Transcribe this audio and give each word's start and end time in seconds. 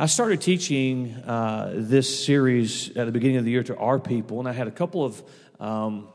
I 0.00 0.06
started 0.06 0.40
teaching 0.40 1.14
uh, 1.26 1.72
this 1.74 2.24
series 2.24 2.88
at 2.96 3.04
the 3.04 3.12
beginning 3.12 3.36
of 3.36 3.44
the 3.44 3.50
year 3.50 3.62
to 3.64 3.76
our 3.76 3.98
people, 3.98 4.38
and 4.38 4.48
I 4.48 4.52
had 4.52 4.66
a 4.66 4.70
couple 4.70 5.04
of 5.04 5.22
um, 5.60 6.08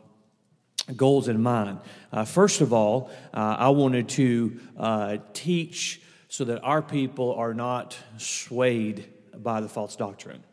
goals 0.96 1.28
in 1.28 1.40
mind. 1.40 1.78
Uh, 2.12 2.26
first 2.26 2.62
of 2.62 2.74
all, 2.74 3.12
uh, 3.32 3.58
I 3.60 3.70
wanted 3.70 4.10
to 4.10 4.60
uh, 4.76 5.18
teach 5.34 6.02
so 6.30 6.46
that 6.46 6.64
our 6.64 6.82
people 6.82 7.36
are 7.36 7.54
not 7.54 7.96
swayed 8.18 9.06
by 9.38 9.62
the 9.62 9.70
false 9.70 9.96
doctrine. 9.96 10.44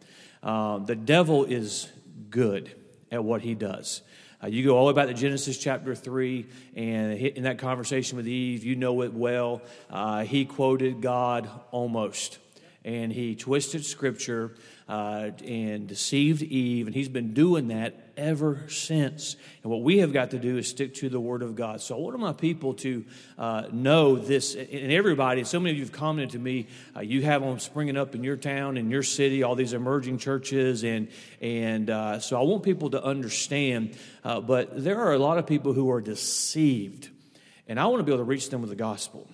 Uh, 0.42 0.80
the 0.80 0.94
devil 0.94 1.46
is 1.46 1.88
good 2.28 2.70
at 3.10 3.24
what 3.24 3.40
he 3.40 3.54
does. 3.54 4.02
Uh, 4.44 4.48
you 4.48 4.62
go 4.62 4.76
all 4.76 4.86
the 4.86 4.92
way 4.92 5.06
back 5.06 5.08
to 5.08 5.18
Genesis 5.18 5.56
chapter 5.56 5.94
3, 5.94 6.44
and 6.76 7.16
in 7.16 7.44
that 7.44 7.56
conversation 7.56 8.18
with 8.18 8.28
Eve, 8.28 8.62
you 8.62 8.76
know 8.76 9.00
it 9.00 9.14
well. 9.14 9.62
Uh, 9.88 10.22
he 10.22 10.44
quoted 10.44 11.00
God 11.00 11.48
almost 11.70 12.38
and 12.84 13.12
he 13.12 13.36
twisted 13.36 13.84
scripture 13.84 14.54
uh, 14.88 15.30
and 15.44 15.86
deceived 15.86 16.42
Eve, 16.42 16.86
and 16.86 16.94
he's 16.94 17.08
been 17.08 17.32
doing 17.32 17.68
that 17.68 17.94
ever 18.16 18.64
since. 18.68 19.36
And 19.62 19.70
what 19.70 19.82
we 19.82 19.98
have 19.98 20.12
got 20.12 20.32
to 20.32 20.38
do 20.38 20.58
is 20.58 20.68
stick 20.68 20.94
to 20.96 21.08
the 21.08 21.20
Word 21.20 21.42
of 21.42 21.54
God. 21.54 21.80
So 21.80 21.96
I 21.96 22.00
want 22.00 22.18
my 22.18 22.32
people 22.32 22.74
to 22.74 23.04
uh, 23.38 23.68
know 23.72 24.16
this, 24.16 24.54
and 24.54 24.92
everybody, 24.92 25.44
so 25.44 25.60
many 25.60 25.70
of 25.70 25.78
you 25.78 25.84
have 25.84 25.92
commented 25.92 26.30
to 26.30 26.38
me, 26.38 26.66
uh, 26.96 27.00
you 27.00 27.22
have 27.22 27.42
them 27.42 27.58
springing 27.58 27.96
up 27.96 28.14
in 28.14 28.24
your 28.24 28.36
town, 28.36 28.76
in 28.76 28.90
your 28.90 29.02
city, 29.02 29.42
all 29.42 29.54
these 29.54 29.72
emerging 29.72 30.18
churches, 30.18 30.84
and, 30.84 31.08
and 31.40 31.88
uh, 31.88 32.18
so 32.18 32.38
I 32.38 32.42
want 32.42 32.62
people 32.64 32.90
to 32.90 33.02
understand, 33.02 33.96
uh, 34.24 34.40
but 34.40 34.82
there 34.82 34.98
are 35.00 35.12
a 35.12 35.18
lot 35.18 35.38
of 35.38 35.46
people 35.46 35.72
who 35.72 35.90
are 35.90 36.00
deceived, 36.00 37.08
and 37.68 37.78
I 37.78 37.86
want 37.86 38.00
to 38.00 38.04
be 38.04 38.12
able 38.12 38.24
to 38.24 38.28
reach 38.28 38.50
them 38.50 38.60
with 38.60 38.70
the 38.70 38.76
gospel. 38.76 39.28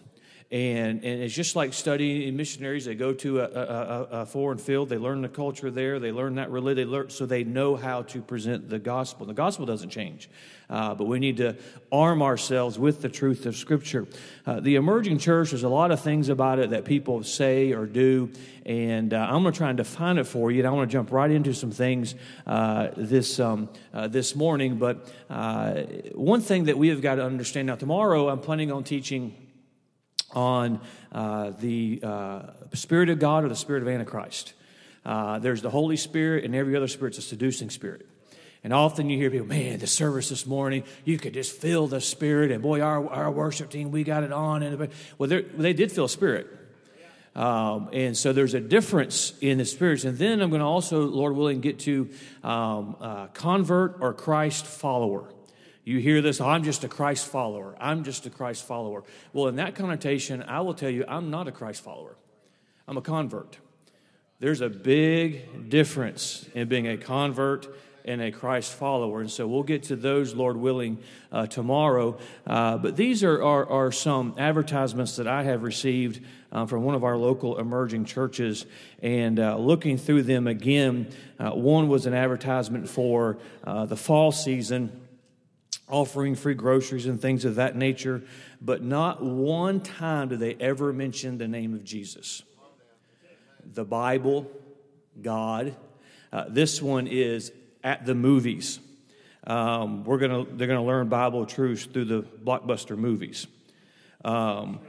And, 0.50 1.04
and 1.04 1.22
it's 1.22 1.34
just 1.34 1.56
like 1.56 1.74
studying 1.74 2.34
missionaries. 2.34 2.86
They 2.86 2.94
go 2.94 3.12
to 3.12 3.40
a, 3.40 3.44
a, 3.44 4.08
a, 4.22 4.26
foreign 4.26 4.56
field, 4.56 4.88
they 4.88 4.96
learn 4.96 5.20
the 5.20 5.28
culture 5.28 5.70
there, 5.70 5.98
they 5.98 6.10
learn 6.10 6.36
that 6.36 6.50
religion, 6.50 6.76
they 6.76 6.90
learn, 6.90 7.10
so 7.10 7.26
they 7.26 7.44
know 7.44 7.76
how 7.76 8.00
to 8.04 8.22
present 8.22 8.70
the 8.70 8.78
gospel. 8.78 9.26
The 9.26 9.34
gospel 9.34 9.66
doesn't 9.66 9.90
change, 9.90 10.30
uh, 10.70 10.94
but 10.94 11.04
we 11.04 11.18
need 11.18 11.36
to 11.36 11.56
arm 11.92 12.22
ourselves 12.22 12.78
with 12.78 13.02
the 13.02 13.10
truth 13.10 13.44
of 13.44 13.56
Scripture. 13.56 14.06
Uh, 14.46 14.60
the 14.60 14.76
emerging 14.76 15.18
church, 15.18 15.50
there's 15.50 15.64
a 15.64 15.68
lot 15.68 15.90
of 15.90 16.00
things 16.00 16.30
about 16.30 16.58
it 16.58 16.70
that 16.70 16.86
people 16.86 17.22
say 17.24 17.72
or 17.72 17.84
do, 17.84 18.30
and 18.64 19.12
uh, 19.12 19.18
I'm 19.18 19.42
going 19.42 19.52
to 19.52 19.58
try 19.58 19.68
and 19.68 19.76
define 19.76 20.16
it 20.16 20.26
for 20.26 20.50
you. 20.50 20.60
And 20.60 20.68
I 20.68 20.70
want 20.70 20.88
to 20.88 20.92
jump 20.94 21.12
right 21.12 21.30
into 21.30 21.52
some 21.52 21.72
things 21.72 22.14
uh, 22.46 22.88
this, 22.96 23.38
um, 23.38 23.68
uh, 23.92 24.08
this 24.08 24.34
morning. 24.34 24.78
But 24.78 25.12
uh, 25.28 25.82
one 26.14 26.40
thing 26.40 26.64
that 26.64 26.78
we 26.78 26.88
have 26.88 27.02
got 27.02 27.16
to 27.16 27.24
understand 27.26 27.66
now, 27.66 27.74
tomorrow 27.74 28.30
I'm 28.30 28.40
planning 28.40 28.72
on 28.72 28.82
teaching 28.82 29.34
on 30.38 30.80
uh, 31.10 31.50
the 31.58 32.00
uh, 32.02 32.42
Spirit 32.74 33.08
of 33.08 33.18
God 33.18 33.44
or 33.44 33.48
the 33.48 33.56
Spirit 33.56 33.82
of 33.82 33.88
Antichrist. 33.88 34.54
Uh, 35.04 35.40
there's 35.40 35.62
the 35.62 35.70
Holy 35.70 35.96
Spirit, 35.96 36.44
and 36.44 36.54
every 36.54 36.76
other 36.76 36.86
spirit's 36.86 37.18
a 37.18 37.22
seducing 37.22 37.70
spirit. 37.70 38.06
And 38.62 38.72
often 38.72 39.10
you 39.10 39.18
hear 39.18 39.30
people, 39.30 39.46
man, 39.46 39.78
the 39.78 39.86
service 39.86 40.28
this 40.28 40.46
morning, 40.46 40.84
you 41.04 41.18
could 41.18 41.34
just 41.34 41.52
feel 41.52 41.86
the 41.86 42.00
Spirit. 42.00 42.50
And 42.50 42.62
boy, 42.62 42.80
our, 42.80 43.08
our 43.08 43.30
worship 43.30 43.70
team, 43.70 43.90
we 43.90 44.04
got 44.04 44.22
it 44.22 44.32
on. 44.32 44.62
And 44.62 44.90
well, 45.16 45.28
they 45.28 45.72
did 45.72 45.90
feel 45.90 46.08
Spirit. 46.08 46.46
Um, 47.34 47.90
and 47.92 48.16
so 48.16 48.32
there's 48.32 48.54
a 48.54 48.60
difference 48.60 49.32
in 49.40 49.58
the 49.58 49.64
spirits. 49.64 50.04
And 50.04 50.18
then 50.18 50.40
I'm 50.40 50.50
going 50.50 50.60
to 50.60 50.66
also, 50.66 51.02
Lord 51.02 51.36
willing, 51.36 51.60
get 51.60 51.78
to 51.80 52.10
um, 52.42 52.96
uh, 53.00 53.26
convert 53.28 53.98
or 54.00 54.12
Christ 54.12 54.66
follower. 54.66 55.32
You 55.88 56.00
hear 56.00 56.20
this, 56.20 56.38
I'm 56.38 56.64
just 56.64 56.84
a 56.84 56.88
Christ 56.88 57.26
follower. 57.28 57.74
I'm 57.80 58.04
just 58.04 58.26
a 58.26 58.30
Christ 58.30 58.66
follower. 58.66 59.04
Well, 59.32 59.48
in 59.48 59.56
that 59.56 59.74
connotation, 59.74 60.42
I 60.42 60.60
will 60.60 60.74
tell 60.74 60.90
you, 60.90 61.06
I'm 61.08 61.30
not 61.30 61.48
a 61.48 61.50
Christ 61.50 61.82
follower. 61.82 62.14
I'm 62.86 62.98
a 62.98 63.00
convert. 63.00 63.56
There's 64.38 64.60
a 64.60 64.68
big 64.68 65.70
difference 65.70 66.46
in 66.54 66.68
being 66.68 66.86
a 66.86 66.98
convert 66.98 67.74
and 68.04 68.20
a 68.20 68.30
Christ 68.30 68.74
follower. 68.74 69.22
And 69.22 69.30
so 69.30 69.46
we'll 69.46 69.62
get 69.62 69.84
to 69.84 69.96
those, 69.96 70.34
Lord 70.34 70.58
willing, 70.58 70.98
uh, 71.32 71.46
tomorrow. 71.46 72.18
Uh, 72.46 72.76
but 72.76 72.94
these 72.94 73.24
are, 73.24 73.42
are, 73.42 73.66
are, 73.66 73.90
some 73.90 74.34
advertisements 74.36 75.16
that 75.16 75.26
I 75.26 75.44
have 75.44 75.62
received 75.62 76.22
uh, 76.52 76.66
from 76.66 76.82
one 76.82 76.96
of 76.96 77.02
our 77.02 77.16
local 77.16 77.58
emerging 77.58 78.04
churches. 78.04 78.66
And 79.00 79.40
uh, 79.40 79.56
looking 79.56 79.96
through 79.96 80.24
them 80.24 80.48
again, 80.48 81.08
uh, 81.38 81.52
one 81.52 81.88
was 81.88 82.04
an 82.04 82.12
advertisement 82.12 82.90
for 82.90 83.38
uh, 83.64 83.86
the 83.86 83.96
fall 83.96 84.32
season 84.32 85.07
offering 85.88 86.34
free 86.34 86.54
groceries 86.54 87.06
and 87.06 87.20
things 87.20 87.44
of 87.44 87.56
that 87.56 87.76
nature, 87.76 88.22
but 88.60 88.82
not 88.82 89.22
one 89.22 89.80
time 89.80 90.28
do 90.28 90.36
they 90.36 90.54
ever 90.54 90.92
mention 90.92 91.38
the 91.38 91.48
name 91.48 91.74
of 91.74 91.84
Jesus. 91.84 92.42
The 93.64 93.84
Bible, 93.84 94.50
God. 95.20 95.74
Uh, 96.32 96.44
this 96.48 96.82
one 96.82 97.06
is 97.06 97.52
at 97.82 98.06
the 98.06 98.14
movies. 98.14 98.80
Um, 99.46 100.04
we're 100.04 100.18
gonna, 100.18 100.44
they're 100.44 100.66
going 100.66 100.80
to 100.80 100.86
learn 100.86 101.08
Bible 101.08 101.46
truths 101.46 101.86
through 101.86 102.04
the 102.04 102.22
blockbuster 102.22 102.96
movies. 102.96 103.46
Um, 104.24 104.80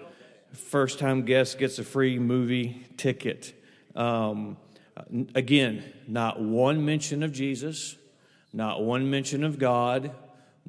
first 0.53 0.99
time 0.99 1.23
guest 1.23 1.59
gets 1.59 1.79
a 1.79 1.83
free 1.83 2.19
movie 2.19 2.85
ticket. 2.97 3.53
Um, 3.95 4.57
again, 5.35 5.83
not 6.07 6.41
one 6.41 6.83
mention 6.83 7.23
of 7.23 7.31
Jesus, 7.31 7.95
not 8.51 8.81
one 8.81 9.09
mention 9.09 9.43
of 9.43 9.59
God 9.59 10.11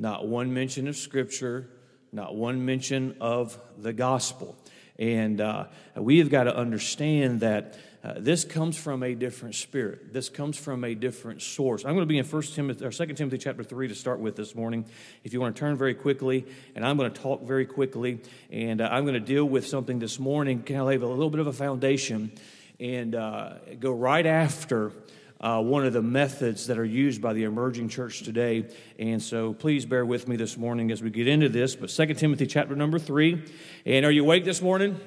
not 0.01 0.27
one 0.27 0.55
mention 0.55 0.89
of 0.89 0.97
Scripture, 0.97 1.69
not 2.11 2.35
one 2.35 2.65
mention 2.65 3.17
of 3.21 3.59
the 3.77 3.93
gospel. 3.93 4.57
And 4.99 5.43
uh, 5.43 5.67
we 5.95 6.19
have 6.19 6.31
got 6.31 6.45
to 6.45 6.57
understand 6.57 7.41
that 7.41 7.79
uh, 8.03 8.15
this 8.17 8.45
comes 8.45 8.79
from 8.79 9.03
a 9.03 9.15
different 9.15 9.57
spirit. 9.57 10.15
This 10.15 10.31
comes 10.31 10.57
from 10.57 10.85
a 10.85 10.95
different 10.95 11.43
source. 11.43 11.85
I'm 11.85 11.93
going 11.93 12.07
to 12.07 12.07
be 12.07 12.17
in 12.17 12.25
1 12.25 12.43
Timothy 12.45 12.83
or 12.83 12.91
2 12.91 13.07
Timothy 13.13 13.37
chapter 13.37 13.63
3 13.63 13.89
to 13.89 13.95
start 13.95 14.21
with 14.21 14.37
this 14.37 14.55
morning. 14.55 14.87
If 15.23 15.35
you 15.35 15.41
want 15.41 15.55
to 15.55 15.61
turn 15.61 15.77
very 15.77 15.95
quickly, 15.95 16.47
and 16.75 16.85
I'm 16.85 16.97
going 16.97 17.13
to 17.13 17.21
talk 17.21 17.43
very 17.43 17.67
quickly, 17.67 18.21
and 18.51 18.81
uh, 18.81 18.89
I'm 18.91 19.05
going 19.05 19.15
to 19.15 19.21
deal 19.21 19.45
with 19.45 19.67
something 19.67 19.99
this 19.99 20.19
morning, 20.19 20.63
kind 20.63 20.81
of 20.81 20.87
lay 20.87 20.97
a 20.97 20.99
little 20.99 21.29
bit 21.29 21.41
of 21.41 21.47
a 21.47 21.53
foundation, 21.53 22.33
and 22.79 23.15
uh, 23.15 23.53
go 23.79 23.93
right 23.93 24.25
after 24.25 24.93
uh, 25.41 25.63
one 25.63 25.87
of 25.87 25.93
the 25.93 26.03
methods 26.03 26.67
that 26.67 26.79
are 26.79 26.85
used 26.85 27.23
by 27.23 27.33
the 27.33 27.45
emerging 27.45 27.89
church 27.89 28.23
today. 28.23 28.69
And 28.99 29.23
so 29.23 29.55
please 29.55 29.87
bear 29.87 30.05
with 30.05 30.29
me 30.29 30.37
this 30.37 30.57
morning 30.57 30.91
as 30.91 31.03
we 31.03 31.11
get 31.11 31.27
into 31.27 31.49
this. 31.49 31.75
But 31.75 31.89
2 31.89 32.15
Timothy 32.15 32.47
chapter 32.47 32.77
number 32.77 32.99
3. 32.99 33.43
And 33.87 34.05
are 34.05 34.11
you 34.11 34.23
awake 34.23 34.45
this 34.45 34.61
morning? 34.61 35.01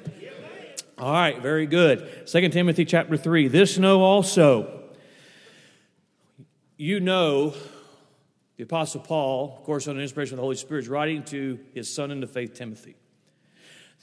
All 0.97 1.11
right, 1.11 1.39
very 1.41 1.65
good. 1.67 2.27
2 2.27 2.49
Timothy 2.49 2.85
chapter 2.85 3.15
3. 3.17 3.47
This 3.47 3.77
know 3.77 4.01
also. 4.01 4.81
You 6.77 6.99
know, 6.99 7.53
the 8.57 8.63
Apostle 8.63 9.01
Paul, 9.01 9.55
of 9.57 9.63
course, 9.63 9.87
under 9.87 9.99
the 9.99 10.03
inspiration 10.03 10.33
of 10.33 10.37
the 10.37 10.43
Holy 10.43 10.55
Spirit, 10.55 10.81
is 10.81 10.89
writing 10.89 11.23
to 11.25 11.59
his 11.73 11.93
son 11.93 12.09
in 12.11 12.19
the 12.19 12.27
faith, 12.27 12.53
Timothy. 12.53 12.95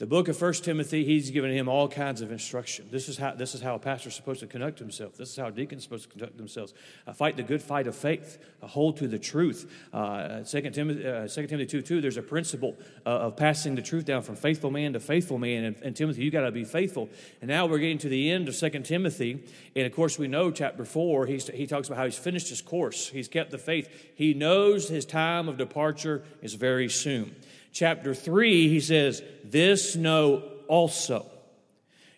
The 0.01 0.07
book 0.07 0.29
of 0.29 0.35
First 0.35 0.65
Timothy, 0.65 1.05
he's 1.05 1.29
given 1.29 1.51
him 1.51 1.69
all 1.69 1.87
kinds 1.87 2.21
of 2.21 2.31
instruction. 2.31 2.87
This 2.89 3.07
is 3.07 3.19
how, 3.19 3.35
this 3.35 3.53
is 3.53 3.61
how 3.61 3.75
a 3.75 3.77
pastor 3.77 4.09
is 4.09 4.15
supposed 4.15 4.39
to 4.39 4.47
conduct 4.47 4.79
himself. 4.79 5.15
This 5.15 5.29
is 5.29 5.37
how 5.37 5.49
a 5.49 5.51
deacon 5.51 5.77
is 5.77 5.83
supposed 5.83 6.05
to 6.05 6.09
conduct 6.09 6.37
themselves. 6.37 6.73
Uh, 7.05 7.13
fight 7.13 7.37
the 7.37 7.43
good 7.43 7.61
fight 7.61 7.85
of 7.85 7.95
faith. 7.95 8.39
Uh, 8.63 8.65
hold 8.65 8.97
to 8.97 9.07
the 9.07 9.19
truth. 9.19 9.71
Uh, 9.93 10.39
2 10.39 10.71
Timothy, 10.71 11.07
uh, 11.07 11.27
2 11.27 11.45
Timothy 11.45 11.67
2 11.67 11.83
2, 11.83 12.01
there's 12.01 12.17
a 12.17 12.23
principle 12.23 12.75
uh, 13.05 13.09
of 13.09 13.37
passing 13.37 13.75
the 13.75 13.83
truth 13.83 14.05
down 14.05 14.23
from 14.23 14.35
faithful 14.35 14.71
man 14.71 14.93
to 14.93 14.99
faithful 14.99 15.37
man. 15.37 15.65
And, 15.65 15.75
and 15.83 15.95
Timothy, 15.95 16.23
you 16.23 16.31
got 16.31 16.45
to 16.45 16.51
be 16.51 16.63
faithful. 16.63 17.07
And 17.39 17.47
now 17.47 17.67
we're 17.67 17.77
getting 17.77 17.99
to 17.99 18.09
the 18.09 18.31
end 18.31 18.47
of 18.47 18.57
2 18.57 18.69
Timothy. 18.79 19.43
And 19.75 19.85
of 19.85 19.93
course, 19.93 20.17
we 20.17 20.27
know 20.27 20.49
chapter 20.49 20.83
4, 20.83 21.27
he's, 21.27 21.47
he 21.49 21.67
talks 21.67 21.89
about 21.89 21.99
how 21.99 22.05
he's 22.05 22.17
finished 22.17 22.49
his 22.49 22.63
course, 22.63 23.09
he's 23.09 23.27
kept 23.27 23.51
the 23.51 23.59
faith. 23.59 23.87
He 24.15 24.33
knows 24.33 24.89
his 24.89 25.05
time 25.05 25.47
of 25.47 25.57
departure 25.57 26.23
is 26.41 26.55
very 26.55 26.89
soon 26.89 27.35
chapter 27.71 28.13
3, 28.13 28.67
he 28.69 28.79
says, 28.79 29.21
This 29.43 29.95
know 29.95 30.43
also. 30.67 31.25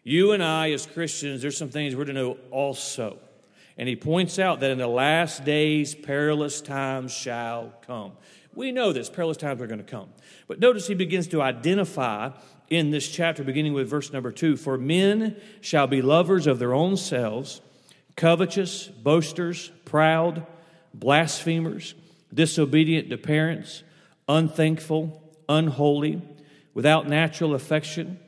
You 0.03 0.33
and 0.33 0.43
I, 0.43 0.71
as 0.71 0.85
Christians, 0.85 1.41
there's 1.41 1.57
some 1.57 1.69
things 1.69 1.95
we're 1.95 2.05
to 2.05 2.13
know 2.13 2.37
also. 2.51 3.17
And 3.77 3.89
he 3.89 3.95
points 3.95 4.37
out 4.37 4.59
that 4.59 4.69
in 4.69 4.77
the 4.77 4.87
last 4.87 5.45
days, 5.45 5.95
perilous 5.95 6.61
times 6.61 7.11
shall 7.11 7.73
come. 7.87 8.11
We 8.53 8.71
know 8.71 8.93
this, 8.93 9.09
perilous 9.09 9.37
times 9.37 9.61
are 9.61 9.67
going 9.67 9.83
to 9.83 9.89
come. 9.89 10.09
But 10.47 10.59
notice 10.59 10.87
he 10.87 10.93
begins 10.93 11.27
to 11.29 11.41
identify 11.41 12.31
in 12.69 12.91
this 12.91 13.09
chapter, 13.09 13.43
beginning 13.43 13.73
with 13.73 13.89
verse 13.89 14.11
number 14.11 14.31
two 14.31 14.57
For 14.57 14.77
men 14.77 15.37
shall 15.61 15.87
be 15.87 16.01
lovers 16.01 16.45
of 16.45 16.59
their 16.59 16.73
own 16.73 16.97
selves, 16.97 17.61
covetous, 18.15 18.87
boasters, 18.87 19.71
proud, 19.85 20.45
blasphemers, 20.93 21.95
disobedient 22.33 23.09
to 23.09 23.17
parents, 23.17 23.83
unthankful 24.27 25.22
unholy, 25.57 26.21
without 26.73 27.07
natural 27.07 27.53
affection, 27.53 28.19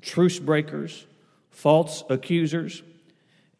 truce 0.00 0.38
breakers, 0.38 1.06
false 1.50 2.04
accusers, 2.10 2.82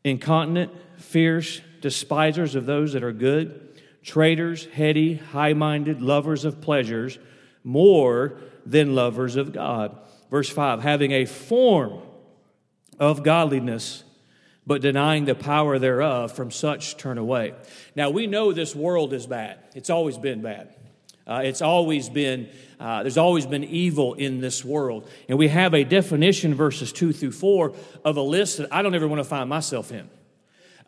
incontinent, 0.05 0.73
fierce, 0.99 1.61
despisers 1.81 2.55
of 2.55 2.67
those 2.67 2.93
that 2.93 3.03
are 3.03 3.13
good, 3.13 3.81
traitors, 4.03 4.67
heady, 4.67 5.15
high 5.15 5.53
minded, 5.53 6.01
lovers 6.01 6.45
of 6.45 6.61
pleasures, 6.61 7.19
more 7.65 8.39
than 8.65 8.95
lovers 8.95 9.37
of 9.37 9.53
God. 9.53 9.99
Verse 10.31 10.49
5 10.49 10.83
having 10.83 11.13
a 11.13 11.25
form 11.25 12.03
of 12.99 13.23
godliness, 13.23 14.05
but 14.67 14.83
denying 14.83 15.25
the 15.25 15.35
power 15.35 15.79
thereof, 15.79 16.33
from 16.33 16.51
such 16.51 16.97
turn 16.97 17.19
away. 17.19 17.55
Now, 17.95 18.11
we 18.11 18.27
know 18.27 18.53
this 18.53 18.75
world 18.75 19.13
is 19.13 19.27
bad. 19.27 19.59
It's 19.75 19.91
always 19.91 20.19
been 20.19 20.43
bad. 20.43 20.75
Uh, 21.27 21.43
it's 21.45 21.61
always 21.61 22.09
been, 22.09 22.49
uh, 22.79 23.03
there's 23.03 23.19
always 23.19 23.47
been 23.47 23.65
evil 23.65 24.15
in 24.15 24.41
this 24.41 24.65
world. 24.65 25.09
And 25.29 25.39
we 25.39 25.49
have 25.49 25.75
a 25.75 25.83
definition, 25.83 26.55
verses 26.55 26.93
2 26.93 27.13
through 27.13 27.33
4, 27.33 27.73
of 28.05 28.17
a 28.17 28.23
list 28.23 28.59
that 28.59 28.73
I 28.73 28.83
don't 28.83 28.95
ever 28.95 29.09
want 29.09 29.21
to 29.21 29.29
find 29.29 29.49
myself 29.49 29.91
in. 29.91 30.09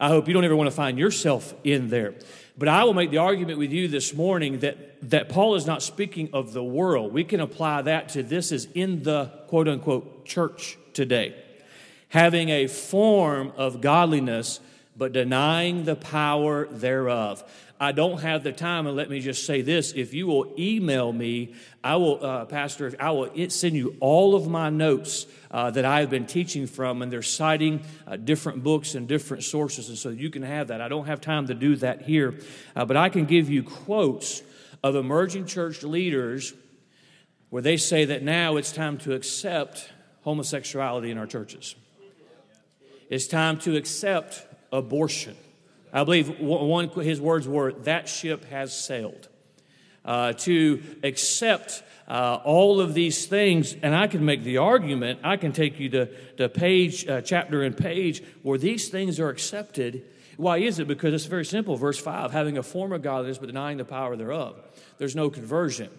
I 0.00 0.08
hope 0.08 0.29
you 0.29 0.35
don't 0.35 0.44
ever 0.44 0.55
want 0.55 0.69
to 0.69 0.76
find 0.76 0.96
yourself 0.96 1.55
in 1.64 1.88
there. 1.88 2.14
But 2.56 2.69
I 2.69 2.85
will 2.85 2.94
make 2.94 3.11
the 3.11 3.19
argument 3.19 3.58
with 3.58 3.73
you 3.73 3.88
this 3.88 4.14
morning 4.14 4.61
that, 4.61 5.11
that 5.11 5.29
Paul 5.29 5.56
is 5.56 5.67
not 5.67 5.82
speaking 5.82 6.31
of 6.32 6.52
the 6.52 6.62
world. 6.62 7.12
We 7.12 7.25
can 7.25 7.40
apply 7.40 7.82
that 7.82 8.11
to 8.11 8.23
this 8.23 8.52
is 8.52 8.69
in 8.75 9.02
the 9.02 9.26
quote 9.49 9.67
unquote 9.69 10.25
church 10.25 10.76
today. 10.93 11.35
Having 12.11 12.49
a 12.50 12.67
form 12.69 13.52
of 13.56 13.81
godliness, 13.81 14.61
but 14.96 15.12
denying 15.12 15.85
the 15.85 15.96
power 15.96 16.67
thereof. 16.67 17.44
I 17.81 17.93
don't 17.93 18.21
have 18.21 18.43
the 18.43 18.53
time, 18.53 18.87
and 18.87 18.97
let 18.97 19.09
me 19.09 19.21
just 19.21 19.47
say 19.47 19.63
this: 19.63 19.93
if 19.93 20.13
you 20.13 20.27
will 20.27 20.53
email 20.59 21.13
me, 21.13 21.55
I 21.83 21.97
will, 21.97 22.25
uh, 22.25 22.45
Pastor, 22.47 22.93
I 22.99 23.13
will 23.13 23.31
send 23.51 23.77
you 23.77 23.97
all 24.01 24.35
of 24.35 24.49
my 24.49 24.69
notes 24.69 25.27
uh, 25.51 25.71
that 25.71 25.85
I 25.85 26.01
have 26.01 26.11
been 26.11 26.27
teaching 26.27 26.67
from, 26.67 27.03
and 27.03 27.13
they're 27.13 27.23
citing 27.23 27.83
uh, 28.07 28.17
different 28.17 28.65
books 28.65 28.95
and 28.95 29.07
different 29.07 29.45
sources, 29.45 29.89
and 29.89 29.97
so 29.97 30.09
you 30.09 30.29
can 30.31 30.43
have 30.43 30.69
that. 30.69 30.81
I 30.81 30.89
don't 30.89 31.07
have 31.07 31.21
time 31.21 31.47
to 31.47 31.55
do 31.55 31.77
that 31.77 32.03
here, 32.03 32.35
uh, 32.75 32.85
but 32.85 32.97
I 32.97 33.09
can 33.09 33.27
give 33.27 33.49
you 33.49 33.63
quotes 33.63 34.43
of 34.83 34.97
emerging 34.97 35.47
church 35.47 35.83
leaders 35.83 36.55
where 37.51 37.63
they 37.63 37.77
say 37.77 38.07
that 38.07 38.23
now 38.23 38.57
it's 38.57 38.73
time 38.73 38.99
to 38.99 39.15
accept 39.15 39.91
homosexuality 40.23 41.11
in 41.11 41.19
our 41.19 41.27
churches. 41.27 41.75
It's 43.09 43.27
time 43.27 43.59
to 43.61 43.77
accept 43.77 44.47
abortion. 44.73 45.37
I 45.93 46.05
believe 46.05 46.40
one, 46.40 46.88
his 46.90 47.20
words 47.20 47.49
were, 47.49 47.73
that 47.85 48.08
ship 48.08 48.44
has 48.46 48.79
sailed. 48.79 49.29
Uh, 50.05 50.32
to 50.32 50.82
accept 51.02 51.82
uh, 52.08 52.40
all 52.44 52.81
of 52.81 52.94
these 52.94 53.26
things, 53.26 53.76
and 53.82 53.94
I 53.94 54.06
can 54.06 54.25
make 54.25 54.43
the 54.43 54.58
argument, 54.58 55.20
I 55.23 55.37
can 55.37 55.52
take 55.52 55.79
you 55.79 55.90
to, 55.90 56.06
to 56.37 56.49
page, 56.49 57.06
uh, 57.06 57.20
chapter 57.20 57.62
and 57.62 57.76
page, 57.76 58.23
where 58.43 58.58
these 58.58 58.88
things 58.88 59.20
are 59.20 59.29
accepted. 59.29 60.05
Why 60.38 60.58
is 60.58 60.79
it? 60.79 60.88
Because 60.88 61.12
it's 61.12 61.26
very 61.26 61.44
simple. 61.44 61.76
Verse 61.76 61.99
5 61.99 62.32
having 62.32 62.56
a 62.56 62.62
form 62.62 62.93
of 62.93 63.02
godliness, 63.02 63.38
but 63.38 63.46
denying 63.46 63.76
the 63.76 63.85
power 63.85 64.17
thereof. 64.17 64.56
There's 64.96 65.14
no 65.14 65.29
conversion. 65.29 65.90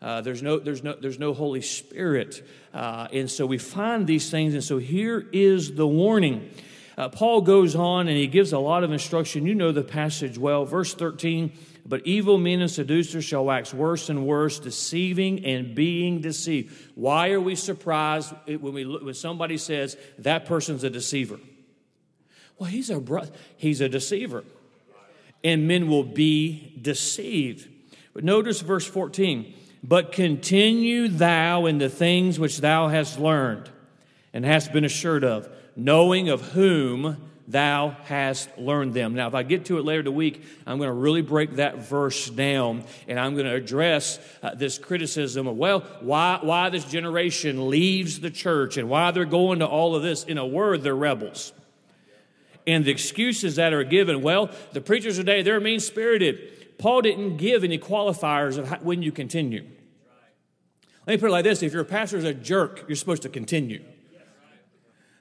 Uh, 0.00 0.20
there's, 0.20 0.42
no, 0.42 0.58
there's, 0.58 0.84
no, 0.84 0.94
there's 0.94 1.18
no 1.18 1.34
Holy 1.34 1.62
Spirit. 1.62 2.46
Uh, 2.72 3.08
and 3.12 3.30
so 3.30 3.46
we 3.46 3.58
find 3.58 4.06
these 4.06 4.30
things, 4.30 4.54
and 4.54 4.62
so 4.62 4.78
here 4.78 5.26
is 5.32 5.74
the 5.74 5.86
warning. 5.86 6.50
Uh, 6.98 7.08
Paul 7.08 7.42
goes 7.42 7.76
on 7.76 8.08
and 8.08 8.16
he 8.16 8.26
gives 8.26 8.52
a 8.52 8.58
lot 8.58 8.82
of 8.82 8.90
instruction. 8.90 9.46
You 9.46 9.54
know 9.54 9.70
the 9.70 9.84
passage 9.84 10.36
well. 10.36 10.64
Verse 10.64 10.94
13 10.94 11.52
But 11.86 12.04
evil 12.04 12.38
men 12.38 12.60
and 12.60 12.68
seducers 12.68 13.24
shall 13.24 13.44
wax 13.44 13.72
worse 13.72 14.08
and 14.10 14.26
worse, 14.26 14.58
deceiving 14.58 15.44
and 15.44 15.76
being 15.76 16.20
deceived. 16.20 16.76
Why 16.96 17.30
are 17.30 17.40
we 17.40 17.54
surprised 17.54 18.34
when, 18.46 18.74
we 18.74 18.84
when 18.84 19.14
somebody 19.14 19.58
says 19.58 19.96
that 20.18 20.46
person's 20.46 20.82
a 20.82 20.90
deceiver? 20.90 21.38
Well, 22.58 22.68
he's 22.68 22.90
a, 22.90 22.98
bro- 22.98 23.28
he's 23.56 23.80
a 23.80 23.88
deceiver. 23.88 24.42
And 25.44 25.68
men 25.68 25.86
will 25.86 26.02
be 26.02 26.76
deceived. 26.82 27.68
But 28.12 28.24
notice 28.24 28.60
verse 28.60 28.88
14 28.88 29.54
But 29.84 30.10
continue 30.10 31.06
thou 31.06 31.66
in 31.66 31.78
the 31.78 31.88
things 31.88 32.40
which 32.40 32.58
thou 32.58 32.88
hast 32.88 33.20
learned 33.20 33.70
and 34.32 34.44
hast 34.44 34.72
been 34.72 34.84
assured 34.84 35.22
of 35.22 35.48
knowing 35.78 36.28
of 36.28 36.42
whom 36.42 37.16
thou 37.46 37.96
hast 38.04 38.58
learned 38.58 38.92
them. 38.92 39.14
Now, 39.14 39.26
if 39.26 39.34
I 39.34 39.42
get 39.42 39.64
to 39.66 39.78
it 39.78 39.84
later 39.84 40.00
in 40.00 40.04
the 40.04 40.12
week, 40.12 40.44
I'm 40.66 40.76
going 40.76 40.88
to 40.88 40.92
really 40.94 41.22
break 41.22 41.56
that 41.56 41.78
verse 41.78 42.28
down 42.28 42.84
and 43.08 43.18
I'm 43.18 43.32
going 43.32 43.46
to 43.46 43.54
address 43.54 44.18
uh, 44.42 44.54
this 44.54 44.76
criticism 44.76 45.46
of, 45.46 45.56
well, 45.56 45.80
why, 46.00 46.40
why 46.42 46.68
this 46.68 46.84
generation 46.84 47.70
leaves 47.70 48.20
the 48.20 48.30
church 48.30 48.76
and 48.76 48.90
why 48.90 49.12
they're 49.12 49.24
going 49.24 49.60
to 49.60 49.66
all 49.66 49.96
of 49.96 50.02
this. 50.02 50.24
In 50.24 50.36
a 50.36 50.46
word, 50.46 50.82
they're 50.82 50.94
rebels. 50.94 51.54
And 52.66 52.84
the 52.84 52.90
excuses 52.90 53.56
that 53.56 53.72
are 53.72 53.84
given, 53.84 54.20
well, 54.20 54.50
the 54.72 54.82
preachers 54.82 55.16
today, 55.16 55.40
they're 55.40 55.58
mean 55.58 55.80
spirited. 55.80 56.76
Paul 56.76 57.00
didn't 57.00 57.38
give 57.38 57.64
any 57.64 57.78
qualifiers 57.78 58.58
of 58.58 58.68
how, 58.68 58.76
when 58.78 59.02
you 59.02 59.10
continue. 59.10 59.64
Let 61.06 61.14
me 61.14 61.16
put 61.16 61.30
it 61.30 61.32
like 61.32 61.44
this 61.44 61.62
if 61.62 61.72
your 61.72 61.84
pastor's 61.84 62.24
a 62.24 62.34
jerk, 62.34 62.84
you're 62.88 62.96
supposed 62.96 63.22
to 63.22 63.30
continue. 63.30 63.82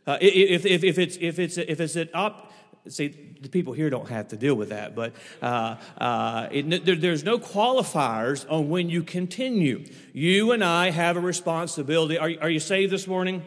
Uh, 0.07 0.17
if, 0.21 0.65
if, 0.65 0.85
if, 0.85 0.97
it's, 0.97 1.17
if, 1.19 1.37
it's, 1.37 1.57
if 1.57 1.81
it's 1.81 1.97
an 1.97 2.09
op, 2.13 2.53
see, 2.87 3.09
the 3.41 3.49
people 3.49 3.73
here 3.73 3.89
don't 3.89 4.07
have 4.07 4.29
to 4.29 4.37
deal 4.37 4.55
with 4.55 4.69
that, 4.69 4.95
but 4.95 5.13
uh, 5.41 5.75
uh, 5.97 6.47
it, 6.49 6.85
there, 6.85 6.95
there's 6.95 7.25
no 7.25 7.37
qualifiers 7.37 8.49
on 8.49 8.69
when 8.69 8.89
you 8.89 9.03
continue. 9.03 9.85
You 10.13 10.53
and 10.53 10.63
I 10.63 10.91
have 10.91 11.17
a 11.17 11.19
responsibility. 11.19 12.17
Are, 12.17 12.31
are 12.41 12.49
you 12.49 12.61
saved 12.61 12.93
this 12.93 13.05
morning? 13.05 13.43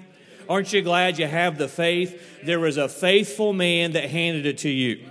Aren't 0.50 0.72
you 0.72 0.82
glad 0.82 1.18
you 1.18 1.26
have 1.26 1.56
the 1.56 1.68
faith? 1.68 2.42
There 2.44 2.60
was 2.60 2.76
a 2.76 2.88
faithful 2.88 3.54
man 3.54 3.92
that 3.92 4.10
handed 4.10 4.44
it 4.44 4.58
to 4.58 4.68
you. 4.68 5.08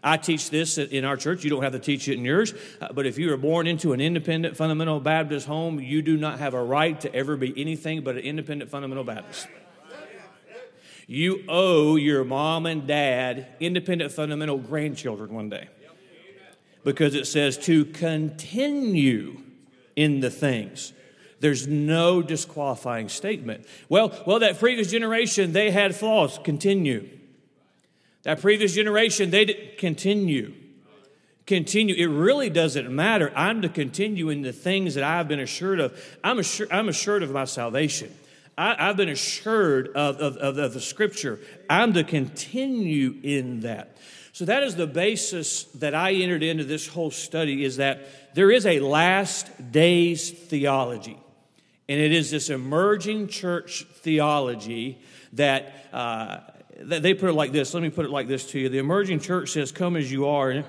I 0.00 0.16
teach 0.16 0.50
this 0.50 0.78
in 0.78 1.04
our 1.04 1.16
church. 1.16 1.42
You 1.42 1.50
don't 1.50 1.64
have 1.64 1.72
to 1.72 1.80
teach 1.80 2.06
it 2.06 2.14
in 2.14 2.24
yours. 2.24 2.54
Uh, 2.80 2.92
but 2.92 3.04
if 3.04 3.18
you 3.18 3.30
were 3.30 3.36
born 3.36 3.66
into 3.66 3.92
an 3.94 4.00
independent 4.00 4.56
fundamental 4.56 5.00
Baptist 5.00 5.48
home, 5.48 5.80
you 5.80 6.02
do 6.02 6.16
not 6.16 6.38
have 6.38 6.54
a 6.54 6.62
right 6.62 7.00
to 7.00 7.12
ever 7.12 7.36
be 7.36 7.52
anything 7.60 8.02
but 8.02 8.14
an 8.14 8.22
independent 8.22 8.70
fundamental 8.70 9.02
Baptist. 9.02 9.48
You 11.10 11.42
owe 11.48 11.96
your 11.96 12.22
mom 12.22 12.66
and 12.66 12.86
dad 12.86 13.48
independent 13.60 14.12
fundamental 14.12 14.58
grandchildren 14.58 15.32
one 15.32 15.48
day. 15.48 15.68
Because 16.84 17.14
it 17.14 17.26
says 17.26 17.56
to 17.58 17.86
continue 17.86 19.40
in 19.96 20.20
the 20.20 20.30
things. 20.30 20.92
There's 21.40 21.66
no 21.66 22.20
disqualifying 22.20 23.08
statement. 23.08 23.64
Well, 23.88 24.12
well, 24.26 24.40
that 24.40 24.58
previous 24.58 24.90
generation, 24.90 25.52
they 25.52 25.70
had 25.70 25.96
flaws. 25.96 26.38
Continue. 26.44 27.08
That 28.24 28.42
previous 28.42 28.74
generation, 28.74 29.30
they 29.30 29.46
did 29.46 29.78
continue. 29.78 30.52
Continue. 31.46 31.94
It 31.94 32.08
really 32.08 32.50
doesn't 32.50 32.94
matter. 32.94 33.32
I'm 33.34 33.62
to 33.62 33.70
continue 33.70 34.28
in 34.28 34.42
the 34.42 34.52
things 34.52 34.94
that 34.94 35.04
I've 35.04 35.26
been 35.26 35.40
assured 35.40 35.80
of. 35.80 35.98
I'm 36.22 36.38
assured, 36.38 36.68
I'm 36.70 36.90
assured 36.90 37.22
of 37.22 37.30
my 37.30 37.46
salvation. 37.46 38.14
I, 38.58 38.86
have 38.86 38.96
been 38.96 39.08
assured 39.08 39.88
of, 39.94 40.16
of, 40.16 40.36
of, 40.36 40.58
of 40.58 40.74
the 40.74 40.80
scripture. 40.80 41.38
I'm 41.70 41.92
to 41.92 42.02
continue 42.02 43.14
in 43.22 43.60
that. 43.60 43.96
So 44.32 44.44
that 44.46 44.64
is 44.64 44.74
the 44.74 44.86
basis 44.86 45.64
that 45.76 45.94
I 45.94 46.12
entered 46.12 46.42
into 46.42 46.64
this 46.64 46.88
whole 46.88 47.12
study 47.12 47.64
is 47.64 47.76
that 47.76 48.34
there 48.34 48.50
is 48.50 48.66
a 48.66 48.80
last 48.80 49.70
days 49.70 50.30
theology. 50.30 51.18
And 51.88 52.00
it 52.00 52.12
is 52.12 52.32
this 52.32 52.50
emerging 52.50 53.28
church 53.28 53.86
theology 53.94 54.98
that, 55.34 55.86
uh, 55.92 56.38
that 56.80 57.02
they 57.02 57.14
put 57.14 57.30
it 57.30 57.34
like 57.34 57.52
this. 57.52 57.72
Let 57.74 57.82
me 57.82 57.90
put 57.90 58.06
it 58.06 58.10
like 58.10 58.26
this 58.26 58.50
to 58.50 58.58
you. 58.58 58.68
The 58.68 58.78
emerging 58.78 59.20
church 59.20 59.52
says, 59.52 59.70
Come 59.70 59.96
as 59.96 60.10
you 60.10 60.26
are. 60.26 60.52
Have 60.52 60.64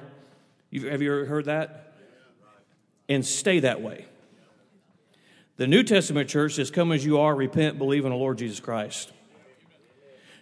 you 0.72 0.88
ever 0.90 1.26
heard 1.26 1.46
that? 1.46 1.94
And 3.08 3.26
stay 3.26 3.62
that 3.62 3.82
way. 3.82 4.06
The 5.60 5.68
New 5.68 5.84
Testament 5.84 6.30
church 6.30 6.54
says, 6.54 6.72
Come 6.72 6.94
as 6.94 7.04
you 7.04 7.20
are, 7.20 7.36
repent, 7.36 7.78
believe 7.78 8.06
in 8.06 8.12
the 8.12 8.18
Lord 8.18 8.38
Jesus 8.38 8.62
Christ. 8.62 9.12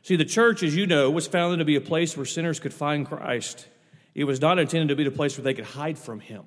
See, 0.03 0.15
the 0.15 0.23
church, 0.23 0.61
as 0.61 0.75
you 0.75 0.85
know, 0.85 1.09
was 1.09 1.25
founded 1.25 1.57
to 1.57 1.65
be 1.65 1.75
a 1.75 1.81
place 1.81 2.15
where 2.15 2.23
sinners 2.23 2.59
could 2.59 2.71
find 2.71 3.03
Christ. 3.03 3.67
It 4.13 4.25
was 4.25 4.39
not 4.39 4.59
intended 4.59 4.89
to 4.89 4.95
be 4.95 5.03
the 5.03 5.09
place 5.09 5.35
where 5.35 5.43
they 5.43 5.55
could 5.55 5.65
hide 5.65 5.97
from 5.97 6.19
Him. 6.19 6.43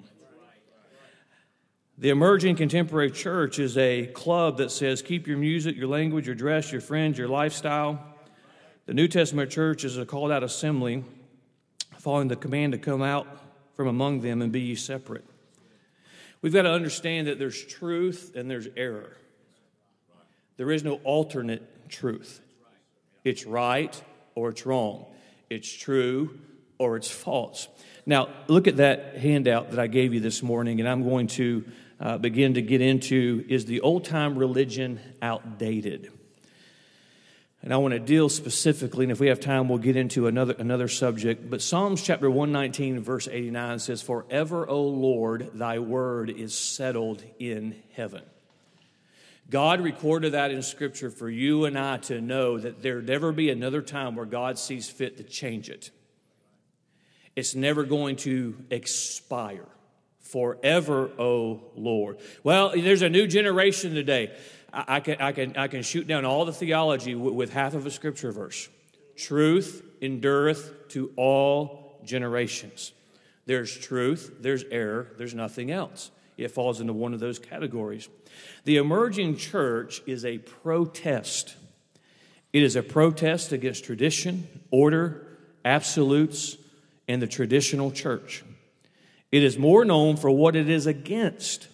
The 1.99 2.11
emerging 2.11 2.55
contemporary 2.55 3.11
church 3.11 3.59
is 3.59 3.77
a 3.77 4.07
club 4.07 4.59
that 4.59 4.71
says, 4.71 5.03
Keep 5.03 5.27
your 5.27 5.37
music, 5.37 5.75
your 5.77 5.89
language, 5.89 6.27
your 6.27 6.37
dress, 6.37 6.71
your 6.71 6.81
friends, 6.81 7.19
your 7.19 7.27
lifestyle. 7.27 8.01
The 8.87 8.95
New 8.95 9.09
Testament 9.09 9.51
church 9.51 9.83
is 9.83 9.99
a 9.99 10.07
called 10.07 10.31
out 10.31 10.45
assembly 10.45 11.03
following 11.99 12.29
the 12.29 12.37
command 12.37 12.75
to 12.75 12.79
come 12.79 13.03
out 13.03 13.27
from 13.75 13.89
among 13.89 14.21
them 14.21 14.41
and 14.41 14.53
be 14.53 14.61
ye 14.61 14.75
separate. 14.77 15.25
We've 16.43 16.53
got 16.53 16.63
to 16.63 16.73
understand 16.73 17.27
that 17.27 17.39
there's 17.39 17.63
truth 17.65 18.33
and 18.35 18.51
there's 18.51 18.69
error. 18.77 19.17
There 20.57 20.71
is 20.71 20.85
no 20.85 20.95
alternate 21.05 21.89
truth. 21.89 22.41
It's 23.25 23.45
right 23.45 24.03
or 24.35 24.51
it's 24.51 24.65
wrong. 24.65 25.07
It's 25.49 25.71
true 25.71 26.39
or 26.79 26.97
it's 26.97 27.11
false. 27.11 27.69
Now, 28.07 28.29
look 28.49 28.67
at 28.67 28.79
that 28.79 29.19
handout 29.19 29.71
that 29.71 29.79
I 29.79 29.87
gave 29.87 30.15
you 30.15 30.21
this 30.21 30.43
morning, 30.43 30.81
and 30.81 30.89
I'm 30.89 31.03
going 31.03 31.27
to 31.29 31.65
uh, 32.01 32.19
begin 32.19 32.55
to 32.55 32.63
get 32.63 32.81
into 32.81 33.45
is 33.49 33.67
the 33.67 33.83
old 33.83 34.05
time 34.07 34.39
religion 34.39 34.99
outdated? 35.21 36.11
And 37.63 37.75
I 37.75 37.77
want 37.77 37.93
to 37.93 38.01
deal 38.01 38.31
specifically, 38.31 39.05
and 39.05 39.13
if 39.13 39.21
we 39.21 39.29
have 39.29 39.39
time, 39.39 39.69
we'll 39.69 39.79
get 39.79 39.97
into 39.97 40.27
another, 40.27 40.55
another 40.59 40.89
subject. 40.89 41.51
But 41.51 41.61
Psalms 41.61 42.03
chapter 42.03 42.31
119, 42.31 43.01
verse 43.01 43.29
89 43.29 43.81
says, 43.81 44.01
Forever, 44.01 44.67
O 44.67 44.83
Lord, 44.83 45.51
thy 45.53 45.79
word 45.79 46.31
is 46.31 46.57
settled 46.57 47.23
in 47.39 47.77
heaven. 47.93 48.23
God 49.51 49.83
recorded 49.83 50.33
that 50.33 50.53
in 50.53 50.63
Scripture 50.63 51.11
for 51.11 51.29
you 51.29 51.67
and 51.67 51.79
I 51.79 51.99
to 51.99 52.21
know 52.21 52.57
that 52.57 52.83
there'd 52.83 53.07
never 53.07 53.31
be 53.31 53.51
another 53.51 53.83
time 53.83 54.17
where 54.17 54.27
God 54.27 54.59
sees 54.59 54.89
fit 54.89 55.19
to 55.19 55.25
change 55.25 55.69
it. 55.69 55.91
It's 57.37 57.55
never 57.55 57.85
going 57.85 58.17
to 58.17 58.57
expire 58.71 59.67
forever, 60.31 61.11
O 61.19 61.61
Lord. 61.75 62.19
Well, 62.45 62.73
there's 62.77 63.03
a 63.03 63.09
new 63.09 63.27
generation 63.27 63.95
today. 63.95 64.33
I, 64.73 65.01
can, 65.01 65.21
I, 65.21 65.33
can, 65.33 65.57
I 65.57 65.69
can 65.69 65.83
shoot 65.83 66.07
down 66.07 66.25
all 66.25 66.45
the 66.45 66.53
theology 66.53 67.15
with, 67.15 67.35
with 67.35 67.53
half 67.53 67.75
of 67.75 67.87
a 67.87 67.91
scripture 67.91 68.33
verse. 68.33 68.69
Truth 69.17 69.83
endureth 70.01 70.89
to 70.91 71.13
all 71.17 72.01
generations. 72.05 72.93
There's 73.47 73.77
truth, 73.77 74.37
there's 74.41 74.65
error, 74.71 75.09
there's 75.19 75.35
nothing 75.35 75.71
else. 75.71 76.11
It 76.37 76.51
falls 76.51 76.81
into 76.81 76.93
one 76.93 77.13
of 77.13 77.21
those 77.21 77.39
categories. 77.39 78.09
The 78.65 78.77
emerging 78.77 79.37
church 79.37 80.03
is 80.07 80.25
a 80.25 80.39
protest. 80.39 81.57
It 82.53 82.63
is 82.63 82.77
a 82.77 82.83
protest 82.83 83.53
against 83.53 83.85
tradition, 83.85 84.49
order, 84.71 85.27
absolutes, 85.65 86.57
and 87.07 87.21
the 87.21 87.27
traditional 87.27 87.91
church. 87.91 88.43
It 89.31 89.43
is 89.43 89.59
more 89.59 89.85
known 89.85 90.17
for 90.17 90.31
what 90.31 90.57
it 90.57 90.69
is 90.69 90.87
against. 90.87 91.69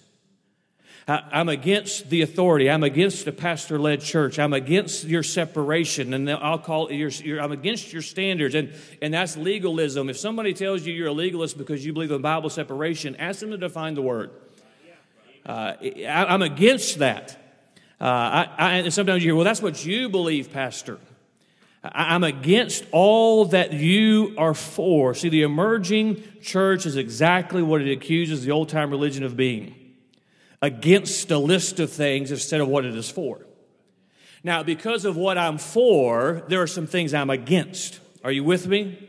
I'm 1.08 1.48
against 1.48 2.10
the 2.10 2.22
authority. 2.22 2.68
I'm 2.68 2.82
against 2.82 3.28
a 3.28 3.32
pastor 3.32 3.78
led 3.78 4.00
church. 4.00 4.40
I'm 4.40 4.52
against 4.52 5.04
your 5.04 5.22
separation. 5.22 6.12
And 6.12 6.28
I'll 6.28 6.58
call 6.58 6.90
your, 6.90 7.10
your, 7.10 7.40
I'm 7.40 7.52
against 7.52 7.92
your 7.92 8.02
standards. 8.02 8.56
And, 8.56 8.72
and 9.00 9.14
that's 9.14 9.36
legalism. 9.36 10.10
If 10.10 10.18
somebody 10.18 10.52
tells 10.52 10.84
you 10.84 10.92
you're 10.92 11.06
a 11.06 11.12
legalist 11.12 11.56
because 11.56 11.86
you 11.86 11.92
believe 11.92 12.10
in 12.10 12.22
Bible 12.22 12.50
separation, 12.50 13.14
ask 13.16 13.38
them 13.38 13.52
to 13.52 13.56
define 13.56 13.94
the 13.94 14.02
word. 14.02 14.30
Uh, 15.44 15.74
I, 15.80 16.34
am 16.34 16.42
against 16.42 16.98
that. 16.98 17.38
Uh, 18.00 18.04
I, 18.04 18.48
I, 18.58 18.72
and 18.78 18.92
sometimes 18.92 19.22
you 19.22 19.28
hear, 19.28 19.36
well, 19.36 19.44
that's 19.44 19.62
what 19.62 19.86
you 19.86 20.08
believe, 20.08 20.52
Pastor. 20.52 20.98
I'm 21.84 22.24
against 22.24 22.84
all 22.90 23.44
that 23.46 23.72
you 23.72 24.34
are 24.38 24.54
for. 24.54 25.14
See, 25.14 25.28
the 25.28 25.42
emerging 25.42 26.24
church 26.42 26.84
is 26.84 26.96
exactly 26.96 27.62
what 27.62 27.80
it 27.80 27.92
accuses 27.92 28.44
the 28.44 28.50
old 28.50 28.70
time 28.70 28.90
religion 28.90 29.22
of 29.22 29.36
being 29.36 29.85
against 30.66 31.30
a 31.30 31.38
list 31.38 31.78
of 31.78 31.92
things 31.92 32.32
instead 32.32 32.60
of 32.60 32.66
what 32.66 32.84
it 32.84 32.94
is 32.94 33.08
for. 33.08 33.46
Now, 34.42 34.62
because 34.62 35.04
of 35.04 35.16
what 35.16 35.38
I'm 35.38 35.58
for, 35.58 36.42
there 36.48 36.60
are 36.60 36.66
some 36.66 36.86
things 36.86 37.14
I'm 37.14 37.30
against. 37.30 38.00
Are 38.24 38.32
you 38.32 38.42
with 38.42 38.66
me? 38.66 39.08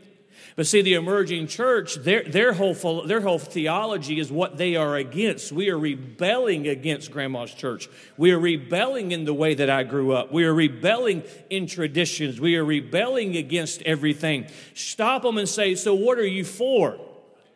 But 0.54 0.66
see, 0.66 0.82
the 0.82 0.94
emerging 0.94 1.46
church, 1.46 1.96
their, 1.96 2.24
their, 2.24 2.52
whole, 2.52 3.02
their 3.02 3.20
whole 3.20 3.38
theology 3.38 4.18
is 4.18 4.30
what 4.30 4.56
they 4.56 4.74
are 4.74 4.96
against. 4.96 5.52
We 5.52 5.70
are 5.70 5.78
rebelling 5.78 6.66
against 6.66 7.12
grandma's 7.12 7.54
church. 7.54 7.88
We 8.16 8.32
are 8.32 8.38
rebelling 8.38 9.12
in 9.12 9.24
the 9.24 9.34
way 9.34 9.54
that 9.54 9.70
I 9.70 9.84
grew 9.84 10.12
up. 10.12 10.32
We 10.32 10.44
are 10.44 10.54
rebelling 10.54 11.22
in 11.50 11.68
traditions. 11.68 12.40
We 12.40 12.56
are 12.56 12.64
rebelling 12.64 13.36
against 13.36 13.82
everything. 13.82 14.46
Stop 14.74 15.22
them 15.22 15.38
and 15.38 15.48
say, 15.48 15.76
So, 15.76 15.94
what 15.94 16.18
are 16.18 16.26
you 16.26 16.44
for? 16.44 16.98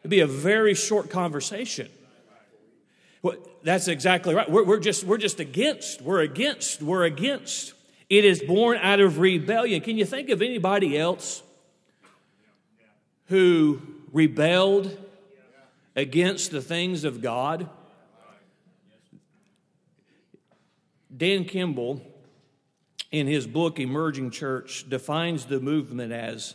It'd 0.03 0.11
be 0.11 0.21
a 0.21 0.27
very 0.29 0.75
short 0.75 1.11
conversation. 1.11 1.89
Well, 3.23 3.37
that's 3.63 3.89
exactly 3.89 4.35
right. 4.35 4.51
We're, 4.51 4.65
we're, 4.65 4.81
just, 4.81 5.05
we're 5.05 5.19
just 5.19 5.41
against. 5.41 6.03
We're 6.03 6.21
against. 6.21 6.83
We're 6.83 7.05
against. 7.05 7.73
It 8.11 8.25
is 8.25 8.43
born 8.43 8.79
out 8.79 9.01
of 9.01 9.19
rebellion. 9.19 9.81
Can 9.81 9.97
you 9.97 10.05
think 10.05 10.29
of 10.29 10.43
anybody 10.43 10.99
else 10.99 11.43
who 13.27 13.81
rebelled 14.13 14.97
against 15.97 16.51
the 16.51 16.61
things 16.61 17.05
of 17.05 17.21
God. 17.21 17.69
Dan 21.15 21.45
Kimball, 21.45 22.03
in 23.11 23.27
his 23.27 23.47
book 23.47 23.79
Emerging 23.79 24.31
Church, 24.31 24.89
defines 24.89 25.47
the 25.47 25.61
movement 25.61 26.13
as 26.13 26.55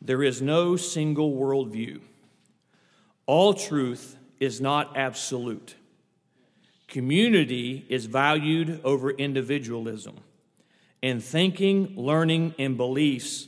there 0.00 0.22
is 0.22 0.40
no 0.40 0.76
single 0.76 1.32
worldview. 1.32 2.00
All 3.26 3.54
truth 3.54 4.16
is 4.38 4.60
not 4.60 4.96
absolute. 4.96 5.74
Community 6.90 7.86
is 7.88 8.06
valued 8.06 8.80
over 8.82 9.10
individualism. 9.10 10.16
And 11.02 11.22
thinking, 11.22 11.94
learning, 11.96 12.54
and 12.58 12.76
beliefs 12.76 13.46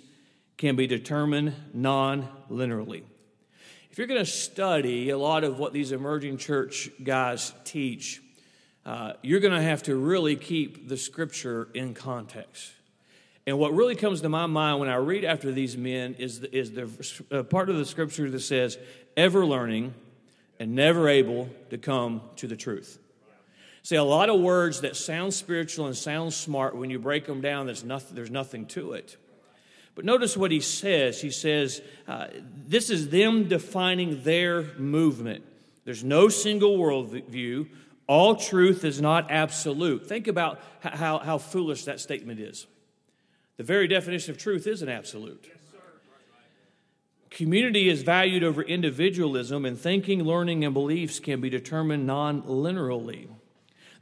can 0.56 0.76
be 0.76 0.86
determined 0.86 1.54
non 1.74 2.28
linearly. 2.48 3.02
If 3.90 3.98
you're 3.98 4.06
going 4.06 4.24
to 4.24 4.30
study 4.30 5.10
a 5.10 5.18
lot 5.18 5.44
of 5.44 5.58
what 5.58 5.72
these 5.72 5.92
emerging 5.92 6.38
church 6.38 6.88
guys 7.02 7.52
teach, 7.64 8.22
uh, 8.86 9.14
you're 9.22 9.40
going 9.40 9.52
to 9.52 9.60
have 9.60 9.82
to 9.82 9.96
really 9.96 10.36
keep 10.36 10.88
the 10.88 10.96
scripture 10.96 11.68
in 11.74 11.94
context. 11.94 12.72
And 13.44 13.58
what 13.58 13.74
really 13.74 13.96
comes 13.96 14.20
to 14.20 14.28
my 14.28 14.46
mind 14.46 14.78
when 14.78 14.88
I 14.88 14.94
read 14.94 15.24
after 15.24 15.50
these 15.50 15.76
men 15.76 16.14
is 16.14 16.40
the, 16.40 16.56
is 16.56 16.72
the 16.72 16.88
uh, 17.30 17.42
part 17.42 17.68
of 17.68 17.76
the 17.76 17.84
scripture 17.84 18.30
that 18.30 18.40
says, 18.40 18.78
ever 19.16 19.44
learning 19.44 19.94
and 20.60 20.76
never 20.76 21.08
able 21.08 21.50
to 21.70 21.76
come 21.76 22.22
to 22.36 22.46
the 22.46 22.56
truth. 22.56 23.00
See, 23.82 23.96
a 23.96 24.04
lot 24.04 24.30
of 24.30 24.40
words 24.40 24.82
that 24.82 24.96
sound 24.96 25.34
spiritual 25.34 25.86
and 25.86 25.96
sound 25.96 26.32
smart, 26.32 26.76
when 26.76 26.90
you 26.90 27.00
break 27.00 27.26
them 27.26 27.40
down, 27.40 27.66
there's 27.66 27.82
nothing, 27.82 28.14
there's 28.14 28.30
nothing 28.30 28.66
to 28.66 28.92
it. 28.92 29.16
But 29.94 30.04
notice 30.04 30.36
what 30.36 30.52
he 30.52 30.60
says. 30.60 31.20
He 31.20 31.30
says, 31.30 31.82
uh, 32.06 32.28
this 32.66 32.90
is 32.90 33.08
them 33.08 33.48
defining 33.48 34.22
their 34.22 34.62
movement. 34.78 35.44
There's 35.84 36.04
no 36.04 36.28
single 36.28 36.78
worldview. 36.78 37.68
All 38.06 38.36
truth 38.36 38.84
is 38.84 39.00
not 39.00 39.30
absolute. 39.30 40.06
Think 40.06 40.28
about 40.28 40.60
how, 40.80 41.18
how 41.18 41.38
foolish 41.38 41.84
that 41.84 42.00
statement 42.00 42.40
is. 42.40 42.66
The 43.56 43.64
very 43.64 43.88
definition 43.88 44.30
of 44.30 44.38
truth 44.38 44.66
is 44.66 44.82
an 44.82 44.88
absolute. 44.88 45.50
Community 47.30 47.88
is 47.88 48.02
valued 48.02 48.44
over 48.44 48.62
individualism, 48.62 49.64
and 49.64 49.78
thinking, 49.78 50.22
learning, 50.22 50.64
and 50.64 50.74
beliefs 50.74 51.18
can 51.18 51.40
be 51.40 51.48
determined 51.48 52.06
non 52.06 52.42
linearly. 52.42 53.28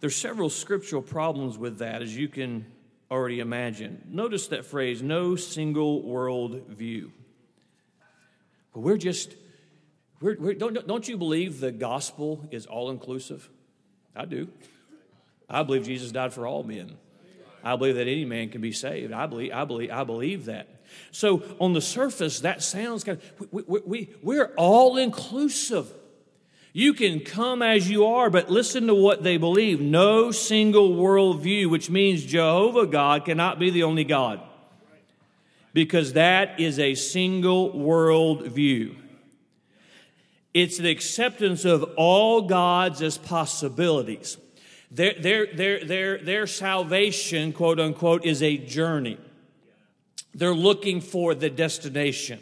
There's 0.00 0.16
several 0.16 0.48
scriptural 0.48 1.02
problems 1.02 1.58
with 1.58 1.78
that, 1.78 2.02
as 2.02 2.16
you 2.16 2.28
can 2.28 2.66
already 3.10 3.40
imagine. 3.40 4.02
Notice 4.08 4.48
that 4.48 4.64
phrase, 4.64 5.02
no 5.02 5.36
single 5.36 6.02
world 6.02 6.62
view. 6.68 7.12
But 8.72 8.80
we're 8.80 8.96
just, 8.96 9.34
we're, 10.20 10.36
we're, 10.38 10.54
don't, 10.54 10.86
don't 10.86 11.06
you 11.08 11.18
believe 11.18 11.60
the 11.60 11.72
gospel 11.72 12.48
is 12.50 12.66
all 12.66 12.90
inclusive? 12.90 13.48
I 14.16 14.24
do. 14.24 14.48
I 15.48 15.64
believe 15.64 15.84
Jesus 15.84 16.12
died 16.12 16.32
for 16.32 16.46
all 16.46 16.62
men. 16.62 16.96
I 17.62 17.76
believe 17.76 17.96
that 17.96 18.06
any 18.06 18.24
man 18.24 18.48
can 18.48 18.60
be 18.60 18.72
saved. 18.72 19.12
I 19.12 19.26
believe, 19.26 19.52
I 19.52 19.64
believe, 19.64 19.90
I 19.90 20.04
believe 20.04 20.46
that. 20.46 20.68
So 21.10 21.42
on 21.58 21.72
the 21.72 21.80
surface, 21.80 22.40
that 22.40 22.62
sounds 22.62 23.04
kind 23.04 23.18
of, 23.18 23.52
we, 23.52 23.62
we, 23.66 23.80
we, 23.84 24.08
we're 24.22 24.52
all 24.56 24.96
inclusive. 24.96 25.92
You 26.72 26.94
can 26.94 27.20
come 27.20 27.62
as 27.62 27.90
you 27.90 28.06
are, 28.06 28.30
but 28.30 28.50
listen 28.50 28.86
to 28.86 28.94
what 28.94 29.22
they 29.22 29.36
believe. 29.36 29.80
No 29.80 30.30
single 30.30 30.90
worldview, 30.90 31.68
which 31.68 31.90
means 31.90 32.24
Jehovah 32.24 32.86
God 32.86 33.24
cannot 33.24 33.58
be 33.58 33.70
the 33.70 33.82
only 33.82 34.04
God. 34.04 34.40
Because 35.72 36.12
that 36.12 36.60
is 36.60 36.78
a 36.78 36.94
single 36.94 37.72
worldview. 37.72 38.96
It's 40.52 40.78
the 40.78 40.90
acceptance 40.90 41.64
of 41.64 41.84
all 41.96 42.42
gods 42.42 43.02
as 43.02 43.18
possibilities. 43.18 44.36
Their, 44.90 45.14
their, 45.14 45.46
their, 45.46 45.84
their, 45.84 46.18
their 46.18 46.46
salvation, 46.46 47.52
quote 47.52 47.78
unquote, 47.78 48.24
is 48.24 48.42
a 48.42 48.56
journey. 48.56 49.18
They're 50.34 50.54
looking 50.54 51.00
for 51.00 51.34
the 51.34 51.50
destination. 51.50 52.40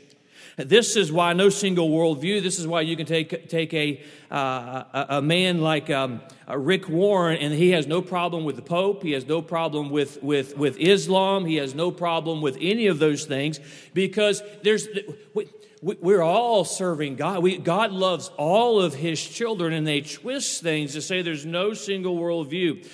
This 0.58 0.96
is 0.96 1.12
why 1.12 1.32
no 1.34 1.48
single 1.50 1.88
worldview. 1.88 2.42
This 2.42 2.58
is 2.58 2.66
why 2.66 2.80
you 2.80 2.96
can 2.96 3.06
take, 3.06 3.48
take 3.48 3.72
a, 3.72 4.02
uh, 4.30 5.04
a, 5.08 5.22
man 5.22 5.60
like 5.60 5.88
um, 5.88 6.20
uh, 6.48 6.58
Rick 6.58 6.88
Warren, 6.88 7.38
and 7.38 7.54
he 7.54 7.70
has 7.70 7.86
no 7.86 8.02
problem 8.02 8.44
with 8.44 8.56
the 8.56 8.62
Pope. 8.62 9.04
He 9.04 9.12
has 9.12 9.26
no 9.26 9.40
problem 9.40 9.90
with, 9.90 10.20
with, 10.22 10.56
with 10.56 10.76
Islam. 10.78 11.44
He 11.44 11.56
has 11.56 11.76
no 11.76 11.92
problem 11.92 12.42
with 12.42 12.58
any 12.60 12.88
of 12.88 12.98
those 12.98 13.24
things 13.24 13.60
because 13.94 14.42
there's. 14.62 14.88
We, 15.34 15.48
we're 15.80 16.22
all 16.22 16.64
serving 16.64 17.14
God. 17.14 17.40
We, 17.40 17.56
God 17.56 17.92
loves 17.92 18.32
all 18.36 18.80
of 18.80 18.94
His 18.94 19.24
children, 19.24 19.72
and 19.72 19.86
they 19.86 20.00
twist 20.00 20.60
things 20.60 20.94
to 20.94 21.00
say 21.00 21.22
there's 21.22 21.46
no 21.46 21.72
single 21.72 22.16
worldview. 22.16 22.84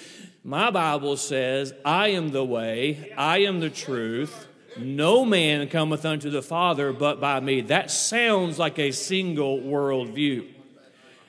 My 0.43 0.71
Bible 0.71 1.17
says, 1.17 1.73
I 1.83 2.09
am 2.09 2.29
the 2.29 2.45
way, 2.45 3.11
I 3.17 3.39
am 3.39 3.61
the 3.61 3.71
truth, 3.71 4.47
no 4.79 5.25
man 5.25 5.69
cometh 5.69 6.05
unto 6.05 6.31
the 6.31 6.43
Father 6.43 6.93
but 6.93 7.21
by 7.21 7.41
me. 7.41 7.63
That 7.63 7.91
sounds 7.91 8.59
like 8.59 8.79
a 8.79 8.91
single 8.91 9.61
worldview. 9.61 10.51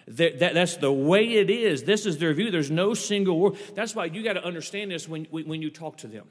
That, 0.08 0.40
that, 0.40 0.54
that's 0.54 0.78
the 0.78 0.92
way 0.92 1.34
it 1.34 1.50
is. 1.50 1.84
This 1.84 2.06
is 2.06 2.20
their 2.20 2.34
view. 2.34 2.52
There's 2.52 2.70
no 2.70 2.94
single 2.94 3.40
world. 3.40 3.58
That's 3.74 3.96
why 3.96 4.06
you 4.06 4.24
got 4.24 4.34
to 4.34 4.46
understand 4.46 4.92
this 4.92 5.10
when, 5.10 5.26
when 5.26 5.62
you 5.62 5.72
talk 5.72 5.98
to 5.98 6.08
them. 6.08 6.28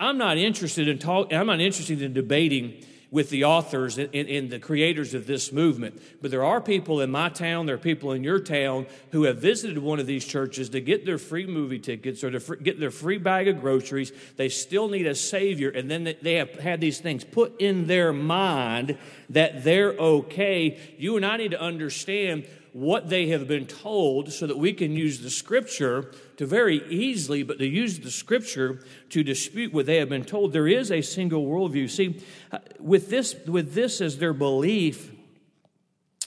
I'm 0.00 0.18
not 0.18 0.38
interested 0.38 0.88
in 0.88 0.98
talk. 0.98 1.32
I'm 1.32 1.46
not 1.46 1.60
interested 1.60 2.02
in 2.02 2.14
debating 2.14 2.84
with 3.14 3.30
the 3.30 3.44
authors 3.44 3.96
and, 3.96 4.12
and, 4.12 4.50
the 4.50 4.58
creators 4.58 5.14
of 5.14 5.24
this 5.24 5.52
movement. 5.52 6.02
But 6.20 6.32
there 6.32 6.42
are 6.42 6.60
people 6.60 7.00
in 7.00 7.12
my 7.12 7.28
town, 7.28 7.64
there 7.66 7.76
are 7.76 7.78
people 7.78 8.10
in 8.10 8.24
your 8.24 8.40
town 8.40 8.86
who 9.12 9.22
have 9.22 9.38
visited 9.38 9.78
one 9.78 10.00
of 10.00 10.08
these 10.08 10.24
churches 10.24 10.68
to 10.70 10.80
get 10.80 11.06
their 11.06 11.16
free 11.16 11.46
movie 11.46 11.78
tickets 11.78 12.24
or 12.24 12.36
to 12.36 12.56
get 12.56 12.80
their 12.80 12.90
free 12.90 13.18
bag 13.18 13.46
of 13.46 13.60
groceries. 13.60 14.10
They 14.36 14.48
still 14.48 14.88
need 14.88 15.06
a 15.06 15.14
Savior, 15.14 15.70
and 15.70 15.88
then 15.88 16.16
they 16.22 16.34
have 16.34 16.58
had 16.58 16.80
these 16.80 16.98
things 16.98 17.22
put 17.22 17.60
in 17.60 17.86
their 17.86 18.12
mind 18.12 18.98
that 19.30 19.62
they're 19.62 19.92
okay. 19.92 20.76
You 20.98 21.16
and 21.16 21.24
I 21.24 21.36
need 21.36 21.52
to 21.52 21.60
understand 21.60 22.48
what 22.74 23.08
they 23.08 23.28
have 23.28 23.46
been 23.46 23.66
told 23.66 24.32
so 24.32 24.48
that 24.48 24.58
we 24.58 24.72
can 24.72 24.96
use 24.96 25.20
the 25.20 25.30
scripture 25.30 26.10
to 26.36 26.44
very 26.44 26.84
easily, 26.88 27.44
but 27.44 27.56
to 27.56 27.66
use 27.66 28.00
the 28.00 28.10
scripture 28.10 28.80
to 29.10 29.22
dispute 29.22 29.72
what 29.72 29.86
they 29.86 29.98
have 29.98 30.08
been 30.08 30.24
told. 30.24 30.52
There 30.52 30.66
is 30.66 30.90
a 30.90 31.00
single 31.00 31.46
worldview. 31.46 31.88
See, 31.88 32.20
uh, 32.50 32.58
with 32.80 33.10
this, 33.10 33.36
with 33.46 33.74
this 33.74 34.00
as 34.00 34.18
their 34.18 34.32
belief, 34.32 35.12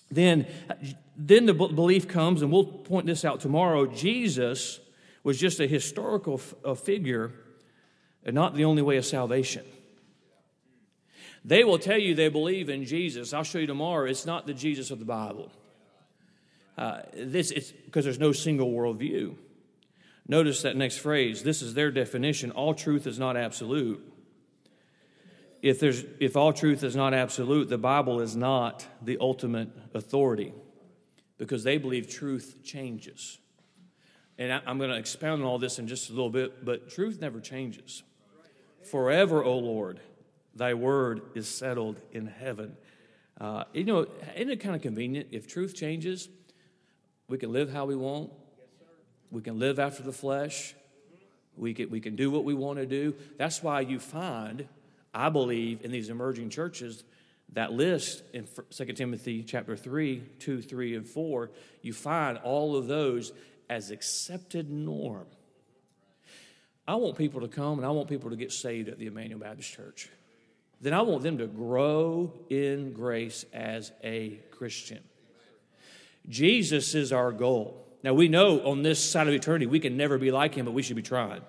then, 0.09 0.47
then 1.17 1.47
the 1.47 1.53
belief 1.53 2.07
comes, 2.07 2.41
and 2.41 2.49
we'll 2.49 2.63
point 2.63 3.07
this 3.07 3.25
out 3.25 3.41
tomorrow 3.41 3.85
Jesus 3.85 4.79
was 5.25 5.37
just 5.37 5.59
a 5.59 5.67
historical 5.67 6.39
f- 6.65 6.79
figure 6.79 7.33
and 8.23 8.33
not 8.33 8.55
the 8.55 8.63
only 8.63 8.81
way 8.81 8.95
of 8.95 9.05
salvation. 9.05 9.65
They 11.43 11.65
will 11.65 11.77
tell 11.77 11.99
you 11.99 12.15
they 12.15 12.29
believe 12.29 12.69
in 12.69 12.85
Jesus. 12.85 13.33
I'll 13.33 13.43
show 13.43 13.59
you 13.59 13.67
tomorrow. 13.67 14.05
It's 14.05 14.25
not 14.25 14.47
the 14.47 14.53
Jesus 14.53 14.91
of 14.91 14.99
the 14.99 15.05
Bible. 15.05 15.51
Uh, 16.77 17.01
this 17.13 17.51
it's 17.51 17.71
because 17.71 18.05
there's 18.05 18.19
no 18.19 18.31
single 18.31 18.71
worldview. 18.71 19.35
Notice 20.27 20.61
that 20.61 20.75
next 20.75 20.97
phrase. 20.97 21.41
This 21.41 21.61
is 21.61 21.73
their 21.73 21.89
definition. 21.89 22.51
All 22.51 22.73
truth 22.73 23.07
is 23.07 23.17
not 23.17 23.35
absolute. 23.37 24.01
If 25.61 25.79
there's 25.79 26.05
if 26.19 26.37
all 26.37 26.53
truth 26.53 26.83
is 26.83 26.95
not 26.95 27.13
absolute, 27.13 27.69
the 27.69 27.77
Bible 27.77 28.21
is 28.21 28.35
not 28.35 28.85
the 29.01 29.17
ultimate 29.19 29.69
authority, 29.93 30.53
because 31.37 31.63
they 31.63 31.77
believe 31.77 32.07
truth 32.07 32.57
changes. 32.63 33.39
And 34.37 34.53
I, 34.53 34.61
I'm 34.67 34.77
going 34.77 34.91
to 34.91 34.97
expound 34.97 35.41
on 35.41 35.47
all 35.47 35.57
this 35.57 35.79
in 35.79 35.87
just 35.87 36.09
a 36.09 36.13
little 36.13 36.29
bit, 36.29 36.63
but 36.63 36.91
truth 36.91 37.19
never 37.19 37.39
changes. 37.39 38.03
Forever, 38.83 39.43
O 39.43 39.57
Lord, 39.57 39.99
thy 40.53 40.75
word 40.75 41.21
is 41.33 41.47
settled 41.47 41.99
in 42.11 42.27
heaven. 42.27 42.77
Uh, 43.41 43.63
you 43.73 43.83
know, 43.83 44.05
isn't 44.35 44.51
it 44.51 44.59
kind 44.59 44.75
of 44.75 44.81
convenient 44.81 45.29
if 45.31 45.47
truth 45.47 45.73
changes? 45.75 46.29
We 47.27 47.37
can 47.37 47.51
live 47.51 47.71
how 47.71 47.85
we 47.85 47.95
want. 47.95 48.31
We 49.31 49.41
can 49.41 49.59
live 49.59 49.79
after 49.79 50.03
the 50.03 50.13
flesh. 50.13 50.73
We 51.57 51.73
can, 51.73 51.89
we 51.89 51.99
can 51.99 52.15
do 52.15 52.31
what 52.31 52.45
we 52.45 52.53
want 52.53 52.79
to 52.79 52.85
do. 52.85 53.15
That's 53.37 53.61
why 53.61 53.81
you 53.81 53.99
find, 53.99 54.67
I 55.13 55.29
believe, 55.29 55.83
in 55.83 55.91
these 55.91 56.09
emerging 56.09 56.51
churches, 56.51 57.03
that 57.53 57.71
list 57.73 58.23
in 58.33 58.47
2 58.69 58.85
Timothy 58.93 59.43
chapter 59.43 59.75
3, 59.75 60.21
2, 60.39 60.61
3, 60.61 60.95
and 60.95 61.07
4, 61.07 61.49
you 61.81 61.93
find 61.93 62.37
all 62.39 62.75
of 62.75 62.87
those 62.87 63.31
as 63.69 63.91
accepted 63.91 64.69
norm. 64.69 65.25
I 66.87 66.95
want 66.95 67.17
people 67.17 67.41
to 67.41 67.47
come 67.47 67.79
and 67.79 67.85
I 67.85 67.89
want 67.89 68.07
people 68.07 68.29
to 68.29 68.37
get 68.37 68.51
saved 68.51 68.87
at 68.87 68.97
the 68.97 69.07
Emmanuel 69.07 69.39
Baptist 69.39 69.73
Church. 69.73 70.09
Then 70.79 70.93
I 70.93 71.01
want 71.01 71.23
them 71.23 71.39
to 71.39 71.47
grow 71.47 72.31
in 72.49 72.93
grace 72.93 73.43
as 73.51 73.91
a 74.03 74.39
Christian. 74.51 74.99
Jesus 76.29 76.95
is 76.95 77.11
our 77.11 77.31
goal. 77.31 77.85
Now, 78.03 78.13
we 78.13 78.27
know 78.27 78.59
on 78.65 78.83
this 78.83 79.03
side 79.03 79.27
of 79.27 79.33
eternity 79.33 79.65
we 79.65 79.79
can 79.79 79.97
never 79.97 80.17
be 80.17 80.31
like 80.31 80.55
him, 80.55 80.65
but 80.65 80.73
we 80.73 80.81
should 80.81 80.95
be 80.95 81.01
trying. 81.01 81.41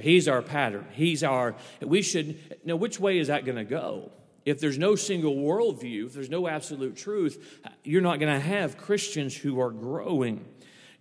He's 0.00 0.28
our 0.28 0.42
pattern. 0.42 0.86
He's 0.92 1.24
our, 1.24 1.56
we 1.80 2.02
should, 2.02 2.38
now, 2.64 2.76
which 2.76 3.00
way 3.00 3.18
is 3.18 3.28
that 3.28 3.44
going 3.44 3.56
to 3.56 3.64
go? 3.64 4.12
If 4.44 4.60
there's 4.60 4.78
no 4.78 4.94
single 4.94 5.34
worldview, 5.34 6.06
if 6.06 6.14
there's 6.14 6.30
no 6.30 6.48
absolute 6.48 6.96
truth, 6.96 7.60
you're 7.84 8.02
not 8.02 8.20
going 8.20 8.32
to 8.32 8.40
have 8.40 8.78
Christians 8.78 9.36
who 9.36 9.60
are 9.60 9.70
growing. 9.70 10.44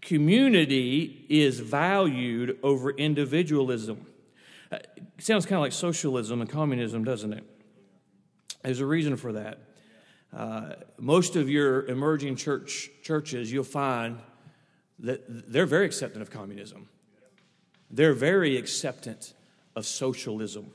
Community 0.01 1.25
is 1.29 1.59
valued 1.59 2.57
over 2.63 2.91
individualism. 2.91 4.05
It 4.71 5.03
sounds 5.19 5.45
kind 5.45 5.57
of 5.57 5.62
like 5.62 5.71
socialism 5.71 6.41
and 6.41 6.50
communism, 6.50 7.03
doesn't 7.03 7.33
it? 7.33 7.43
There's 8.63 8.79
a 8.79 8.86
reason 8.86 9.15
for 9.15 9.33
that. 9.33 9.59
Uh, 10.36 10.74
most 10.98 11.36
of 11.36 11.50
your 11.50 11.86
emerging 11.86 12.36
church 12.36 12.89
churches, 13.01 13.51
you'll 13.51 13.63
find 13.63 14.19
that 14.99 15.51
they're 15.51 15.65
very 15.65 15.86
acceptant 15.86 16.21
of 16.21 16.30
communism. 16.30 16.89
They're 17.89 18.13
very 18.13 18.58
acceptant 18.58 19.34
of 19.75 19.86
socialism. 19.86 20.73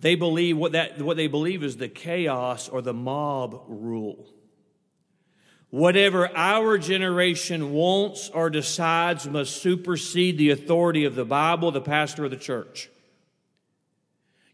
They 0.00 0.14
believe 0.14 0.56
what 0.56 0.72
that 0.72 1.00
what 1.00 1.16
they 1.16 1.28
believe 1.28 1.62
is 1.62 1.76
the 1.76 1.88
chaos 1.88 2.68
or 2.68 2.82
the 2.82 2.94
mob 2.94 3.62
rule. 3.68 4.28
Whatever 5.70 6.28
our 6.36 6.76
generation 6.76 7.72
wants 7.72 8.28
or 8.28 8.50
decides 8.50 9.26
must 9.26 9.62
supersede 9.62 10.36
the 10.36 10.50
authority 10.50 11.06
of 11.06 11.14
the 11.14 11.24
Bible, 11.24 11.70
the 11.70 11.80
pastor, 11.80 12.26
of 12.26 12.30
the 12.30 12.36
church. 12.36 12.90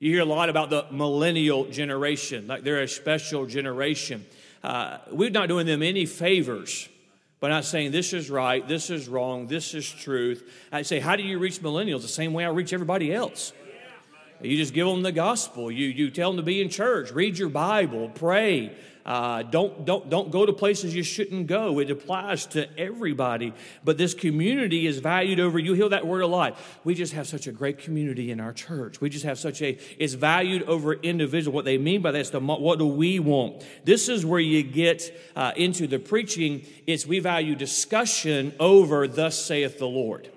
You 0.00 0.12
hear 0.12 0.22
a 0.22 0.26
lot 0.26 0.48
about 0.48 0.70
the 0.70 0.86
millennial 0.92 1.64
generation, 1.64 2.46
like 2.46 2.62
they're 2.62 2.82
a 2.82 2.88
special 2.88 3.46
generation. 3.46 4.24
Uh, 4.62 4.98
we're 5.10 5.30
not 5.30 5.48
doing 5.48 5.66
them 5.66 5.82
any 5.82 6.06
favors 6.06 6.88
by 7.40 7.48
not 7.48 7.64
saying 7.64 7.90
this 7.90 8.12
is 8.12 8.30
right, 8.30 8.66
this 8.66 8.90
is 8.90 9.08
wrong, 9.08 9.48
this 9.48 9.74
is 9.74 9.88
truth. 9.88 10.48
I 10.70 10.82
say, 10.82 11.00
how 11.00 11.16
do 11.16 11.24
you 11.24 11.40
reach 11.40 11.60
millennials? 11.60 12.02
The 12.02 12.08
same 12.08 12.32
way 12.32 12.44
I 12.44 12.50
reach 12.50 12.72
everybody 12.72 13.12
else. 13.12 13.52
You 14.40 14.56
just 14.56 14.72
give 14.72 14.86
them 14.86 15.02
the 15.02 15.10
gospel. 15.10 15.68
You, 15.68 15.88
you 15.88 16.10
tell 16.10 16.30
them 16.30 16.36
to 16.36 16.44
be 16.44 16.62
in 16.62 16.68
church, 16.68 17.10
read 17.10 17.36
your 17.36 17.48
Bible, 17.48 18.08
pray, 18.08 18.72
uh, 19.08 19.42
don't, 19.42 19.86
don't, 19.86 20.10
don't 20.10 20.30
go 20.30 20.44
to 20.44 20.52
places 20.52 20.94
you 20.94 21.02
shouldn't 21.02 21.46
go. 21.46 21.78
It 21.78 21.90
applies 21.90 22.44
to 22.48 22.68
everybody. 22.78 23.54
But 23.82 23.96
this 23.96 24.12
community 24.12 24.86
is 24.86 24.98
valued 24.98 25.40
over, 25.40 25.58
you 25.58 25.72
hear 25.72 25.88
that 25.88 26.06
word 26.06 26.20
a 26.20 26.26
lot. 26.26 26.58
We 26.84 26.94
just 26.94 27.14
have 27.14 27.26
such 27.26 27.46
a 27.46 27.52
great 27.52 27.78
community 27.78 28.30
in 28.30 28.38
our 28.38 28.52
church. 28.52 29.00
We 29.00 29.08
just 29.08 29.24
have 29.24 29.38
such 29.38 29.62
a, 29.62 29.78
it's 29.98 30.12
valued 30.12 30.64
over 30.64 30.92
individual. 30.92 31.54
What 31.54 31.64
they 31.64 31.78
mean 31.78 32.02
by 32.02 32.12
that 32.12 32.18
is 32.18 32.30
the, 32.32 32.40
what 32.40 32.78
do 32.78 32.86
we 32.86 33.18
want? 33.18 33.64
This 33.82 34.10
is 34.10 34.26
where 34.26 34.40
you 34.40 34.62
get 34.62 35.10
uh, 35.34 35.52
into 35.56 35.86
the 35.86 35.98
preaching. 35.98 36.66
It's 36.86 37.06
we 37.06 37.20
value 37.20 37.54
discussion 37.54 38.52
over 38.60 39.08
thus 39.08 39.38
saith 39.42 39.78
the 39.78 39.88
Lord. 39.88 40.28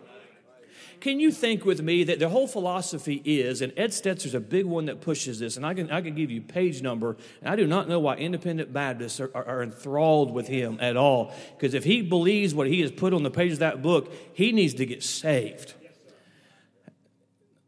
Can 1.01 1.19
you 1.19 1.31
think 1.31 1.65
with 1.65 1.81
me 1.81 2.03
that 2.03 2.19
the 2.19 2.29
whole 2.29 2.47
philosophy 2.47 3.23
is, 3.25 3.63
and 3.63 3.73
Ed 3.75 3.89
Stetzer's 3.89 4.35
a 4.35 4.39
big 4.39 4.67
one 4.67 4.85
that 4.85 5.01
pushes 5.01 5.39
this, 5.39 5.57
and 5.57 5.65
I 5.65 5.73
can, 5.73 5.89
I 5.89 5.99
can 5.99 6.13
give 6.13 6.29
you 6.29 6.41
page 6.41 6.83
number, 6.83 7.17
and 7.41 7.49
I 7.49 7.55
do 7.55 7.65
not 7.65 7.89
know 7.89 7.99
why 7.99 8.17
independent 8.17 8.71
Baptists 8.71 9.19
are, 9.19 9.31
are, 9.33 9.43
are 9.45 9.63
enthralled 9.63 10.31
with 10.31 10.47
him 10.47 10.77
at 10.79 10.97
all. 10.97 11.33
Because 11.57 11.73
if 11.73 11.83
he 11.83 12.03
believes 12.03 12.53
what 12.53 12.67
he 12.67 12.81
has 12.81 12.91
put 12.91 13.13
on 13.15 13.23
the 13.23 13.31
page 13.31 13.53
of 13.53 13.59
that 13.59 13.81
book, 13.81 14.13
he 14.33 14.51
needs 14.51 14.75
to 14.75 14.85
get 14.85 15.01
saved. 15.01 15.73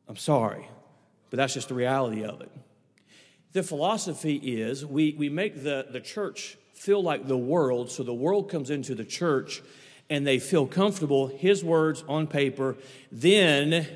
I'm 0.08 0.15
sorry, 0.15 0.67
but 1.32 1.38
that's 1.38 1.56
just 1.56 1.69
the 1.69 1.74
reality 1.74 2.24
of 2.24 2.39
it. 2.41 2.52
The 3.54 3.63
philosophy 3.63 4.36
is 4.36 4.86
we, 4.86 5.15
we 5.17 5.30
make 5.30 5.63
the, 5.63 5.88
the 5.89 6.02
church 6.02 6.56
feel 6.76 7.02
like 7.02 7.28
the 7.28 7.38
world, 7.38 7.89
so 7.89 8.04
the 8.04 8.13
world 8.13 8.52
comes 8.52 8.69
into 8.69 8.93
the 8.93 9.06
church 9.06 9.63
and 10.10 10.26
they 10.28 10.39
feel 10.39 10.68
comfortable, 10.68 11.28
his 11.28 11.63
words 11.63 12.04
on 12.08 12.28
paper, 12.28 12.76
then 13.12 13.88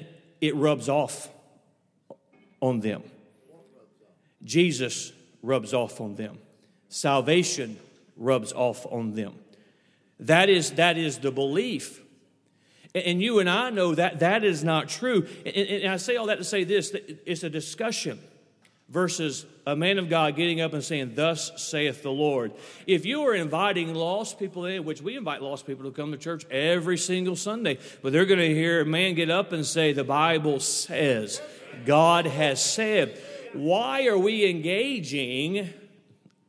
it 0.42 0.56
rubs 0.56 0.90
off 0.90 1.30
on 2.62 2.80
them. 2.80 3.04
Jesus 4.44 5.12
rubs 5.44 5.74
off 5.74 6.00
on 6.02 6.16
them. 6.16 6.38
Salvation 6.90 7.78
rubs 8.16 8.54
off 8.54 8.86
on 8.86 9.14
them. 9.14 9.36
That 10.20 10.50
is, 10.50 10.72
that 10.72 10.98
is 10.98 11.20
the 11.20 11.32
belief. 11.32 12.02
And 12.96 13.22
you 13.22 13.40
and 13.40 13.50
I 13.50 13.70
know 13.70 13.94
that 13.94 14.20
that 14.20 14.44
is 14.44 14.64
not 14.64 14.90
true. 14.90 15.28
And 15.46 15.92
I 15.92 15.98
say 15.98 16.16
all 16.16 16.28
that 16.28 16.38
to 16.40 16.44
say 16.44 16.64
this 16.64 16.96
it's 17.26 17.44
a 17.44 17.50
discussion 17.50 18.20
versus 18.90 19.46
a 19.66 19.76
man 19.76 20.00
of 20.00 20.10
God 20.10 20.36
getting 20.36 20.62
up 20.62 20.74
and 20.74 20.84
saying, 20.84 21.14
Thus 21.16 21.52
saith 21.62 22.04
the 22.04 22.12
Lord. 22.12 22.54
If 22.86 23.06
you 23.06 23.24
are 23.24 23.34
inviting 23.34 23.94
lost 23.94 24.40
people 24.40 24.66
in, 24.66 24.86
which 24.86 25.02
we 25.02 25.18
invite 25.18 25.42
lost 25.42 25.68
people 25.68 25.86
to 25.86 25.92
come 25.92 26.12
to 26.12 26.18
church 26.18 26.46
every 26.50 26.98
single 26.98 27.36
Sunday, 27.36 27.80
but 28.02 28.14
they're 28.14 28.26
going 28.26 28.40
to 28.40 28.54
hear 28.54 28.82
a 28.82 28.86
man 28.86 29.16
get 29.16 29.30
up 29.30 29.52
and 29.52 29.66
say, 29.66 29.94
The 29.94 30.04
Bible 30.04 30.60
says, 30.60 31.42
God 31.86 32.26
has 32.26 32.64
said. 32.64 33.22
Why 33.54 34.08
are 34.08 34.18
we 34.18 34.50
engaging? 34.50 35.74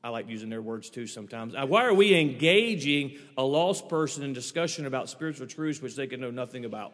I 0.02 0.10
like 0.10 0.28
using 0.28 0.48
their 0.48 0.62
words 0.62 0.90
too 0.90 1.06
sometimes. 1.06 1.54
Uh, 1.54 1.66
why 1.66 1.84
are 1.84 1.94
we 1.94 2.18
engaging 2.18 3.18
a 3.36 3.42
lost 3.42 3.88
person 3.88 4.22
in 4.22 4.32
discussion 4.32 4.86
about 4.86 5.08
spiritual 5.08 5.46
truths 5.46 5.82
which 5.82 5.96
they 5.96 6.06
can 6.06 6.20
know 6.20 6.30
nothing 6.30 6.64
about? 6.64 6.92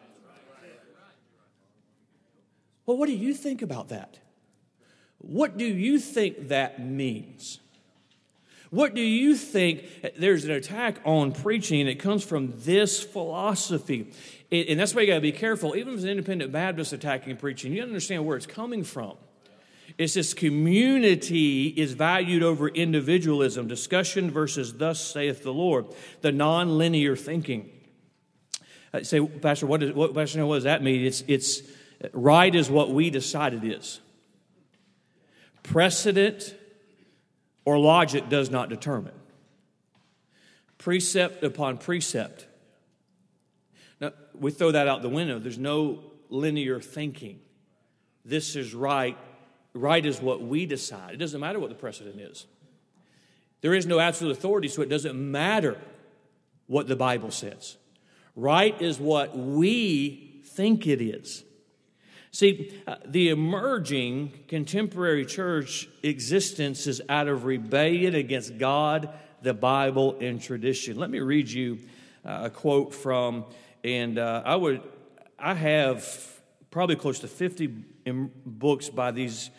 Well, 2.85 2.97
what 2.97 3.07
do 3.07 3.13
you 3.13 3.33
think 3.33 3.61
about 3.61 3.89
that? 3.89 4.19
What 5.27 5.57
do 5.57 5.65
you 5.65 5.99
think 5.99 6.49
that 6.49 6.85
means? 6.85 7.59
What 8.69 8.93
do 8.93 9.01
you 9.01 9.35
think? 9.35 9.85
There's 10.17 10.45
an 10.45 10.51
attack 10.51 10.99
on 11.05 11.31
preaching, 11.31 11.79
and 11.79 11.89
it 11.89 11.95
comes 11.95 12.23
from 12.23 12.53
this 12.57 13.01
philosophy. 13.01 14.11
And 14.51 14.79
that's 14.79 14.93
why 14.93 15.01
you 15.01 15.07
got 15.07 15.15
to 15.15 15.21
be 15.21 15.31
careful. 15.31 15.75
Even 15.75 15.93
if 15.93 15.95
it's 15.95 16.03
an 16.03 16.09
independent 16.09 16.51
Baptist 16.51 16.93
attacking 16.93 17.37
preaching, 17.37 17.73
you 17.73 17.81
understand 17.81 18.25
where 18.25 18.37
it's 18.37 18.45
coming 18.45 18.83
from. 18.83 19.17
It's 19.97 20.13
this 20.13 20.33
community 20.33 21.67
is 21.67 21.93
valued 21.93 22.43
over 22.43 22.67
individualism, 22.67 23.67
discussion 23.67 24.29
versus 24.29 24.73
thus 24.73 24.99
saith 24.99 25.41
the 25.41 25.53
Lord, 25.53 25.85
the 26.21 26.31
non-linear 26.31 27.15
thinking. 27.15 27.69
I 28.93 29.03
say, 29.03 29.25
Pastor, 29.25 29.67
what, 29.67 29.83
is, 29.83 29.93
what, 29.93 30.13
Pastor, 30.13 30.45
what 30.45 30.55
does 30.55 30.63
that 30.65 30.83
mean? 30.83 31.05
It's, 31.05 31.23
it's 31.27 31.61
right 32.13 32.53
is 32.53 32.69
what 32.69 32.91
we 32.91 33.09
decide 33.09 33.53
it 33.53 33.63
is. 33.63 34.01
Precedent 35.65 36.55
or 37.65 37.79
logic 37.79 38.29
does 38.29 38.51
not 38.51 38.69
determine. 38.69 39.13
Precept 40.77 41.43
upon 41.43 41.79
precept. 41.79 42.45
Now, 43.99 44.11
we 44.37 44.51
throw 44.51 44.71
that 44.71 44.87
out 44.87 45.01
the 45.01 45.09
window. 45.09 45.39
There's 45.39 45.57
no 45.57 46.03
linear 46.29 46.79
thinking. 46.79 47.39
This 48.23 48.55
is 48.55 48.75
right. 48.75 49.17
Right 49.73 50.05
is 50.05 50.21
what 50.21 50.41
we 50.41 50.67
decide. 50.67 51.15
It 51.15 51.17
doesn't 51.17 51.39
matter 51.39 51.59
what 51.59 51.69
the 51.69 51.75
precedent 51.75 52.19
is. 52.19 52.45
There 53.61 53.73
is 53.73 53.87
no 53.87 53.99
absolute 53.99 54.31
authority, 54.31 54.67
so 54.67 54.83
it 54.83 54.89
doesn't 54.89 55.15
matter 55.15 55.79
what 56.67 56.87
the 56.87 56.95
Bible 56.95 57.31
says. 57.31 57.77
Right 58.35 58.79
is 58.79 58.99
what 58.99 59.35
we 59.35 60.43
think 60.45 60.85
it 60.85 61.01
is. 61.01 61.43
See, 62.35 62.69
uh, 62.85 62.97
the 63.05 63.29
emerging 63.29 64.33
contemporary 64.49 65.25
church 65.25 65.87
existence 66.03 66.85
is 66.85 67.01
out 67.07 67.29
of 67.29 67.45
rebellion 67.45 68.13
against 68.13 68.57
God, 68.57 69.07
the 69.41 69.53
Bible, 69.53 70.17
and 70.19 70.41
tradition. 70.41 70.97
Let 70.97 71.09
me 71.09 71.21
read 71.21 71.49
you 71.49 71.79
uh, 72.25 72.41
a 72.43 72.49
quote 72.49 72.93
from, 72.93 73.45
and 73.85 74.19
uh, 74.19 74.43
I 74.43 74.57
would, 74.57 74.81
I 75.39 75.53
have 75.53 76.41
probably 76.71 76.97
close 76.97 77.19
to 77.19 77.29
50 77.29 77.67
books 78.45 78.89
by 78.89 79.11
these 79.11 79.49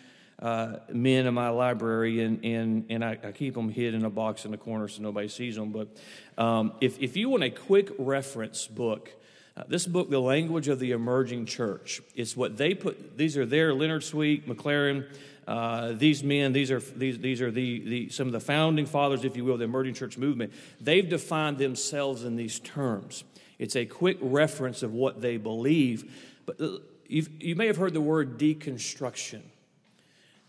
men 0.42 1.26
in 1.26 1.32
my 1.32 1.48
library, 1.48 2.20
and, 2.24 2.44
and, 2.44 2.84
and 2.90 3.02
I, 3.02 3.16
I, 3.24 3.32
keep 3.32 3.54
them 3.54 3.70
hid 3.70 3.94
in 3.94 4.04
a 4.04 4.10
box 4.10 4.44
in 4.44 4.50
the 4.50 4.58
corner 4.58 4.86
so 4.86 5.00
nobody 5.00 5.28
sees 5.28 5.56
them. 5.56 5.72
But 5.72 5.96
um, 6.36 6.74
if, 6.82 7.00
if 7.00 7.16
you 7.16 7.30
want 7.30 7.42
a 7.42 7.48
quick 7.48 7.90
reference 7.98 8.66
book, 8.66 9.10
uh, 9.56 9.64
this 9.68 9.86
book, 9.86 10.10
The 10.10 10.20
Language 10.20 10.68
of 10.68 10.78
the 10.78 10.92
Emerging 10.92 11.46
Church, 11.46 12.02
is 12.14 12.36
what 12.36 12.56
they 12.56 12.74
put, 12.74 13.16
these 13.16 13.36
are 13.36 13.46
their 13.46 13.72
Leonard 13.72 14.04
Sweet, 14.04 14.46
McLaren, 14.46 15.06
uh, 15.46 15.92
these 15.92 16.22
men, 16.24 16.52
these 16.52 16.70
are, 16.70 16.80
these, 16.80 17.18
these 17.18 17.40
are 17.40 17.50
the, 17.50 17.80
the, 17.80 18.08
some 18.10 18.26
of 18.26 18.32
the 18.32 18.40
founding 18.40 18.84
fathers, 18.84 19.24
if 19.24 19.36
you 19.36 19.44
will, 19.44 19.56
the 19.56 19.64
emerging 19.64 19.94
church 19.94 20.18
movement. 20.18 20.52
They've 20.80 21.08
defined 21.08 21.58
themselves 21.58 22.24
in 22.24 22.36
these 22.36 22.58
terms. 22.58 23.24
It's 23.58 23.76
a 23.76 23.86
quick 23.86 24.18
reference 24.20 24.82
of 24.82 24.92
what 24.92 25.20
they 25.20 25.36
believe. 25.36 26.12
But 26.44 26.60
uh, 26.60 26.78
you 27.08 27.54
may 27.54 27.68
have 27.68 27.76
heard 27.76 27.94
the 27.94 28.00
word 28.00 28.38
deconstruction. 28.38 29.42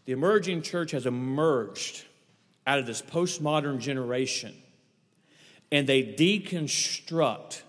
The 0.06 0.13
emerging 0.13 0.63
church 0.63 0.91
has 0.91 1.06
emerged 1.06 2.04
out 2.65 2.80
of 2.80 2.86
this 2.86 3.02
postmodern 3.02 3.80
generation, 3.80 4.54
and 5.72 5.88
they 5.88 6.04
deconstruct 6.04 7.62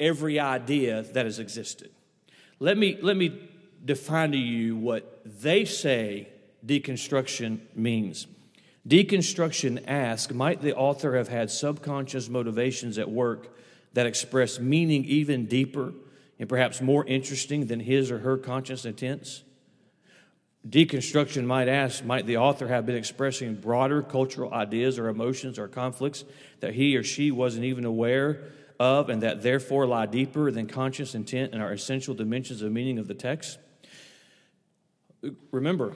every 0.00 0.40
idea 0.40 1.02
that 1.02 1.26
has 1.26 1.38
existed. 1.38 1.90
Let 2.58 2.76
me, 2.76 2.98
let 3.00 3.16
me 3.16 3.48
define 3.84 4.32
to 4.32 4.38
you 4.38 4.76
what 4.76 5.22
they 5.24 5.64
say 5.64 6.28
deconstruction 6.66 7.60
means. 7.74 8.26
Deconstruction 8.88 9.84
asks 9.86 10.32
Might 10.32 10.62
the 10.62 10.74
author 10.74 11.16
have 11.16 11.28
had 11.28 11.50
subconscious 11.50 12.28
motivations 12.28 12.98
at 12.98 13.10
work 13.10 13.56
that 13.92 14.06
express 14.06 14.58
meaning 14.58 15.04
even 15.04 15.46
deeper 15.46 15.92
and 16.38 16.48
perhaps 16.48 16.80
more 16.80 17.04
interesting 17.06 17.66
than 17.66 17.80
his 17.80 18.10
or 18.10 18.18
her 18.18 18.36
conscious 18.36 18.84
intents? 18.84 19.42
Deconstruction 20.68 21.44
might 21.44 21.68
ask 21.68 22.04
Might 22.04 22.26
the 22.26 22.38
author 22.38 22.68
have 22.68 22.86
been 22.86 22.96
expressing 22.96 23.54
broader 23.54 24.02
cultural 24.02 24.52
ideas 24.52 24.98
or 24.98 25.08
emotions 25.08 25.58
or 25.58 25.68
conflicts 25.68 26.24
that 26.60 26.74
he 26.74 26.96
or 26.96 27.02
she 27.02 27.30
wasn't 27.30 27.64
even 27.64 27.84
aware 27.84 28.50
of 28.80 29.10
and 29.10 29.22
that 29.22 29.42
therefore 29.42 29.86
lie 29.86 30.06
deeper 30.06 30.50
than 30.50 30.66
conscious 30.66 31.14
intent 31.14 31.52
and 31.52 31.62
are 31.62 31.70
essential 31.70 32.14
dimensions 32.14 32.62
of 32.62 32.72
meaning 32.72 32.98
of 32.98 33.06
the 33.06 33.14
text. 33.14 33.58
Remember, 35.52 35.92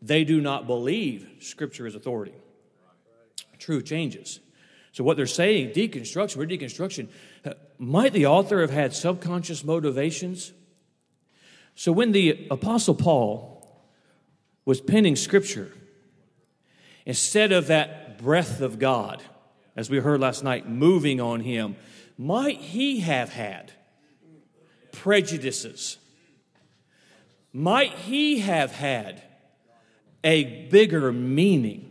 they 0.00 0.24
do 0.24 0.40
not 0.40 0.66
believe 0.66 1.28
Scripture 1.40 1.86
is 1.86 1.94
authority. 1.94 2.32
Truth 3.58 3.84
changes. 3.84 4.40
So, 4.92 5.04
what 5.04 5.16
they're 5.16 5.26
saying, 5.26 5.70
deconstruction, 5.70 6.36
we're 6.36 6.46
deconstruction. 6.46 7.08
Might 7.78 8.12
the 8.12 8.26
author 8.26 8.62
have 8.62 8.70
had 8.70 8.94
subconscious 8.94 9.62
motivations? 9.62 10.52
So, 11.74 11.92
when 11.92 12.12
the 12.12 12.46
Apostle 12.50 12.94
Paul 12.94 13.82
was 14.64 14.80
penning 14.80 15.16
Scripture, 15.16 15.72
instead 17.06 17.52
of 17.52 17.66
that 17.68 18.18
breath 18.18 18.60
of 18.60 18.78
God, 18.78 19.22
as 19.76 19.88
we 19.88 19.98
heard 19.98 20.20
last 20.20 20.42
night, 20.44 20.68
moving 20.68 21.20
on 21.20 21.40
him, 21.40 21.76
might 22.18 22.58
he 22.58 23.00
have 23.00 23.30
had 23.30 23.72
prejudices? 24.92 25.98
Might 27.52 27.92
he 27.92 28.40
have 28.40 28.72
had 28.72 29.22
a 30.24 30.68
bigger 30.68 31.12
meaning? 31.12 31.88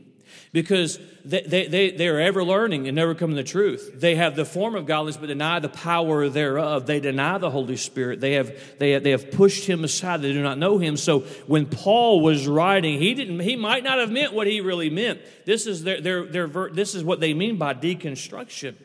Because 0.53 0.99
they, 1.23 1.41
they, 1.67 1.91
they, 1.91 2.07
are 2.07 2.19
ever 2.19 2.43
learning 2.43 2.87
and 2.87 2.95
never 2.95 3.15
coming 3.15 3.35
to 3.37 3.43
the 3.43 3.47
truth. 3.47 3.91
They 3.95 4.15
have 4.15 4.35
the 4.35 4.43
form 4.43 4.75
of 4.75 4.85
godliness 4.85 5.17
but 5.17 5.27
deny 5.27 5.59
the 5.59 5.69
power 5.69 6.27
thereof. 6.29 6.85
They 6.85 6.99
deny 6.99 7.37
the 7.37 7.49
Holy 7.49 7.77
Spirit. 7.77 8.19
They 8.19 8.33
have, 8.33 8.51
they, 8.79 8.97
they 8.99 9.11
have 9.11 9.31
pushed 9.31 9.65
him 9.65 9.83
aside. 9.83 10.21
They 10.21 10.33
do 10.33 10.41
not 10.41 10.57
know 10.57 10.77
him. 10.77 10.97
So 10.97 11.19
when 11.47 11.67
Paul 11.67 12.21
was 12.21 12.47
writing, 12.47 12.99
he, 12.99 13.13
didn't, 13.13 13.39
he 13.39 13.55
might 13.55 13.83
not 13.83 13.99
have 13.99 14.11
meant 14.11 14.33
what 14.33 14.47
he 14.47 14.61
really 14.61 14.89
meant. 14.89 15.21
This 15.45 15.67
is, 15.67 15.83
their, 15.83 16.01
their, 16.01 16.25
their, 16.25 16.47
this 16.47 16.95
is 16.95 17.03
what 17.03 17.19
they 17.19 17.33
mean 17.33 17.57
by 17.57 17.73
deconstruction. 17.73 18.75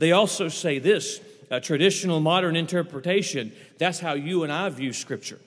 They 0.00 0.12
also 0.12 0.48
say 0.48 0.78
this 0.78 1.20
traditional 1.62 2.20
modern 2.20 2.56
interpretation. 2.56 3.52
That's 3.76 4.00
how 4.00 4.14
you 4.14 4.44
and 4.44 4.50
I 4.52 4.66
view 4.70 4.94
Scripture. 4.94 5.38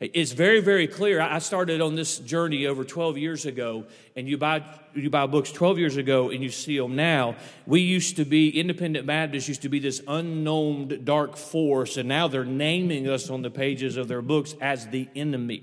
It's 0.00 0.32
very, 0.32 0.60
very 0.60 0.86
clear. 0.86 1.20
I 1.20 1.38
started 1.38 1.82
on 1.82 1.94
this 1.94 2.18
journey 2.18 2.66
over 2.66 2.82
12 2.82 3.18
years 3.18 3.44
ago, 3.44 3.84
and 4.16 4.26
you 4.26 4.38
buy, 4.38 4.62
you 4.94 5.10
buy 5.10 5.26
books 5.26 5.52
12 5.52 5.78
years 5.78 5.96
ago 5.98 6.30
and 6.30 6.42
you 6.42 6.48
see 6.48 6.78
them 6.78 6.96
now. 6.96 7.36
We 7.66 7.82
used 7.82 8.16
to 8.16 8.24
be, 8.24 8.58
independent 8.58 9.06
Baptists 9.06 9.48
used 9.48 9.62
to 9.62 9.68
be 9.68 9.80
this 9.80 10.00
unknown 10.08 11.04
dark 11.04 11.36
force, 11.36 11.98
and 11.98 12.08
now 12.08 12.26
they're 12.26 12.44
naming 12.44 13.06
us 13.06 13.28
on 13.28 13.42
the 13.42 13.50
pages 13.50 13.98
of 13.98 14.08
their 14.08 14.22
books 14.22 14.54
as 14.62 14.88
the 14.88 15.08
enemy 15.14 15.62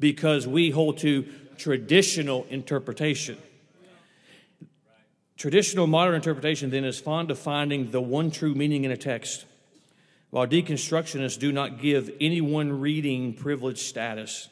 because 0.00 0.46
we 0.46 0.70
hold 0.70 0.98
to 0.98 1.26
traditional 1.58 2.46
interpretation. 2.48 3.36
Traditional 5.42 5.88
modern 5.88 6.14
interpretation 6.14 6.70
then 6.70 6.84
is 6.84 7.00
fond 7.00 7.28
of 7.32 7.36
finding 7.36 7.90
the 7.90 8.00
one 8.00 8.30
true 8.30 8.54
meaning 8.54 8.84
in 8.84 8.92
a 8.92 8.96
text, 8.96 9.44
while 10.30 10.46
deconstructionists 10.46 11.36
do 11.36 11.50
not 11.50 11.80
give 11.80 12.12
any 12.20 12.40
one 12.40 12.78
reading 12.78 13.34
privileged 13.34 13.80
status, 13.80 14.48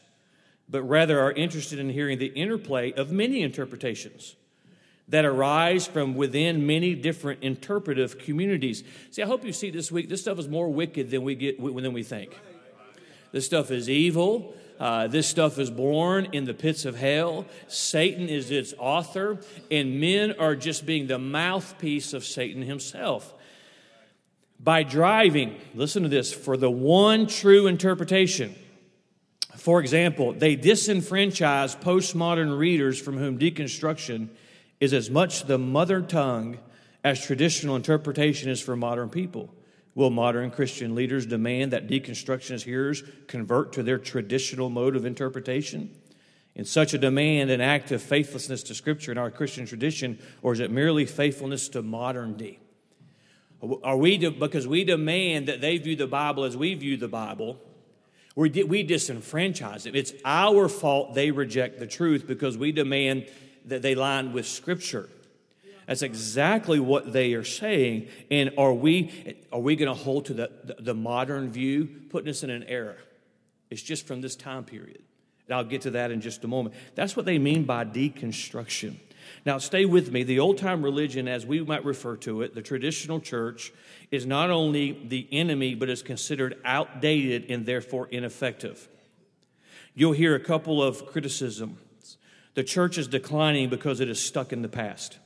but 0.69 0.83
rather 0.83 1.21
are 1.21 1.31
interested 1.31 1.79
in 1.79 1.91
hearing 1.91 2.19
the 2.19 2.27
interplay 2.27 2.91
of 2.91 3.13
many 3.13 3.43
interpretations 3.43 4.35
that 5.07 5.25
arise 5.25 5.87
from 5.87 6.17
within 6.17 6.67
many 6.67 6.97
different 6.97 7.41
interpretive 7.41 8.19
communities. 8.19 8.83
See, 9.13 9.23
I 9.23 9.27
hope 9.27 9.45
you 9.45 9.53
see 9.53 9.71
this 9.71 9.93
week, 9.93 10.09
this 10.09 10.23
stuff 10.23 10.41
is 10.41 10.49
more 10.49 10.73
wicked 10.73 11.09
than 11.13 11.23
we 11.23 11.37
get 11.37 11.63
than 11.63 11.93
we 11.93 12.03
think. 12.03 12.37
This 13.31 13.47
stuff 13.47 13.71
is 13.71 13.89
evil. 13.89 14.55
Uh, 14.81 15.07
this 15.07 15.29
stuff 15.29 15.59
is 15.59 15.71
born 15.71 16.29
in 16.33 16.47
the 16.47 16.55
pits 16.55 16.87
of 16.87 16.97
hell. 16.97 17.45
Satan 17.69 18.31
is 18.31 18.51
its 18.51 18.73
author, 18.79 19.39
and 19.71 20.01
men 20.01 20.35
are 20.39 20.57
just 20.57 20.87
being 20.87 21.07
the 21.07 21.19
mouthpiece 21.19 22.15
of 22.15 22.25
Satan 22.25 22.63
himself. 22.63 23.35
By 24.59 24.83
driving, 24.83 25.61
listen 25.75 26.03
to 26.03 26.09
this, 26.09 26.33
for 26.33 26.57
the 26.57 26.71
one 26.71 27.27
true 27.27 27.67
interpretation. 27.67 28.55
For 29.57 29.81
example, 29.81 30.33
they 30.33 30.57
disenfranchise 30.57 31.79
postmodern 31.83 32.59
readers 32.59 32.99
from 32.99 33.19
whom 33.19 33.39
deconstruction 33.39 34.29
is 34.81 34.95
as 34.95 35.11
much 35.11 35.45
the 35.45 35.59
mother 35.59 36.01
tongue 36.01 36.59
as 37.05 37.23
traditional 37.23 37.77
interpretation 37.77 38.49
is 38.49 38.63
for 38.63 38.77
modern 38.77 39.11
people. 39.11 39.51
Will 39.95 40.11
modern 40.11 40.51
Christian 40.51 40.95
leaders 40.95 41.27
demand 41.27 41.73
that 41.73 41.89
deconstructionist 41.89 42.63
hearers 42.63 43.03
convert 43.27 43.73
to 43.73 43.83
their 43.83 43.99
traditional 43.99 44.71
mode 44.71 44.97
of 44.97 45.05
interpretation? 45.05 45.91
In 46.55 46.65
such 46.65 46.95
a 46.95 46.99
demand, 46.99 47.51
an 47.51 47.61
act 47.61 47.91
of 47.91 48.03
faithlessness 48.03 48.63
to 48.65 48.75
Scripture 48.75 49.13
in 49.13 49.19
our 49.19 49.31
Christian 49.31 49.67
tradition, 49.67 50.19
or 50.43 50.53
is 50.53 50.61
it 50.61 50.71
merely 50.71 51.07
faithfulness 51.07 51.69
to 51.71 51.83
modernity? 51.83 52.61
Are 53.83 53.97
we, 53.97 54.17
because 54.17 54.67
we 54.67 54.85
demand 54.85 55.49
that 55.49 55.61
they 55.61 55.79
view 55.79 55.97
the 55.97 56.07
Bible 56.07 56.45
as 56.45 56.57
we 56.57 56.75
view 56.75 56.97
the 56.97 57.09
Bible, 57.09 57.59
we, 58.35 58.49
we 58.65 58.87
disenfranchise 58.87 59.83
them. 59.83 59.95
It's 59.95 60.13
our 60.25 60.69
fault 60.69 61.15
they 61.15 61.31
reject 61.31 61.79
the 61.79 61.87
truth 61.87 62.27
because 62.27 62.57
we 62.57 62.73
demand 62.73 63.27
that 63.67 63.83
they 63.83 63.95
line 63.95 64.33
with 64.33 64.47
Scripture. 64.47 65.09
That's 65.91 66.03
exactly 66.03 66.79
what 66.79 67.13
they 67.13 67.33
are 67.33 67.43
saying. 67.43 68.07
And 68.31 68.53
are 68.57 68.73
we, 68.73 69.35
are 69.53 69.59
we 69.59 69.75
going 69.75 69.89
to 69.89 70.01
hold 70.01 70.27
to 70.27 70.35
the, 70.35 70.53
the, 70.63 70.77
the 70.79 70.95
modern 70.95 71.51
view, 71.51 71.89
putting 72.11 72.31
us 72.31 72.45
in 72.45 72.51
an 72.51 72.63
era? 72.69 72.95
It's 73.71 73.83
just 73.83 74.07
from 74.07 74.21
this 74.21 74.37
time 74.37 74.63
period. 74.63 75.03
And 75.49 75.57
I'll 75.57 75.65
get 75.65 75.81
to 75.81 75.91
that 75.91 76.13
in 76.13 76.21
just 76.21 76.45
a 76.45 76.47
moment. 76.47 76.77
That's 76.95 77.17
what 77.17 77.27
they 77.27 77.41
mean 77.41 77.65
by 77.65 77.85
deconstruction. 77.85 78.99
Now, 79.45 79.59
stay 79.59 79.85
with 79.85 80.13
me. 80.13 80.23
The 80.23 80.39
old 80.39 80.59
time 80.59 80.85
religion, 80.85 81.27
as 81.27 81.45
we 81.45 81.61
might 81.61 81.85
refer 81.85 82.15
to 82.19 82.43
it, 82.43 82.55
the 82.55 82.63
traditional 82.63 83.19
church, 83.19 83.73
is 84.13 84.25
not 84.25 84.49
only 84.49 84.93
the 85.09 85.27
enemy, 85.33 85.75
but 85.75 85.91
is 85.91 86.03
considered 86.05 86.57
outdated 86.65 87.51
and 87.51 87.67
therefore 87.67 88.07
ineffective. 88.13 88.89
You'll 89.97 90.13
hear 90.13 90.37
a 90.37 90.41
couple 90.41 90.81
of 90.81 91.05
criticisms. 91.07 92.17
The 92.55 92.63
church 92.63 92.97
is 92.97 93.09
declining 93.09 93.71
because 93.71 93.99
it 93.99 94.09
is 94.09 94.25
stuck 94.25 94.53
in 94.53 94.63
the 94.63 94.69
past. 94.69 95.19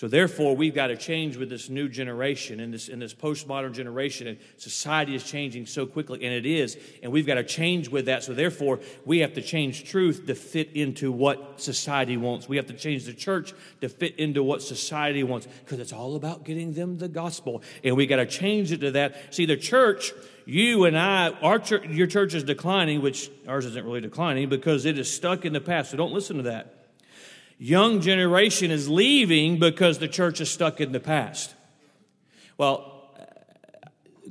So 0.00 0.08
therefore, 0.08 0.56
we've 0.56 0.74
got 0.74 0.86
to 0.86 0.96
change 0.96 1.36
with 1.36 1.50
this 1.50 1.68
new 1.68 1.86
generation 1.86 2.58
and 2.60 2.72
this 2.72 2.88
in 2.88 3.00
this 3.00 3.12
postmodern 3.12 3.74
generation, 3.74 4.28
and 4.28 4.38
society 4.56 5.14
is 5.14 5.22
changing 5.22 5.66
so 5.66 5.84
quickly, 5.84 6.24
and 6.24 6.32
it 6.32 6.46
is, 6.46 6.78
and 7.02 7.12
we've 7.12 7.26
got 7.26 7.34
to 7.34 7.44
change 7.44 7.90
with 7.90 8.06
that. 8.06 8.24
So 8.24 8.32
therefore, 8.32 8.80
we 9.04 9.18
have 9.18 9.34
to 9.34 9.42
change 9.42 9.84
truth 9.84 10.24
to 10.26 10.34
fit 10.34 10.70
into 10.72 11.12
what 11.12 11.60
society 11.60 12.16
wants. 12.16 12.48
We 12.48 12.56
have 12.56 12.68
to 12.68 12.72
change 12.72 13.04
the 13.04 13.12
church 13.12 13.52
to 13.82 13.90
fit 13.90 14.16
into 14.16 14.42
what 14.42 14.62
society 14.62 15.22
wants, 15.22 15.46
because 15.66 15.78
it's 15.78 15.92
all 15.92 16.16
about 16.16 16.44
getting 16.44 16.72
them 16.72 16.96
the 16.96 17.08
gospel, 17.08 17.62
and 17.84 17.94
we 17.94 18.06
got 18.06 18.16
to 18.16 18.26
change 18.26 18.72
it 18.72 18.80
to 18.80 18.92
that. 18.92 19.34
See, 19.34 19.44
the 19.44 19.58
church, 19.58 20.14
you 20.46 20.86
and 20.86 20.96
I, 20.96 21.28
our 21.42 21.58
church, 21.58 21.84
your 21.88 22.06
church 22.06 22.32
is 22.32 22.42
declining, 22.42 23.02
which 23.02 23.30
ours 23.46 23.66
isn't 23.66 23.84
really 23.84 24.00
declining 24.00 24.48
because 24.48 24.86
it 24.86 24.98
is 24.98 25.12
stuck 25.12 25.44
in 25.44 25.52
the 25.52 25.60
past. 25.60 25.90
So 25.90 25.98
don't 25.98 26.14
listen 26.14 26.38
to 26.38 26.44
that 26.44 26.79
young 27.60 28.00
generation 28.00 28.70
is 28.70 28.88
leaving 28.88 29.58
because 29.58 29.98
the 29.98 30.08
church 30.08 30.40
is 30.40 30.50
stuck 30.50 30.80
in 30.80 30.92
the 30.92 30.98
past. 30.98 31.54
Well, 32.56 33.12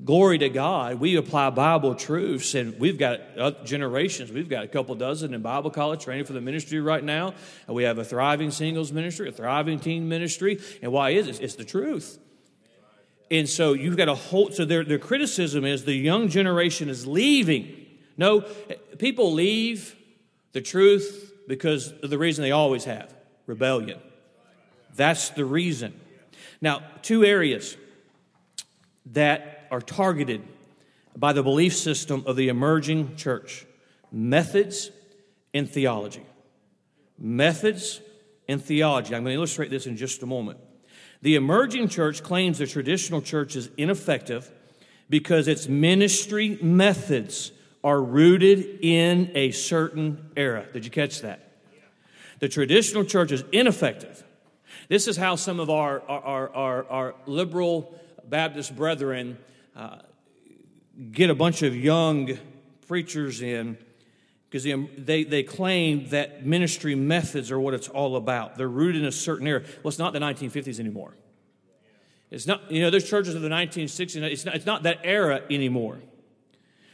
glory 0.03 0.39
to 0.39 0.49
God, 0.49 0.99
we 0.99 1.15
apply 1.15 1.51
Bible 1.51 1.93
truths, 1.93 2.55
and 2.55 2.79
we've 2.79 2.97
got 2.97 3.19
uh, 3.37 3.51
generations. 3.63 4.31
We've 4.31 4.49
got 4.49 4.63
a 4.63 4.67
couple 4.67 4.95
dozen 4.95 5.35
in 5.35 5.43
Bible 5.43 5.69
college 5.69 6.03
training 6.03 6.25
for 6.25 6.33
the 6.33 6.41
ministry 6.41 6.79
right 6.79 7.03
now. 7.03 7.35
And 7.67 7.75
we 7.75 7.83
have 7.83 7.99
a 7.99 8.03
thriving 8.03 8.49
singles 8.49 8.91
ministry, 8.91 9.29
a 9.29 9.31
thriving 9.31 9.79
teen 9.79 10.09
ministry. 10.09 10.59
And 10.81 10.91
why 10.91 11.11
is 11.11 11.27
it? 11.27 11.39
It's 11.39 11.55
the 11.55 11.65
truth. 11.65 12.17
And 13.29 13.47
so 13.47 13.73
you've 13.73 13.95
got 13.95 14.05
to 14.05 14.15
hold. 14.15 14.55
So 14.55 14.65
their, 14.65 14.83
their 14.83 14.97
criticism 14.97 15.65
is 15.65 15.85
the 15.85 15.93
young 15.93 16.29
generation 16.29 16.89
is 16.89 17.05
leaving. 17.05 17.85
No, 18.17 18.41
people 18.97 19.33
leave 19.33 19.95
the 20.53 20.61
truth 20.61 21.31
because 21.47 21.91
of 21.91 22.09
the 22.09 22.17
reason 22.17 22.41
they 22.41 22.51
always 22.51 22.85
have 22.85 23.13
rebellion. 23.49 23.99
That's 24.95 25.29
the 25.31 25.43
reason. 25.43 25.99
Now, 26.61 26.83
two 27.01 27.25
areas 27.25 27.75
that 29.07 29.67
are 29.71 29.81
targeted 29.81 30.41
by 31.17 31.33
the 31.33 31.43
belief 31.43 31.75
system 31.75 32.23
of 32.25 32.35
the 32.35 32.47
emerging 32.47 33.15
church 33.15 33.65
methods 34.11 34.91
and 35.53 35.69
theology. 35.69 36.25
Methods 37.17 38.01
and 38.47 38.63
theology. 38.63 39.15
I'm 39.15 39.23
going 39.23 39.33
to 39.33 39.37
illustrate 39.37 39.69
this 39.69 39.87
in 39.87 39.97
just 39.97 40.23
a 40.23 40.25
moment. 40.25 40.59
The 41.21 41.35
emerging 41.35 41.89
church 41.89 42.23
claims 42.23 42.59
the 42.59 42.67
traditional 42.67 43.21
church 43.21 43.55
is 43.55 43.69
ineffective 43.77 44.49
because 45.09 45.47
its 45.47 45.67
ministry 45.67 46.57
methods 46.61 47.51
are 47.83 48.01
rooted 48.01 48.79
in 48.81 49.31
a 49.33 49.51
certain 49.51 50.29
era. 50.37 50.65
Did 50.71 50.85
you 50.85 50.91
catch 50.91 51.21
that? 51.21 51.48
The 52.39 52.49
traditional 52.49 53.03
church 53.03 53.31
is 53.31 53.43
ineffective. 53.51 54.23
This 54.87 55.07
is 55.07 55.17
how 55.17 55.35
some 55.35 55.59
of 55.59 55.69
our, 55.69 56.01
our, 56.07 56.49
our, 56.53 56.85
our 56.89 57.15
liberal 57.25 57.99
Baptist 58.27 58.75
brethren 58.75 59.37
uh, 59.75 59.97
get 61.11 61.29
a 61.29 61.35
bunch 61.35 61.61
of 61.61 61.75
young 61.75 62.37
preachers 62.87 63.41
in 63.41 63.77
because 64.49 64.63
they, 64.97 65.23
they 65.23 65.43
claim 65.43 66.09
that 66.09 66.45
ministry 66.45 66.95
methods 66.95 67.51
are 67.51 67.59
what 67.59 67.75
it's 67.75 67.87
all 67.87 68.15
about. 68.15 68.57
They're 68.57 68.67
rooted 68.67 69.03
in 69.03 69.07
a 69.07 69.11
certain 69.11 69.45
era. 69.45 69.61
Well, 69.83 69.89
it's 69.89 69.99
not 69.99 70.13
the 70.13 70.19
1950s 70.19 70.79
anymore. 70.79 71.15
It's 72.31 72.47
not, 72.47 72.71
you 72.71 72.81
know, 72.81 72.89
there's 72.89 73.07
churches 73.07 73.35
of 73.35 73.41
the 73.41 73.49
1960s. 73.49 74.21
It's 74.23 74.45
not, 74.45 74.55
it's 74.55 74.65
not 74.65 74.83
that 74.83 75.01
era 75.03 75.41
anymore. 75.51 75.99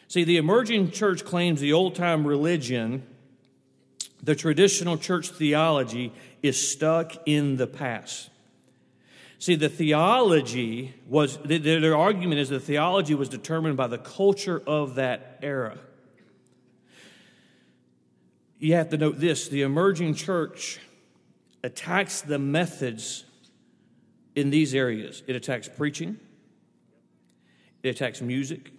See, 0.07 0.23
the 0.23 0.37
emerging 0.37 0.91
church 0.91 1.23
claims 1.23 1.61
the 1.61 1.73
old 1.73 1.95
time 1.95 2.27
religion 2.27 3.03
the 4.25 4.35
traditional 4.35 4.97
church 4.97 5.29
theology 5.29 6.11
is 6.41 6.59
stuck 6.69 7.13
in 7.27 7.57
the 7.57 7.67
past. 7.67 8.31
See, 9.37 9.53
the 9.53 9.69
theology 9.69 10.95
was, 11.07 11.37
their 11.45 11.95
argument 11.95 12.41
is 12.41 12.49
the 12.49 12.59
theology 12.59 13.13
was 13.13 13.29
determined 13.29 13.77
by 13.77 13.85
the 13.85 13.99
culture 13.99 14.61
of 14.65 14.95
that 14.95 15.37
era. 15.43 15.77
You 18.57 18.73
have 18.73 18.89
to 18.89 18.97
note 18.97 19.19
this 19.19 19.47
the 19.47 19.61
emerging 19.61 20.15
church 20.15 20.79
attacks 21.63 22.21
the 22.21 22.39
methods 22.39 23.25
in 24.33 24.49
these 24.49 24.73
areas 24.73 25.21
it 25.27 25.35
attacks 25.35 25.69
preaching, 25.69 26.19
it 27.83 27.89
attacks 27.89 28.21
music, 28.21 28.71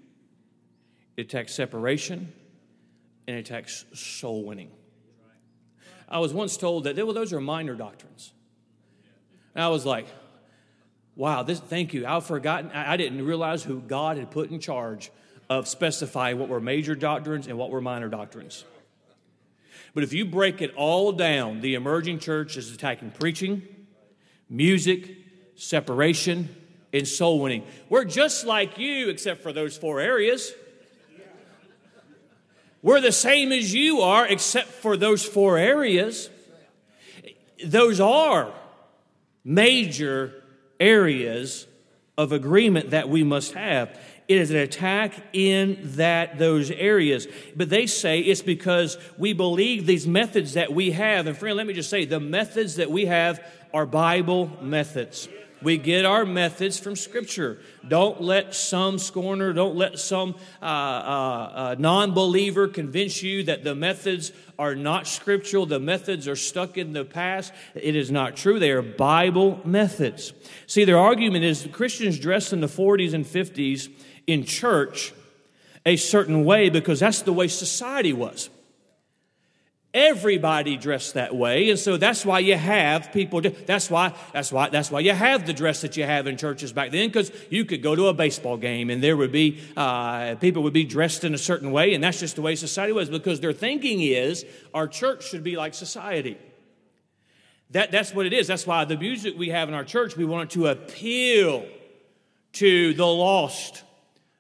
it 1.17 1.27
attacks 1.27 1.55
separation, 1.55 2.33
and 3.29 3.37
it 3.37 3.41
attacks 3.41 3.85
soul 3.93 4.45
winning. 4.45 4.71
I 6.09 6.19
was 6.19 6.33
once 6.33 6.57
told 6.57 6.85
that 6.85 6.97
well, 6.97 7.13
those 7.13 7.33
are 7.33 7.41
minor 7.41 7.75
doctrines. 7.75 8.33
And 9.55 9.65
I 9.65 9.69
was 9.69 9.85
like, 9.85 10.07
wow, 11.17 11.43
this, 11.43 11.59
thank 11.59 11.95
you. 11.95 12.07
I've 12.07 12.27
forgotten, 12.27 12.71
I 12.71 12.97
didn't 12.97 13.25
realize 13.25 13.65
who 13.65 13.81
God 13.81 14.19
had 14.19 14.31
put 14.31 14.51
in 14.51 14.61
charge 14.61 15.11
of 15.49 15.67
specifying 15.67 16.39
what 16.39 16.49
were 16.49 16.61
major 16.61 16.95
doctrines 16.95 17.47
and 17.47 17.57
what 17.57 17.71
were 17.71 17.81
minor 17.81 18.09
doctrines. 18.09 18.65
But 19.95 20.05
if 20.05 20.13
you 20.13 20.27
break 20.27 20.61
it 20.61 20.75
all 20.77 21.13
down, 21.13 21.61
the 21.63 21.75
emerging 21.75 22.19
church 22.19 22.57
is 22.57 22.73
attacking 22.73 23.13
preaching, 23.13 23.63
music, 24.51 25.17
separation, 25.55 26.55
and 26.93 27.09
soul 27.09 27.41
winning. 27.41 27.65
We're 27.89 28.05
just 28.05 28.45
like 28.45 28.79
you, 28.79 29.09
except 29.09 29.43
for 29.43 29.53
those 29.53 29.77
four 29.77 30.01
areas. 30.01 30.53
We're 32.87 33.01
the 33.01 33.11
same 33.11 33.51
as 33.51 33.75
you 33.75 34.03
are, 34.03 34.25
except 34.29 34.69
for 34.69 34.97
those 34.97 35.25
four 35.25 35.59
areas. 35.59 36.31
Those 37.65 37.99
are 37.99 38.53
major 39.43 40.33
areas 40.79 41.67
of 42.17 42.31
agreement 42.31 42.91
that 42.91 43.09
we 43.09 43.25
must 43.25 43.55
have. 43.55 43.99
It 44.29 44.39
is 44.39 44.53
an 44.53 44.59
attack 44.59 45.15
in 45.33 45.81
that 45.97 46.39
those 46.39 46.71
areas. 46.71 47.27
But 47.57 47.71
they 47.71 47.89
say 47.89 48.21
it's 48.21 48.41
because 48.41 48.99
we 49.19 49.33
believe 49.33 49.85
these 49.85 50.07
methods 50.07 50.53
that 50.53 50.73
we 50.73 50.93
have. 50.93 51.27
And 51.27 51.37
friend, 51.37 51.57
let 51.57 51.67
me 51.67 51.75
just 51.75 51.91
say 51.91 52.05
the 52.05 52.21
methods 52.21 52.77
that 52.77 52.89
we 52.89 53.07
have 53.07 53.45
are 53.75 53.85
Bible 53.85 54.49
methods. 54.63 55.29
We 55.67 55.79
get 55.79 56.05
our 56.05 56.25
methods 56.25 56.79
from 56.79 56.95
Scripture. 56.95 57.59
Don't 57.89 58.21
let 58.21 58.55
some 58.55 59.01
scorner, 59.01 59.53
don't 59.53 59.75
let 59.75 59.99
some 59.99 60.37
uh, 60.63 60.65
uh, 60.65 60.69
uh, 60.69 61.77
non 61.77 62.15
believer 62.15 62.69
convince 62.69 63.21
you 63.21 63.43
that 63.43 63.65
the 63.65 63.75
methods 63.75 64.31
are 64.61 64.77
not 64.77 65.09
scriptural, 65.09 65.67
the 65.67 65.81
methods 65.81 66.29
are 66.29 66.37
stuck 66.37 66.79
in 66.79 66.93
the 66.93 67.05
past. 67.05 67.53
It 67.75 67.97
is 67.97 68.13
not 68.13 68.37
true. 68.37 68.61
They 68.61 68.71
are 68.71 68.81
Bible 68.81 69.61
methods. 69.65 70.33
See, 70.69 70.85
their 70.85 71.01
argument 71.01 71.45
is 71.45 71.67
Christians 71.73 72.21
dressed 72.21 72.53
in 72.53 72.61
the 72.61 72.69
40s 72.69 73.13
and 73.13 73.25
50s 73.25 73.89
in 74.29 74.45
church 74.45 75.15
a 75.85 75.97
certain 75.97 76.45
way 76.45 76.69
because 76.69 77.01
that's 77.01 77.23
the 77.23 77.33
way 77.33 77.49
society 77.49 78.13
was. 78.13 78.51
Everybody 79.97 80.77
dressed 80.77 81.15
that 81.15 81.35
way, 81.35 81.71
and 81.71 81.79
so 81.79 81.97
that's 81.97 82.23
why 82.23 82.41
you 82.41 82.55
have 82.55 83.15
people. 83.15 83.41
That's 83.41 83.89
why. 83.89 84.13
That's 84.35 84.53
why. 84.53 84.69
That's 84.69 84.91
why 84.91 85.01
you 85.01 85.13
have 85.13 85.47
the 85.47 85.55
dress 85.55 85.81
that 85.81 85.97
you 85.97 86.05
have 86.05 86.27
in 86.27 86.37
churches 86.37 86.71
back 86.71 86.91
then, 86.91 87.09
because 87.09 87.33
you 87.49 87.65
could 87.65 87.83
go 87.83 87.97
to 87.97 88.09
a 88.09 88.13
baseball 88.13 88.59
game 88.59 88.91
and 88.91 89.03
there 89.03 89.17
would 89.17 89.33
be 89.33 89.59
uh, 89.75 90.35
people 90.35 90.63
would 90.65 90.75
be 90.75 90.85
dressed 90.85 91.25
in 91.25 91.33
a 91.33 91.39
certain 91.39 91.73
way, 91.73 91.95
and 91.95 92.05
that's 92.05 92.21
just 92.21 92.37
the 92.37 92.43
way 92.43 92.57
society 92.57 92.93
was. 92.93 93.09
Because 93.09 93.41
their 93.41 93.55
thinking 93.55 94.03
is 94.03 94.45
our 94.75 94.87
church 94.87 95.27
should 95.31 95.43
be 95.43 95.57
like 95.57 95.73
society. 95.73 96.37
That, 97.71 97.91
that's 97.91 98.15
what 98.15 98.27
it 98.27 98.35
is. 98.35 98.47
That's 98.47 98.67
why 98.67 98.85
the 98.85 98.99
music 98.99 99.39
we 99.39 99.49
have 99.49 99.71
in 99.71 99.75
our 99.75 99.85
church, 99.85 100.15
we 100.15 100.27
want 100.27 100.51
it 100.51 100.55
to 100.57 100.67
appeal 100.67 101.67
to 102.53 102.93
the 102.93 103.07
lost 103.07 103.83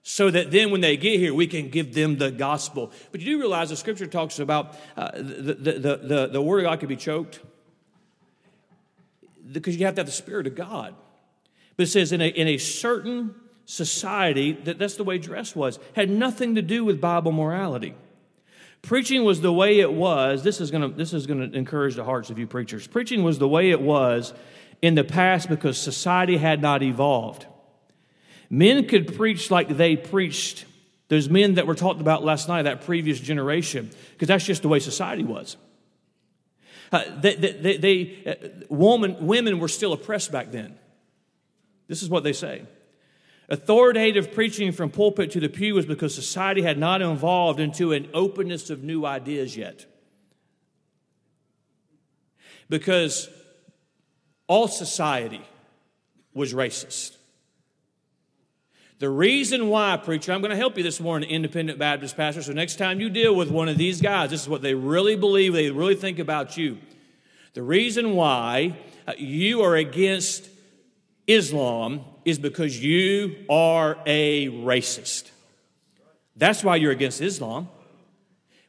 so 0.08 0.30
that 0.30 0.52
then 0.52 0.70
when 0.70 0.82
they 0.82 0.96
get 0.96 1.18
here, 1.18 1.34
we 1.34 1.48
can 1.48 1.68
give 1.68 1.92
them 1.92 2.16
the 2.16 2.30
gospel. 2.30 2.92
But 3.10 3.22
you 3.22 3.26
do 3.26 3.38
realize 3.40 3.70
the 3.70 3.76
scripture 3.76 4.06
talks 4.06 4.38
about 4.38 4.76
uh, 4.96 5.10
the, 5.16 5.54
the, 5.54 5.96
the, 5.96 6.28
the, 6.34 6.40
word 6.40 6.60
of 6.60 6.66
God 6.66 6.78
can 6.78 6.88
be 6.88 6.94
choked 6.94 7.40
because 9.50 9.76
you 9.76 9.84
have 9.84 9.96
to 9.96 10.02
have 10.02 10.06
the 10.06 10.12
Spirit 10.12 10.46
of 10.46 10.54
God. 10.54 10.94
But 11.76 11.88
it 11.88 11.90
says 11.90 12.12
in 12.12 12.20
a, 12.20 12.28
in 12.28 12.46
a 12.46 12.56
certain 12.56 13.34
society 13.64 14.52
that 14.52 14.78
that's 14.78 14.94
the 14.94 15.02
way 15.02 15.18
dress 15.18 15.56
was, 15.56 15.80
had 15.96 16.08
nothing 16.08 16.54
to 16.54 16.62
do 16.62 16.84
with 16.84 17.00
Bible 17.00 17.32
morality. 17.32 17.96
Preaching 18.82 19.24
was 19.24 19.40
the 19.40 19.52
way 19.52 19.80
it 19.80 19.92
was. 19.92 20.44
This 20.44 20.60
is 20.60 20.70
to 20.70 20.86
this 20.86 21.14
is 21.14 21.26
to 21.26 21.32
encourage 21.32 21.96
the 21.96 22.04
hearts 22.04 22.30
of 22.30 22.38
you 22.38 22.46
preachers. 22.46 22.86
Preaching 22.86 23.24
was 23.24 23.40
the 23.40 23.48
way 23.48 23.70
it 23.72 23.80
was 23.80 24.32
in 24.80 24.94
the 24.94 25.02
past 25.02 25.48
because 25.48 25.76
society 25.76 26.36
had 26.36 26.62
not 26.62 26.84
evolved. 26.84 27.46
Men 28.48 28.86
could 28.86 29.16
preach 29.16 29.50
like 29.50 29.76
they 29.76 29.96
preached 29.96 30.64
Those 31.08 31.28
men 31.28 31.54
that 31.54 31.66
were 31.66 31.74
talked 31.74 32.00
about 32.00 32.24
last 32.24 32.48
night, 32.48 32.62
that 32.62 32.84
previous 32.84 33.20
generation, 33.20 33.90
because 34.12 34.28
that's 34.28 34.44
just 34.44 34.62
the 34.62 34.68
way 34.68 34.80
society 34.80 35.22
was. 35.22 35.56
Uh, 36.90 37.04
they, 37.20 37.34
they, 37.34 37.76
they 37.76 38.22
uh, 38.26 38.64
woman, 38.68 39.26
women 39.26 39.58
were 39.58 39.68
still 39.68 39.92
oppressed 39.92 40.32
back 40.32 40.50
then. 40.50 40.76
This 41.86 42.02
is 42.02 42.08
what 42.08 42.24
they 42.24 42.32
say. 42.32 42.62
Authoritative 43.48 44.32
preaching 44.32 44.72
from 44.72 44.90
pulpit 44.90 45.30
to 45.32 45.40
the 45.40 45.48
pew 45.48 45.74
was 45.74 45.86
because 45.86 46.12
society 46.12 46.62
had 46.62 46.78
not 46.78 47.00
evolved 47.00 47.60
into 47.60 47.92
an 47.92 48.08
openness 48.12 48.70
of 48.70 48.82
new 48.82 49.06
ideas 49.06 49.56
yet. 49.56 49.86
Because 52.68 53.28
all 54.48 54.66
society 54.66 55.42
was 56.34 56.52
racist. 56.52 57.15
The 58.98 59.10
reason 59.10 59.68
why, 59.68 59.98
preacher, 59.98 60.32
I'm 60.32 60.40
going 60.40 60.52
to 60.52 60.56
help 60.56 60.78
you 60.78 60.82
this 60.82 61.00
morning, 61.00 61.28
independent 61.28 61.78
Baptist 61.78 62.16
pastor. 62.16 62.42
So 62.42 62.52
next 62.52 62.76
time 62.76 62.98
you 62.98 63.10
deal 63.10 63.34
with 63.34 63.50
one 63.50 63.68
of 63.68 63.76
these 63.76 64.00
guys, 64.00 64.30
this 64.30 64.42
is 64.42 64.48
what 64.48 64.62
they 64.62 64.74
really 64.74 65.16
believe, 65.16 65.52
they 65.52 65.70
really 65.70 65.96
think 65.96 66.18
about 66.18 66.56
you. 66.56 66.78
The 67.52 67.62
reason 67.62 68.14
why 68.14 68.78
uh, 69.06 69.12
you 69.18 69.62
are 69.62 69.76
against 69.76 70.48
Islam 71.26 72.04
is 72.24 72.38
because 72.38 72.82
you 72.82 73.36
are 73.50 73.98
a 74.06 74.48
racist. 74.48 75.30
That's 76.34 76.64
why 76.64 76.76
you're 76.76 76.92
against 76.92 77.20
Islam 77.20 77.68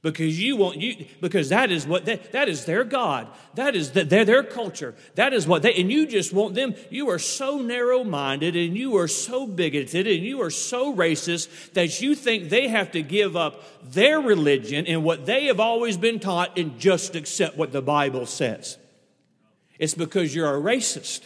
because 0.02 0.40
you 0.40 0.56
want 0.56 0.78
you 0.78 1.06
because 1.22 1.50
that 1.50 1.72
is 1.72 1.88
what 1.88 2.06
they, 2.06 2.18
that 2.32 2.48
is 2.48 2.66
their 2.66 2.84
god. 2.84 3.28
That 3.56 3.76
is 3.76 3.92
the, 3.92 4.04
their, 4.04 4.26
their 4.26 4.44
culture. 4.44 4.96
That 5.16 5.34
is 5.34 5.48
what 5.48 5.64
they 5.64 5.74
and 5.74 5.92
you 5.92 6.06
just 6.06 6.34
want 6.34 6.54
them 6.56 6.76
you 6.90 7.10
are 7.10 7.20
so 7.20 7.62
narrow-minded 7.62 8.56
and 8.56 8.78
you 8.78 8.98
are 8.98 9.08
so 9.08 9.48
bigoted 9.48 10.08
and 10.08 10.24
you 10.24 10.42
are 10.42 10.52
so 10.52 10.96
racist 10.96 11.74
that 11.74 12.00
you 12.00 12.16
think 12.16 12.50
they 12.50 12.68
have 12.68 12.92
to 12.92 13.02
give 13.02 13.36
up 13.36 13.64
their 13.92 14.20
religion 14.20 14.86
and 14.86 15.04
what 15.04 15.26
they 15.26 15.46
have 15.46 15.60
always 15.60 15.98
been 15.98 16.20
taught 16.20 16.58
and 16.58 16.80
just 16.80 17.16
accept 17.16 17.58
what 17.58 17.72
the 17.72 17.82
bible 17.82 18.26
says. 18.26 18.78
It's 19.80 19.94
because 19.94 20.34
you're 20.34 20.56
a 20.56 20.62
racist 20.62 21.24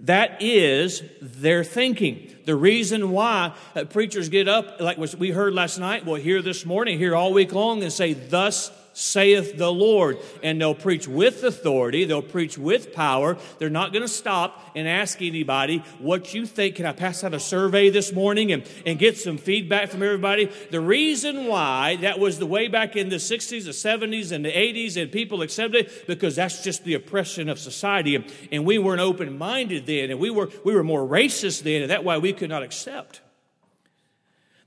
that 0.00 0.42
is 0.42 1.02
their 1.20 1.64
thinking. 1.64 2.34
The 2.44 2.56
reason 2.56 3.10
why 3.10 3.54
uh, 3.74 3.84
preachers 3.84 4.28
get 4.28 4.48
up, 4.48 4.80
like 4.80 4.98
we 4.98 5.30
heard 5.30 5.54
last 5.54 5.78
night, 5.78 6.04
we'll 6.04 6.16
hear 6.16 6.42
this 6.42 6.66
morning, 6.66 6.98
hear 6.98 7.14
all 7.14 7.32
week 7.32 7.52
long, 7.52 7.82
and 7.82 7.92
say, 7.92 8.12
Thus 8.12 8.70
saith 8.94 9.58
the 9.58 9.70
Lord. 9.70 10.18
And 10.42 10.60
they'll 10.60 10.74
preach 10.74 11.06
with 11.06 11.44
authority, 11.44 12.04
they'll 12.04 12.22
preach 12.22 12.56
with 12.56 12.94
power. 12.94 13.36
They're 13.58 13.68
not 13.68 13.92
going 13.92 14.02
to 14.02 14.08
stop 14.08 14.70
and 14.74 14.88
ask 14.88 15.20
anybody 15.20 15.84
what 15.98 16.32
you 16.32 16.46
think. 16.46 16.76
Can 16.76 16.86
I 16.86 16.92
pass 16.92 17.22
out 17.22 17.34
a 17.34 17.40
survey 17.40 17.90
this 17.90 18.12
morning 18.12 18.52
and, 18.52 18.68
and 18.86 18.98
get 18.98 19.18
some 19.18 19.36
feedback 19.36 19.90
from 19.90 20.02
everybody? 20.02 20.50
The 20.70 20.80
reason 20.80 21.46
why 21.46 21.96
that 21.96 22.18
was 22.18 22.38
the 22.38 22.46
way 22.46 22.68
back 22.68 22.96
in 22.96 23.08
the 23.08 23.16
60s, 23.16 23.64
the 23.64 23.70
70s, 23.70 24.32
and 24.32 24.44
the 24.44 24.52
80s, 24.52 25.00
and 25.00 25.12
people 25.12 25.42
accepted 25.42 25.86
it 25.86 26.06
because 26.06 26.36
that's 26.36 26.62
just 26.62 26.84
the 26.84 26.94
oppression 26.94 27.48
of 27.48 27.58
society. 27.58 28.14
And, 28.14 28.32
and 28.50 28.64
we 28.64 28.78
weren't 28.78 29.00
open 29.00 29.36
minded 29.36 29.86
then, 29.86 30.10
and 30.10 30.18
we 30.18 30.30
were, 30.30 30.50
we 30.64 30.74
were 30.74 30.84
more 30.84 31.06
racist 31.06 31.62
then, 31.62 31.82
and 31.82 31.90
that 31.90 32.04
why 32.04 32.18
we 32.18 32.32
could 32.32 32.48
not 32.48 32.62
accept. 32.62 33.20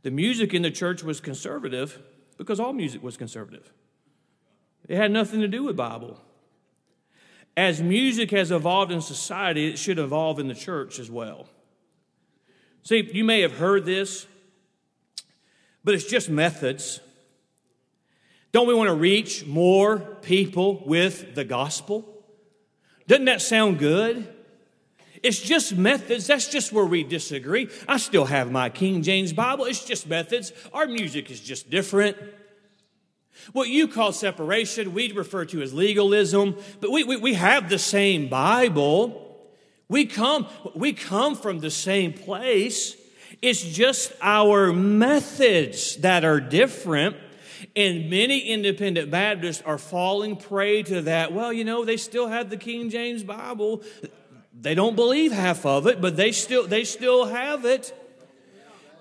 The 0.03 0.11
music 0.11 0.53
in 0.53 0.61
the 0.61 0.71
church 0.71 1.03
was 1.03 1.19
conservative 1.19 1.99
because 2.37 2.59
all 2.59 2.73
music 2.73 3.03
was 3.03 3.17
conservative. 3.17 3.73
It 4.87 4.95
had 4.95 5.11
nothing 5.11 5.41
to 5.41 5.47
do 5.47 5.63
with 5.63 5.75
Bible. 5.75 6.19
As 7.55 7.81
music 7.81 8.31
has 8.31 8.51
evolved 8.51 8.91
in 8.91 9.01
society, 9.01 9.67
it 9.67 9.79
should 9.79 9.99
evolve 9.99 10.39
in 10.39 10.47
the 10.47 10.53
church 10.53 10.99
as 10.99 11.09
well. 11.09 11.47
See, 12.83 13.09
you 13.11 13.23
may 13.23 13.41
have 13.41 13.57
heard 13.57 13.85
this, 13.85 14.27
but 15.83 15.93
it's 15.93 16.05
just 16.05 16.29
methods. 16.29 17.01
Don't 18.51 18.67
we 18.67 18.73
want 18.73 18.89
to 18.89 18.95
reach 18.95 19.45
more 19.45 19.99
people 20.21 20.83
with 20.85 21.35
the 21.35 21.43
gospel? 21.43 22.07
Doesn't 23.07 23.25
that 23.25 23.41
sound 23.41 23.79
good? 23.79 24.33
It's 25.23 25.41
just 25.41 25.75
methods. 25.75 26.27
That's 26.27 26.47
just 26.47 26.71
where 26.71 26.85
we 26.85 27.03
disagree. 27.03 27.69
I 27.87 27.97
still 27.97 28.25
have 28.25 28.51
my 28.51 28.69
King 28.69 29.01
James 29.01 29.33
Bible. 29.33 29.65
It's 29.65 29.83
just 29.83 30.07
methods. 30.07 30.53
Our 30.73 30.85
music 30.87 31.31
is 31.31 31.41
just 31.41 31.69
different. 31.69 32.17
What 33.53 33.69
you 33.69 33.87
call 33.87 34.11
separation, 34.11 34.93
we 34.93 35.11
refer 35.11 35.45
to 35.45 35.61
as 35.61 35.73
legalism, 35.73 36.57
but 36.81 36.91
we, 36.91 37.03
we, 37.03 37.17
we 37.17 37.33
have 37.35 37.69
the 37.69 37.79
same 37.79 38.27
Bible. 38.27 39.23
We 39.89 40.05
come, 40.05 40.47
we 40.75 40.93
come 40.93 41.35
from 41.35 41.59
the 41.59 41.71
same 41.71 42.13
place. 42.13 42.95
It's 43.41 43.61
just 43.61 44.11
our 44.21 44.73
methods 44.73 45.97
that 45.97 46.25
are 46.25 46.39
different. 46.39 47.15
And 47.75 48.09
many 48.09 48.39
independent 48.39 49.11
Baptists 49.11 49.61
are 49.63 49.77
falling 49.77 50.35
prey 50.35 50.83
to 50.83 51.01
that. 51.03 51.31
Well, 51.31 51.53
you 51.53 51.63
know, 51.63 51.85
they 51.85 51.97
still 51.97 52.27
have 52.27 52.49
the 52.49 52.57
King 52.57 52.89
James 52.89 53.23
Bible. 53.23 53.83
They 54.59 54.75
don't 54.75 54.95
believe 54.95 55.31
half 55.31 55.65
of 55.65 55.87
it, 55.87 56.01
but 56.01 56.17
they 56.17 56.31
still, 56.31 56.67
they 56.67 56.83
still 56.83 57.25
have 57.25 57.65
it. 57.65 57.93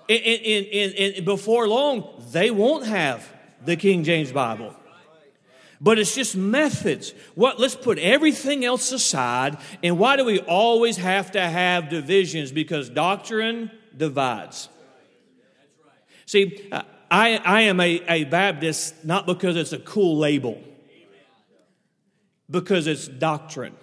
And, 0.09 0.21
and, 0.23 0.65
and, 0.67 1.15
and 1.15 1.25
before 1.25 1.67
long, 1.67 2.23
they 2.31 2.51
won't 2.51 2.85
have 2.85 3.27
the 3.67 3.75
King 3.75 4.05
James 4.05 4.31
Bible. 4.31 4.73
But 5.79 5.99
it's 5.99 6.15
just 6.15 6.35
methods. 6.35 7.13
What 7.35 7.59
let's 7.59 7.75
put 7.75 7.99
everything 7.99 8.65
else 8.65 8.91
aside. 8.91 9.57
And 9.83 9.99
why 9.99 10.15
do 10.15 10.25
we 10.25 10.39
always 10.39 10.97
have 10.97 11.33
to 11.33 11.41
have 11.41 11.89
divisions? 11.89 12.51
Because 12.51 12.89
doctrine 12.89 13.69
divides. 13.95 14.69
See, 16.25 16.69
I, 17.11 17.37
I 17.37 17.61
am 17.63 17.79
a, 17.79 18.01
a 18.07 18.23
Baptist 18.23 19.05
not 19.05 19.25
because 19.25 19.55
it's 19.55 19.73
a 19.73 19.79
cool 19.79 20.17
label, 20.17 20.61
because 22.49 22.87
it's 22.87 23.07
doctrine. 23.07 23.75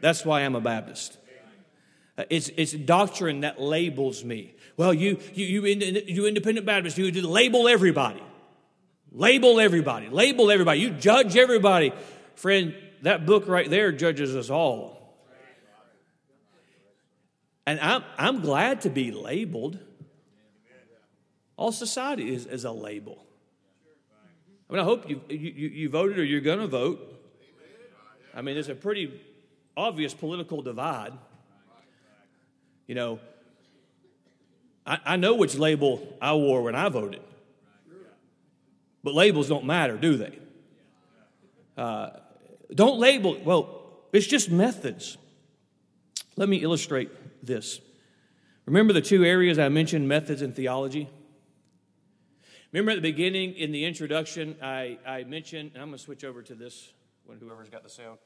That's 0.00 0.24
why 0.24 0.40
I'm 0.40 0.56
a 0.56 0.60
Baptist. 0.60 1.16
It's, 2.30 2.50
it's 2.56 2.72
doctrine 2.72 3.40
that 3.40 3.60
labels 3.60 4.24
me. 4.24 4.54
Well, 4.76 4.92
you, 4.92 5.18
you, 5.34 5.46
you, 5.46 6.02
you 6.06 6.26
independent 6.26 6.66
Baptists, 6.66 6.98
you 6.98 7.10
label 7.26 7.66
everybody. 7.66 8.22
Label 9.14 9.60
everybody. 9.60 10.08
Label 10.08 10.50
everybody. 10.50 10.80
You 10.80 10.90
judge 10.90 11.36
everybody. 11.36 11.92
Friend, 12.34 12.74
that 13.02 13.24
book 13.24 13.46
right 13.46 13.70
there 13.70 13.92
judges 13.92 14.34
us 14.34 14.50
all. 14.50 15.14
And 17.64 17.78
I'm, 17.80 18.02
I'm 18.18 18.40
glad 18.40 18.82
to 18.82 18.90
be 18.90 19.12
labeled. 19.12 19.78
All 21.56 21.70
society 21.70 22.34
is, 22.34 22.46
is 22.46 22.64
a 22.64 22.72
label. 22.72 23.24
I 24.68 24.72
mean, 24.72 24.80
I 24.80 24.84
hope 24.84 25.08
you, 25.08 25.20
you, 25.28 25.68
you 25.68 25.88
voted 25.88 26.18
or 26.18 26.24
you're 26.24 26.40
going 26.40 26.58
to 26.58 26.66
vote. 26.66 27.00
I 28.34 28.42
mean, 28.42 28.56
there's 28.56 28.68
a 28.68 28.74
pretty 28.74 29.20
obvious 29.76 30.12
political 30.12 30.60
divide. 30.60 31.12
You 32.88 32.96
know, 32.96 33.20
I, 34.84 34.98
I 35.04 35.16
know 35.16 35.36
which 35.36 35.54
label 35.54 36.16
I 36.20 36.34
wore 36.34 36.62
when 36.62 36.74
I 36.74 36.88
voted. 36.88 37.22
But 39.04 39.14
labels 39.14 39.48
don't 39.48 39.66
matter, 39.66 39.98
do 39.98 40.16
they? 40.16 40.38
Uh, 41.76 42.10
don't 42.74 42.98
label, 42.98 43.38
well, 43.44 43.92
it's 44.12 44.26
just 44.26 44.50
methods. 44.50 45.18
Let 46.36 46.48
me 46.48 46.56
illustrate 46.56 47.10
this. 47.44 47.80
Remember 48.64 48.94
the 48.94 49.02
two 49.02 49.22
areas 49.22 49.58
I 49.58 49.68
mentioned 49.68 50.08
methods 50.08 50.40
and 50.40 50.56
theology? 50.56 51.10
Remember 52.72 52.92
at 52.92 52.96
the 52.96 53.12
beginning 53.12 53.52
in 53.52 53.70
the 53.72 53.84
introduction, 53.84 54.56
I, 54.62 54.98
I 55.06 55.24
mentioned, 55.24 55.72
and 55.74 55.82
I'm 55.82 55.90
going 55.90 55.98
to 55.98 56.04
switch 56.04 56.24
over 56.24 56.42
to 56.42 56.54
this 56.54 56.92
when 57.26 57.38
whoever's 57.38 57.68
got 57.68 57.82
the 57.82 57.90
sound. 57.90 58.18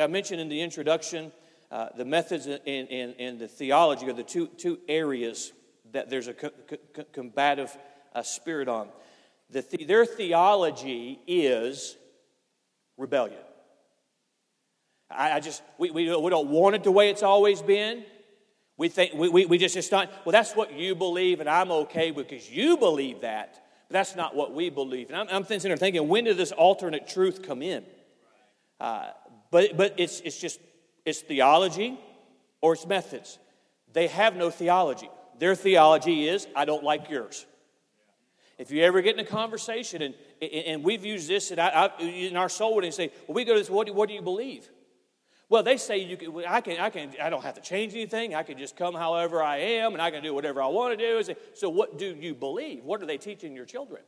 I 0.00 0.06
mentioned 0.06 0.40
in 0.40 0.48
the 0.48 0.62
introduction 0.62 1.32
uh, 1.70 1.88
the 1.96 2.04
methods 2.04 2.46
and, 2.46 2.60
and, 2.66 3.14
and 3.18 3.38
the 3.38 3.46
theology 3.46 4.08
are 4.08 4.14
the 4.14 4.22
two, 4.22 4.46
two 4.46 4.78
areas 4.88 5.52
that 5.92 6.08
there's 6.08 6.28
a 6.28 6.34
co- 6.34 6.50
co- 6.94 7.04
combative 7.12 7.76
uh, 8.14 8.22
spirit 8.22 8.68
on. 8.68 8.88
The, 9.50 9.62
their 9.86 10.06
theology 10.06 11.20
is 11.26 11.96
rebellion. 12.96 13.38
I, 15.10 15.32
I 15.32 15.40
just, 15.40 15.62
we, 15.78 15.90
we, 15.90 16.16
we 16.16 16.30
don't 16.30 16.48
want 16.48 16.74
it 16.74 16.82
the 16.82 16.90
way 16.90 17.10
it's 17.10 17.22
always 17.22 17.62
been. 17.62 18.04
We 18.76 18.88
think, 18.88 19.14
we, 19.14 19.28
we, 19.28 19.46
we 19.46 19.58
just, 19.58 19.76
it's 19.76 19.92
not, 19.92 20.10
well, 20.24 20.32
that's 20.32 20.56
what 20.56 20.72
you 20.72 20.94
believe, 20.94 21.40
and 21.40 21.48
I'm 21.48 21.70
okay 21.70 22.10
because 22.10 22.50
you 22.50 22.76
believe 22.76 23.20
that. 23.20 23.60
But 23.88 23.92
that's 23.92 24.16
not 24.16 24.34
what 24.34 24.52
we 24.52 24.70
believe. 24.70 25.10
And 25.10 25.16
I'm, 25.16 25.28
I'm 25.30 25.44
thinking, 25.44 25.76
thinking, 25.76 26.08
when 26.08 26.24
did 26.24 26.36
this 26.36 26.52
alternate 26.52 27.06
truth 27.06 27.42
come 27.42 27.62
in? 27.62 27.84
Uh, 28.80 29.10
but 29.50 29.76
but 29.76 29.94
it's, 29.98 30.20
it's 30.20 30.40
just, 30.40 30.58
it's 31.04 31.20
theology 31.20 32.00
or 32.60 32.72
it's 32.72 32.86
methods. 32.86 33.38
They 33.92 34.08
have 34.08 34.34
no 34.34 34.50
theology. 34.50 35.08
Their 35.38 35.54
theology 35.54 36.28
is, 36.28 36.48
I 36.56 36.64
don't 36.64 36.82
like 36.82 37.10
yours. 37.10 37.46
If 38.56 38.70
you 38.70 38.82
ever 38.82 39.02
get 39.02 39.14
in 39.14 39.20
a 39.20 39.28
conversation, 39.28 40.02
and, 40.02 40.14
and 40.40 40.84
we've 40.84 41.04
used 41.04 41.28
this 41.28 41.50
in 41.50 41.58
our 42.36 42.48
soul, 42.48 42.84
and 42.84 42.94
say, 42.94 43.10
well, 43.26 43.34
we 43.34 43.44
go 43.44 43.54
to 43.54 43.60
this, 43.60 43.70
what 43.70 43.86
do, 43.86 43.92
what 43.92 44.08
do 44.08 44.14
you 44.14 44.22
believe? 44.22 44.68
Well, 45.48 45.62
they 45.62 45.76
say 45.76 45.98
you 45.98 46.16
can, 46.16 46.44
I 46.46 46.60
can, 46.60 46.80
I 46.80 46.90
can, 46.90 47.12
I 47.22 47.30
don't 47.30 47.42
have 47.42 47.54
to 47.54 47.60
change 47.60 47.92
anything. 47.94 48.34
I 48.34 48.42
can 48.42 48.56
just 48.56 48.76
come 48.76 48.94
however 48.94 49.42
I 49.42 49.58
am, 49.58 49.92
and 49.92 50.00
I 50.00 50.10
can 50.10 50.22
do 50.22 50.32
whatever 50.32 50.62
I 50.62 50.68
want 50.68 50.98
to 50.98 51.24
do. 51.24 51.34
So, 51.54 51.68
what 51.68 51.98
do 51.98 52.16
you 52.18 52.34
believe? 52.34 52.84
What 52.84 53.02
are 53.02 53.06
they 53.06 53.18
teaching 53.18 53.54
your 53.54 53.66
children? 53.66 54.02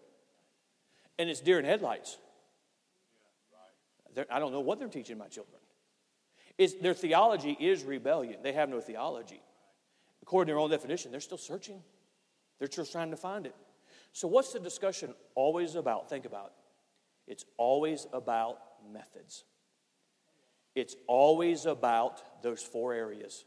And 1.19 1.29
it's 1.29 1.41
deer 1.41 1.59
in 1.59 1.65
headlights. 1.65 2.19
They're, 4.15 4.27
I 4.31 4.39
don't 4.39 4.53
know 4.53 4.61
what 4.61 4.79
they're 4.79 4.89
teaching 4.89 5.19
my 5.19 5.29
children. 5.29 5.61
It's, 6.57 6.75
their 6.75 6.95
theology 6.95 7.57
is 7.61 7.85
rebellion. 7.85 8.39
They 8.43 8.53
have 8.53 8.69
no 8.69 8.81
theology. 8.81 9.43
According 10.23 10.49
to 10.49 10.55
their 10.55 10.59
own 10.59 10.71
definition, 10.71 11.11
they're 11.11 11.21
still 11.21 11.37
searching. 11.39 11.83
They're 12.59 12.69
just 12.69 12.93
trying 12.93 13.11
to 13.11 13.17
find 13.17 13.45
it. 13.47 13.55
So, 14.17 14.29
what's 14.29 14.55
the 14.55 14.59
discussion 14.59 15.12
always 15.35 15.75
about? 15.75 16.09
Think 16.09 16.25
about 16.25 16.47
it. 16.47 17.33
It's 17.33 17.45
always 17.59 18.07
about 18.14 18.57
methods. 18.91 19.45
It's 20.75 20.97
always 21.07 21.67
about 21.67 22.43
those 22.43 22.62
four 22.62 22.95
areas. 22.95 23.45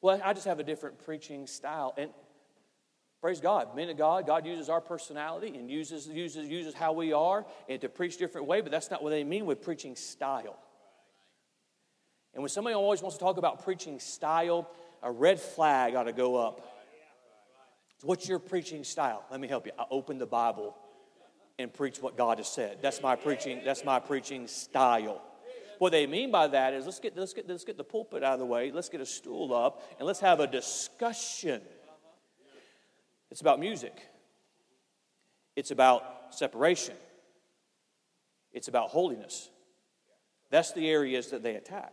Well, 0.00 0.20
I 0.24 0.32
just 0.32 0.46
have 0.46 0.58
a 0.58 0.64
different 0.64 0.98
preaching 1.04 1.46
style. 1.46 1.94
And 1.96 2.10
praise 3.20 3.40
God, 3.40 3.76
men 3.76 3.88
of 3.88 3.96
God, 3.96 4.26
God 4.26 4.44
uses 4.46 4.68
our 4.68 4.80
personality 4.80 5.56
and 5.56 5.70
uses, 5.70 6.08
uses, 6.08 6.48
uses 6.48 6.74
how 6.74 6.92
we 6.92 7.12
are 7.12 7.46
and 7.68 7.80
to 7.82 7.88
preach 7.88 8.16
different 8.16 8.48
way, 8.48 8.62
but 8.62 8.72
that's 8.72 8.90
not 8.90 9.00
what 9.00 9.10
they 9.10 9.22
mean 9.22 9.46
with 9.46 9.62
preaching 9.62 9.94
style. 9.94 10.58
And 12.34 12.42
when 12.42 12.48
somebody 12.48 12.74
always 12.74 13.00
wants 13.00 13.16
to 13.16 13.22
talk 13.22 13.36
about 13.36 13.62
preaching 13.62 14.00
style, 14.00 14.68
a 15.04 15.12
red 15.12 15.38
flag 15.38 15.94
ought 15.94 16.04
to 16.04 16.12
go 16.12 16.34
up. 16.34 16.66
What's 18.02 18.28
your 18.28 18.38
preaching 18.38 18.84
style? 18.84 19.24
Let 19.30 19.40
me 19.40 19.48
help 19.48 19.66
you. 19.66 19.72
I 19.78 19.84
open 19.90 20.18
the 20.18 20.26
Bible 20.26 20.76
and 21.58 21.72
preach 21.72 22.02
what 22.02 22.16
God 22.16 22.38
has 22.38 22.48
said. 22.48 22.78
That's 22.82 23.00
my 23.02 23.16
preaching, 23.16 23.60
that's 23.64 23.84
my 23.84 24.00
preaching 24.00 24.46
style. 24.46 25.22
What 25.78 25.92
they 25.92 26.06
mean 26.06 26.30
by 26.30 26.48
that 26.48 26.74
is 26.74 26.84
let's 26.84 27.00
get, 27.00 27.16
let's, 27.16 27.32
get, 27.32 27.48
let's 27.48 27.64
get 27.64 27.76
the 27.76 27.84
pulpit 27.84 28.22
out 28.22 28.34
of 28.34 28.38
the 28.38 28.46
way, 28.46 28.70
let's 28.70 28.88
get 28.88 29.00
a 29.00 29.06
stool 29.06 29.54
up, 29.54 29.82
and 29.98 30.06
let's 30.06 30.20
have 30.20 30.40
a 30.40 30.46
discussion. 30.46 31.60
It's 33.30 33.40
about 33.40 33.60
music, 33.60 33.94
it's 35.56 35.70
about 35.70 36.04
separation, 36.30 36.94
it's 38.52 38.68
about 38.68 38.90
holiness. 38.90 39.48
That's 40.50 40.72
the 40.72 40.88
areas 40.88 41.30
that 41.30 41.42
they 41.42 41.54
attack. 41.54 41.92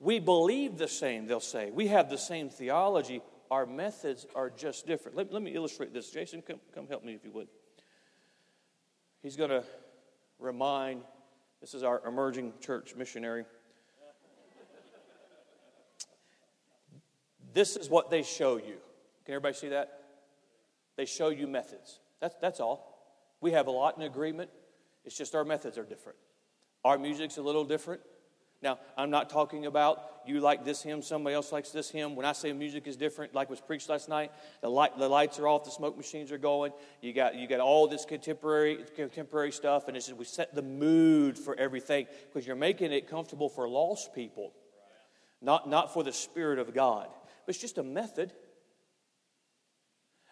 We 0.00 0.18
believe 0.18 0.78
the 0.78 0.88
same, 0.88 1.26
they'll 1.26 1.40
say. 1.40 1.70
We 1.70 1.88
have 1.88 2.08
the 2.08 2.18
same 2.18 2.48
theology. 2.48 3.20
Our 3.54 3.66
methods 3.66 4.26
are 4.34 4.50
just 4.50 4.84
different. 4.84 5.16
Let, 5.16 5.32
let 5.32 5.40
me 5.40 5.54
illustrate 5.54 5.94
this. 5.94 6.10
Jason, 6.10 6.42
come, 6.42 6.58
come 6.74 6.88
help 6.88 7.04
me 7.04 7.14
if 7.14 7.24
you 7.24 7.30
would. 7.30 7.46
He's 9.22 9.36
going 9.36 9.50
to 9.50 9.62
remind 10.40 11.02
this 11.60 11.72
is 11.72 11.84
our 11.84 12.02
emerging 12.04 12.54
church 12.60 12.96
missionary. 12.96 13.44
This 17.52 17.76
is 17.76 17.88
what 17.88 18.10
they 18.10 18.24
show 18.24 18.56
you. 18.56 18.78
Can 19.24 19.34
everybody 19.34 19.54
see 19.54 19.68
that? 19.68 20.00
They 20.96 21.04
show 21.04 21.28
you 21.28 21.46
methods. 21.46 22.00
That's, 22.20 22.34
that's 22.40 22.58
all. 22.58 23.06
We 23.40 23.52
have 23.52 23.68
a 23.68 23.70
lot 23.70 23.96
in 23.96 24.02
agreement. 24.02 24.50
It's 25.04 25.16
just 25.16 25.36
our 25.36 25.44
methods 25.44 25.78
are 25.78 25.84
different. 25.84 26.18
Our 26.84 26.98
music's 26.98 27.36
a 27.36 27.42
little 27.42 27.64
different. 27.64 28.00
Now, 28.62 28.80
I'm 28.96 29.10
not 29.10 29.30
talking 29.30 29.64
about 29.66 30.13
you 30.26 30.40
like 30.40 30.64
this 30.64 30.82
hymn, 30.82 31.02
somebody 31.02 31.34
else 31.34 31.52
likes 31.52 31.70
this 31.70 31.90
hymn. 31.90 32.16
When 32.16 32.26
I 32.26 32.32
say 32.32 32.52
music 32.52 32.86
is 32.86 32.96
different, 32.96 33.34
like 33.34 33.50
was 33.50 33.60
preached 33.60 33.88
last 33.88 34.08
night, 34.08 34.32
the, 34.60 34.68
light, 34.68 34.98
the 34.98 35.08
lights 35.08 35.38
are 35.38 35.48
off, 35.48 35.64
the 35.64 35.70
smoke 35.70 35.96
machines 35.96 36.32
are 36.32 36.38
going. 36.38 36.72
You 37.00 37.12
got, 37.12 37.34
you 37.34 37.46
got 37.46 37.60
all 37.60 37.86
this 37.86 38.04
contemporary, 38.04 38.84
contemporary 38.96 39.52
stuff, 39.52 39.88
and 39.88 39.96
it's 39.96 40.06
just 40.06 40.18
we 40.18 40.24
set 40.24 40.54
the 40.54 40.62
mood 40.62 41.38
for 41.38 41.54
everything 41.56 42.06
because 42.32 42.46
you're 42.46 42.56
making 42.56 42.92
it 42.92 43.08
comfortable 43.08 43.48
for 43.48 43.68
lost 43.68 44.14
people, 44.14 44.52
not, 45.40 45.68
not 45.68 45.92
for 45.92 46.02
the 46.02 46.12
Spirit 46.12 46.58
of 46.58 46.74
God. 46.74 47.08
But 47.46 47.54
it's 47.54 47.60
just 47.60 47.78
a 47.78 47.82
method. 47.82 48.32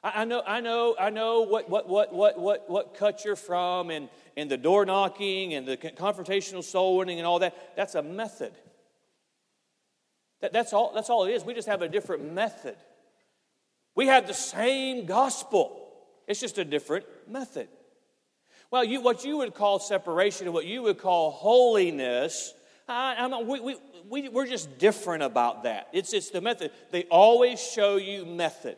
I, 0.04 0.24
know, 0.24 0.42
I 0.44 0.60
know, 0.60 0.96
I 0.98 1.10
know 1.10 1.42
what, 1.42 1.70
what, 1.70 1.88
what, 1.88 2.12
what, 2.12 2.36
what, 2.36 2.68
what 2.68 2.94
cut 2.94 3.24
you're 3.24 3.36
from 3.36 3.90
and, 3.90 4.08
and 4.36 4.50
the 4.50 4.56
door 4.56 4.84
knocking 4.84 5.54
and 5.54 5.66
the 5.66 5.76
confrontational 5.76 6.64
soul 6.64 6.96
winning 6.96 7.18
and 7.18 7.26
all 7.26 7.38
that. 7.38 7.76
That's 7.76 7.94
a 7.94 8.02
method. 8.02 8.52
That, 10.42 10.52
that's, 10.52 10.72
all, 10.72 10.92
that's 10.94 11.08
all 11.08 11.24
it 11.24 11.32
is. 11.32 11.44
We 11.44 11.54
just 11.54 11.68
have 11.68 11.80
a 11.82 11.88
different 11.88 12.34
method. 12.34 12.76
We 13.94 14.08
have 14.08 14.26
the 14.26 14.34
same 14.34 15.06
gospel, 15.06 15.78
it's 16.26 16.40
just 16.40 16.58
a 16.58 16.64
different 16.64 17.06
method. 17.28 17.68
Well, 18.70 18.84
you, 18.84 19.02
what 19.02 19.24
you 19.24 19.38
would 19.38 19.54
call 19.54 19.78
separation 19.78 20.46
and 20.46 20.54
what 20.54 20.64
you 20.64 20.82
would 20.82 20.98
call 20.98 21.30
holiness, 21.30 22.54
I, 22.88 23.26
we, 23.42 23.60
we, 23.60 23.76
we, 24.08 24.28
we're 24.30 24.46
just 24.46 24.78
different 24.78 25.22
about 25.22 25.64
that. 25.64 25.88
It's, 25.92 26.14
it's 26.14 26.30
the 26.30 26.40
method. 26.40 26.70
They 26.90 27.04
always 27.04 27.60
show 27.60 27.96
you 27.96 28.24
method. 28.24 28.76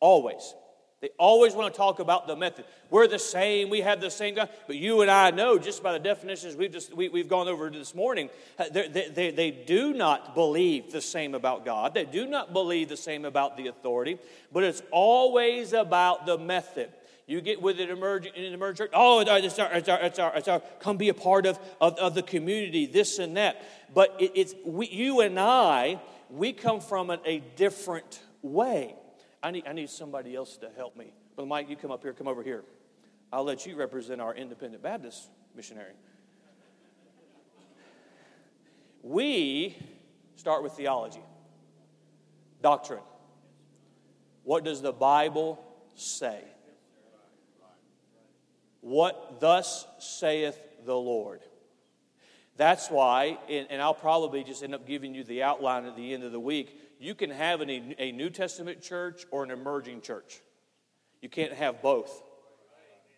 Always. 0.00 0.54
They 1.02 1.10
always 1.18 1.52
want 1.52 1.72
to 1.72 1.76
talk 1.76 1.98
about 1.98 2.26
the 2.26 2.36
method. 2.36 2.64
We're 2.88 3.06
the 3.06 3.18
same, 3.18 3.68
we 3.68 3.82
have 3.82 4.00
the 4.00 4.10
same 4.10 4.34
God. 4.34 4.48
But 4.66 4.76
you 4.76 5.02
and 5.02 5.10
I 5.10 5.30
know, 5.30 5.58
just 5.58 5.82
by 5.82 5.92
the 5.92 5.98
definitions 5.98 6.56
we've, 6.56 6.72
just, 6.72 6.94
we, 6.94 7.10
have 7.18 7.28
gone 7.28 7.48
over 7.48 7.68
this 7.68 7.94
morning, 7.94 8.30
uh, 8.58 8.64
they, 8.72 9.10
they, 9.14 9.30
they 9.30 9.50
do 9.50 9.92
not 9.92 10.34
believe 10.34 10.92
the 10.92 11.02
same 11.02 11.34
about 11.34 11.66
God. 11.66 11.92
They 11.92 12.06
do 12.06 12.26
not 12.26 12.54
believe 12.54 12.88
the 12.88 12.96
same 12.96 13.26
about 13.26 13.58
the 13.58 13.66
authority, 13.66 14.18
but 14.50 14.64
it's 14.64 14.80
always 14.90 15.74
about 15.74 16.24
the 16.24 16.38
method. 16.38 16.88
You 17.26 17.42
get 17.42 17.60
with 17.60 17.78
it 17.78 17.90
emerging 17.90 18.32
in 18.34 18.44
an 18.44 18.54
emerging 18.54 18.86
church. 18.86 18.92
Oh, 18.94 19.20
it's 19.20 19.28
our, 19.58 19.70
it's 19.72 19.88
our, 19.88 20.00
it's 20.00 20.18
our, 20.18 20.32
it's 20.34 20.48
our, 20.48 20.60
come 20.80 20.96
be 20.96 21.10
a 21.10 21.14
part 21.14 21.44
of, 21.44 21.58
of, 21.78 21.98
of 21.98 22.14
the 22.14 22.22
community, 22.22 22.86
this 22.86 23.18
and 23.18 23.36
that. 23.36 23.62
But 23.92 24.16
it, 24.18 24.32
it's 24.34 24.54
we, 24.64 24.86
you 24.86 25.20
and 25.20 25.38
I, 25.38 26.00
we 26.30 26.54
come 26.54 26.80
from 26.80 27.10
a 27.10 27.42
different 27.56 28.22
way. 28.40 28.94
I 29.46 29.52
need, 29.52 29.64
I 29.64 29.72
need 29.72 29.90
somebody 29.90 30.34
else 30.34 30.56
to 30.56 30.68
help 30.76 30.96
me. 30.96 31.12
Brother 31.36 31.46
Mike, 31.46 31.70
you 31.70 31.76
come 31.76 31.92
up 31.92 32.02
here, 32.02 32.12
come 32.12 32.26
over 32.26 32.42
here. 32.42 32.64
I'll 33.32 33.44
let 33.44 33.64
you 33.64 33.76
represent 33.76 34.20
our 34.20 34.34
independent 34.34 34.82
Baptist 34.82 35.28
missionary. 35.54 35.92
We 39.04 39.78
start 40.34 40.64
with 40.64 40.72
theology, 40.72 41.22
doctrine. 42.60 43.04
What 44.42 44.64
does 44.64 44.82
the 44.82 44.92
Bible 44.92 45.64
say? 45.94 46.40
What 48.80 49.38
thus 49.38 49.86
saith 50.00 50.58
the 50.84 50.96
Lord? 50.96 51.40
That's 52.56 52.90
why, 52.90 53.38
and 53.48 53.80
I'll 53.80 53.94
probably 53.94 54.42
just 54.42 54.64
end 54.64 54.74
up 54.74 54.88
giving 54.88 55.14
you 55.14 55.22
the 55.22 55.44
outline 55.44 55.84
at 55.84 55.94
the 55.94 56.14
end 56.14 56.24
of 56.24 56.32
the 56.32 56.40
week 56.40 56.80
you 56.98 57.14
can 57.14 57.30
have 57.30 57.60
an, 57.60 57.94
a 57.98 58.12
New 58.12 58.30
Testament 58.30 58.80
church 58.80 59.24
or 59.30 59.44
an 59.44 59.50
emerging 59.50 60.00
church. 60.00 60.40
You 61.20 61.28
can't 61.28 61.52
have 61.52 61.82
both, 61.82 62.22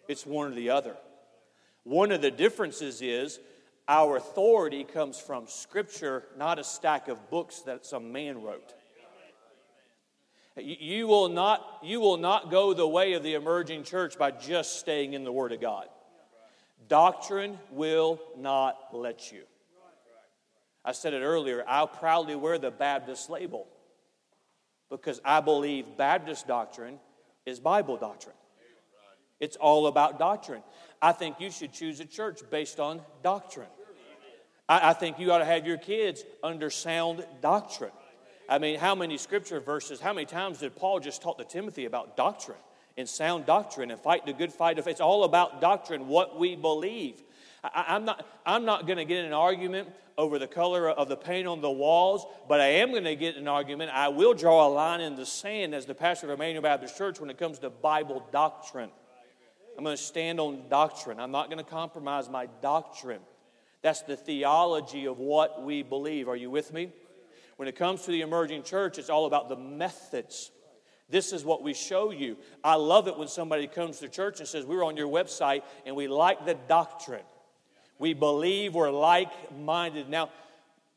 it's 0.09 0.25
one 0.25 0.53
or 0.53 0.55
the 0.55 0.71
other. 0.71 0.97
One 1.85 2.13
of 2.13 2.21
the 2.21 2.31
differences 2.31 3.03
is 3.03 3.39
our 3.87 4.17
authority 4.17 4.85
comes 4.85 5.19
from 5.19 5.47
Scripture, 5.47 6.25
not 6.37 6.59
a 6.59 6.65
stack 6.65 7.09
of 7.09 7.31
books 7.31 7.61
that 7.63 7.87
some 7.87 8.13
man 8.13 8.43
wrote. 8.43 8.75
You 10.57 11.07
will, 11.07 11.29
not, 11.29 11.79
you 11.85 12.01
will 12.01 12.17
not 12.17 12.51
go 12.51 12.75
the 12.75 12.87
way 12.87 13.13
of 13.13 13.23
the 13.23 13.35
emerging 13.35 13.85
church 13.85 14.19
by 14.19 14.33
just 14.33 14.81
staying 14.81 15.13
in 15.13 15.25
the 15.25 15.33
Word 15.33 15.53
of 15.53 15.61
God. 15.61 15.87
Doctrine 16.89 17.59
will 17.71 18.21
not 18.37 18.77
let 18.93 19.31
you. 19.31 19.43
I 20.89 20.93
said 20.93 21.13
it 21.13 21.21
earlier, 21.21 21.67
I'll 21.69 21.87
proudly 21.87 22.35
wear 22.35 22.57
the 22.57 22.71
Baptist 22.71 23.29
label 23.29 23.67
because 24.91 25.21
I 25.23 25.43
believe 25.43 25.85
Baptist 25.99 26.47
doctrine 26.47 26.99
is 27.45 27.61
Bible 27.61 27.99
doctrine. 27.99 28.35
It's 29.39 29.57
all 29.57 29.87
about 29.87 30.19
doctrine. 30.19 30.63
I 31.03 31.13
think 31.13 31.41
you 31.41 31.51
should 31.51 31.75
choose 31.75 32.01
a 32.01 32.07
church 32.07 32.41
based 32.51 32.81
on 32.81 33.03
doctrine. 33.23 33.69
I, 34.67 34.89
I 34.89 34.93
think 34.95 35.19
you 35.19 35.31
ought 35.31 35.41
to 35.41 35.45
have 35.45 35.67
your 35.67 35.77
kids 35.77 36.25
under 36.43 36.71
sound 36.71 37.23
doctrine. 37.43 37.93
I 38.49 38.59
mean, 38.59 38.79
how 38.79 38.95
many 38.95 39.19
scripture 39.19 39.61
verses, 39.61 40.01
how 40.01 40.15
many 40.15 40.25
times 40.25 40.61
did 40.61 40.75
Paul 40.75 41.01
just 41.01 41.21
talk 41.21 41.37
to 41.37 41.45
Timothy 41.45 41.85
about 41.85 42.17
doctrine 42.17 42.57
and 42.97 43.07
sound 43.07 43.45
doctrine 43.45 43.91
and 43.91 44.01
fight 44.01 44.25
the 44.25 44.33
good 44.33 44.55
fight 44.55 44.79
of 44.79 44.87
faith? 44.87 44.93
It's 44.93 45.01
all 45.03 45.25
about 45.25 45.61
doctrine, 45.61 46.09
what 46.09 46.39
we 46.39 46.57
believe. 46.57 47.23
I, 47.65 47.97
am 47.97 48.05
not, 48.05 48.27
I'm 48.47 48.65
not 48.65 48.87
going 48.87 48.99
to 48.99 49.05
get 49.05 49.19
in 49.19 49.27
an 49.27 49.33
argument 49.33 49.89
over 50.17 50.39
the 50.39 50.47
color 50.47 50.89
of 50.89 51.09
the 51.09 51.17
paint 51.17 51.47
on 51.47 51.61
the 51.61 51.71
walls, 51.71 52.27
but 52.49 52.61
I 52.61 52.67
am 52.67 52.91
going 52.91 53.05
to 53.05 53.17
get 53.17 53.37
an 53.37 53.49
argument. 53.49 53.91
I 53.93 54.09
will 54.09 54.35
draw 54.35 54.67
a 54.67 54.71
line 54.71 55.01
in 55.01 55.17
the 55.17 55.27
sand 55.27 55.75
as 55.75 55.87
the 55.87 55.95
pastor 55.95 56.27
of 56.27 56.33
Emmanuel 56.33 56.63
Baptist 56.63 56.97
Church 56.97 57.21
when 57.21 57.31
it 57.31 57.39
comes 57.39 57.59
to 57.61 57.71
Bible 57.71 58.27
doctrine. 58.33 58.91
I'm 59.77 59.85
going 59.85 59.97
to 59.97 60.03
stand 60.03 60.41
on 60.41 60.69
doctrine. 60.69 61.21
I'm 61.21 61.31
not 61.31 61.47
going 61.51 61.65
to 61.65 61.71
compromise 61.71 62.29
my 62.29 62.47
doctrine. 62.61 63.21
That's 63.83 64.03
the 64.03 64.17
theology 64.17 65.07
of 65.07 65.19
what 65.19 65.63
we 65.65 65.83
believe. 65.83 66.29
Are 66.29 66.37
you 66.37 66.51
with 66.51 66.73
me? 66.73 66.91
When 67.57 67.69
it 67.69 67.77
comes 67.77 68.03
to 68.03 68.11
the 68.11 68.23
emerging 68.23 68.65
church, 68.65 68.99
it's 68.99 69.11
all 69.11 69.27
about 69.27 69.49
the 69.49 69.57
methods. 69.57 70.51
This 71.09 71.33
is 71.33 71.45
what 71.45 71.63
we 71.63 71.75
show 71.75 72.11
you. 72.11 72.37
I 72.63 72.75
love 72.75 73.09
it 73.09 73.17
when 73.17 73.29
somebody 73.29 73.67
comes 73.67 73.99
to 74.01 74.09
church 74.09 74.41
and 74.41 74.49
says, 74.49 74.67
We're 74.67 74.85
on 74.85 74.97
your 74.97 75.09
website 75.09 75.63
and 75.87 75.97
we 75.97 76.09
like 76.09 76.45
the 76.45 76.55
doctrine. 76.69 77.25
We 77.99 78.15
believe 78.15 78.75
we're 78.75 78.91
like 78.91 79.31
minded. 79.59 80.09
Now, 80.09 80.31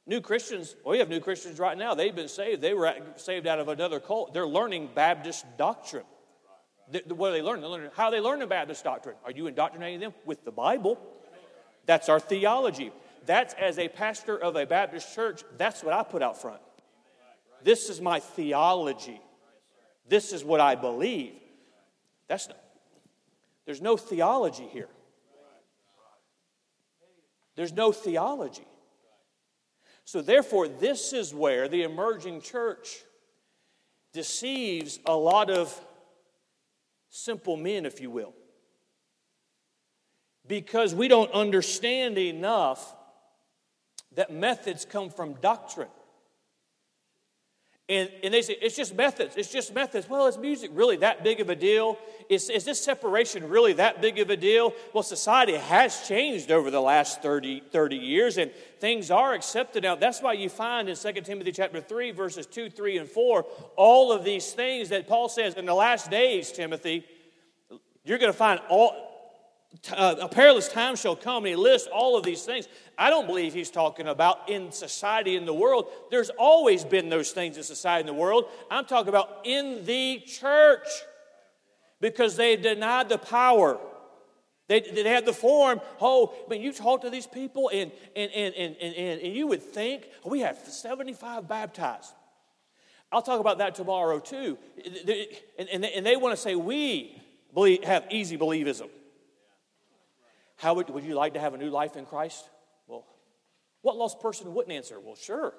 New 0.06 0.22
Christians, 0.22 0.76
well, 0.84 0.93
we 0.93 0.99
have 0.99 1.10
new 1.10 1.20
Christians 1.20 1.60
right 1.60 1.78
now. 1.78 1.93
They've 1.93 2.16
been 2.16 2.28
saved. 2.28 2.62
They 2.62 2.74
were 2.74 2.93
saved 3.16 3.47
out 3.47 3.60
of 3.60 3.68
another 3.68 3.99
cult. 3.99 4.34
They're 4.34 4.47
learning 4.47 4.89
Baptist 4.95 5.45
doctrine. 5.58 6.06
What 7.08 7.30
are 7.30 7.32
they 7.34 7.41
learning? 7.41 7.62
They're 7.62 7.70
learning 7.70 7.91
how 7.95 8.10
they 8.10 8.20
learn 8.20 8.39
the 8.39 8.47
Baptist 8.47 8.84
doctrine. 8.84 9.16
Are 9.24 9.32
you 9.32 9.47
indoctrinating 9.47 9.99
them 9.99 10.14
with 10.26 10.43
the 10.43 10.52
Bible? 10.52 10.99
That's 11.86 12.10
our 12.10 12.20
theology. 12.20 12.91
That's 13.26 13.54
as 13.54 13.80
a 13.80 13.88
pastor 13.88 14.38
of 14.38 14.56
a 14.56 14.66
Baptist 14.66 15.14
church, 15.14 15.43
that's 15.58 15.84
what 15.84 15.93
I 15.93 16.04
put 16.04 16.22
out 16.22 16.41
front. 16.41 16.60
This 17.64 17.89
is 17.89 18.02
my 18.02 18.20
theology. 18.20 19.22
This 20.10 20.34
is 20.34 20.43
what 20.43 20.60
I 20.60 20.76
believe. 20.76 21.34
That's 22.28 22.47
not, 22.47 22.58
there's 23.66 23.82
no 23.82 23.97
theology 23.97 24.68
here. 24.72 24.89
There's 27.56 27.74
no 27.74 27.91
theology. 27.91 28.68
So, 30.06 30.22
therefore, 30.22 30.68
this 30.68 31.14
is 31.14 31.34
where 31.34 31.68
the 31.68 31.84
emerging 31.84 32.41
church 32.41 33.04
deceives 34.14 34.99
a 35.06 35.16
lot 35.16 35.49
of 35.49 35.80
simple 37.10 37.58
men, 37.58 37.86
if 37.86 38.02
you 38.02 38.10
will. 38.10 38.34
Because 40.47 40.95
we 40.95 41.08
don't 41.08 41.32
understand 41.32 42.18
enough 42.18 42.95
that 44.16 44.32
methods 44.32 44.86
come 44.86 45.10
from 45.10 45.34
doctrine. 45.36 45.88
And, 47.91 48.09
and 48.23 48.33
they 48.33 48.41
say, 48.41 48.55
it's 48.61 48.77
just 48.77 48.95
methods. 48.95 49.35
It's 49.35 49.51
just 49.51 49.75
methods. 49.75 50.07
Well, 50.07 50.25
is 50.27 50.37
music 50.37 50.71
really 50.73 50.95
that 50.97 51.25
big 51.25 51.41
of 51.41 51.49
a 51.49 51.57
deal? 51.57 51.97
Is, 52.29 52.49
is 52.49 52.63
this 52.63 52.81
separation 52.81 53.49
really 53.49 53.73
that 53.73 54.01
big 54.01 54.17
of 54.19 54.29
a 54.29 54.37
deal? 54.37 54.73
Well, 54.93 55.03
society 55.03 55.55
has 55.55 56.07
changed 56.07 56.51
over 56.51 56.71
the 56.71 56.79
last 56.79 57.21
30, 57.21 57.63
30 57.69 57.97
years, 57.97 58.37
and 58.37 58.49
things 58.79 59.11
are 59.11 59.33
accepted 59.33 59.83
now. 59.83 59.95
That's 59.95 60.21
why 60.21 60.33
you 60.33 60.47
find 60.47 60.87
in 60.87 60.95
2 60.95 61.11
Timothy 61.19 61.51
chapter 61.51 61.81
3, 61.81 62.11
verses 62.11 62.45
2, 62.45 62.69
3, 62.69 62.99
and 62.99 63.09
4, 63.09 63.45
all 63.75 64.13
of 64.13 64.23
these 64.23 64.53
things 64.53 64.87
that 64.87 65.05
Paul 65.05 65.27
says 65.27 65.55
in 65.55 65.65
the 65.65 65.73
last 65.73 66.09
days, 66.09 66.53
Timothy, 66.53 67.03
you're 68.05 68.19
going 68.19 68.31
to 68.31 68.37
find 68.37 68.61
all 68.69 69.11
uh, 69.95 70.15
a 70.19 70.28
perilous 70.28 70.67
time 70.67 70.95
shall 70.95 71.15
come, 71.15 71.45
and 71.45 71.47
he 71.47 71.55
lists 71.55 71.88
all 71.91 72.17
of 72.17 72.24
these 72.24 72.43
things. 72.43 72.67
I 72.97 73.09
don't 73.09 73.26
believe 73.26 73.53
he's 73.53 73.72
talking 73.72 74.07
about 74.07 74.49
in 74.49 74.72
society, 74.72 75.36
in 75.36 75.45
the 75.45 75.53
world. 75.53 75.88
There's 76.11 76.30
always 76.30 76.84
been 76.84 77.09
those 77.09 77.32
things 77.32 77.57
in 77.57 77.63
society, 77.63 78.01
in 78.01 78.05
the 78.05 78.13
world. 78.13 78.45
I'm 78.69 78.86
talking 78.86 79.09
about 79.09 79.41
in 79.45 79.86
the 79.86 80.22
church 80.26 80.88
because 82.01 82.36
they 82.36 82.57
denied 82.57 83.09
the 83.09 83.17
power. 83.17 83.80
They, 84.67 84.82
they 84.82 85.03
had 85.03 85.26
the 85.26 85.34
form. 85.34 85.82
Oh, 85.99 86.34
I 86.49 86.55
you 86.55 86.74
talk 86.74 87.01
to 87.01 87.09
these 87.09 87.28
people, 87.28 87.69
and, 87.74 87.91
and, 88.15 88.32
and, 88.32 88.55
and, 88.55 88.76
and, 88.76 89.22
and 89.22 89.36
you 89.36 89.47
would 89.47 89.63
think, 89.63 90.07
we 90.26 90.41
have 90.41 90.57
75 90.57 91.47
baptized. 91.47 92.13
I'll 93.11 93.22
talk 93.22 93.39
about 93.39 93.57
that 93.57 93.76
tomorrow, 93.76 94.19
too. 94.19 94.57
And, 95.57 95.69
and, 95.69 95.84
they, 95.84 95.93
and 95.93 96.05
they 96.05 96.15
want 96.17 96.36
to 96.36 96.41
say, 96.41 96.55
we 96.55 97.22
believe, 97.53 97.84
have 97.84 98.05
easy 98.09 98.38
believism. 98.38 98.89
How 100.62 100.76
would, 100.76 100.91
would 100.91 101.03
you 101.03 101.16
like 101.16 101.34
to 101.34 101.39
have 101.39 101.55
a 101.55 101.57
new 101.57 101.72
life 101.72 101.95
in 101.95 102.05
Christ? 102.05 102.47
Well, 102.86 103.03
what 103.82 103.97
lost 103.97 104.20
person 104.20 104.53
wouldn't 104.53 104.72
answer? 104.72 104.99
Well, 104.99 105.16
sure. 105.16 105.55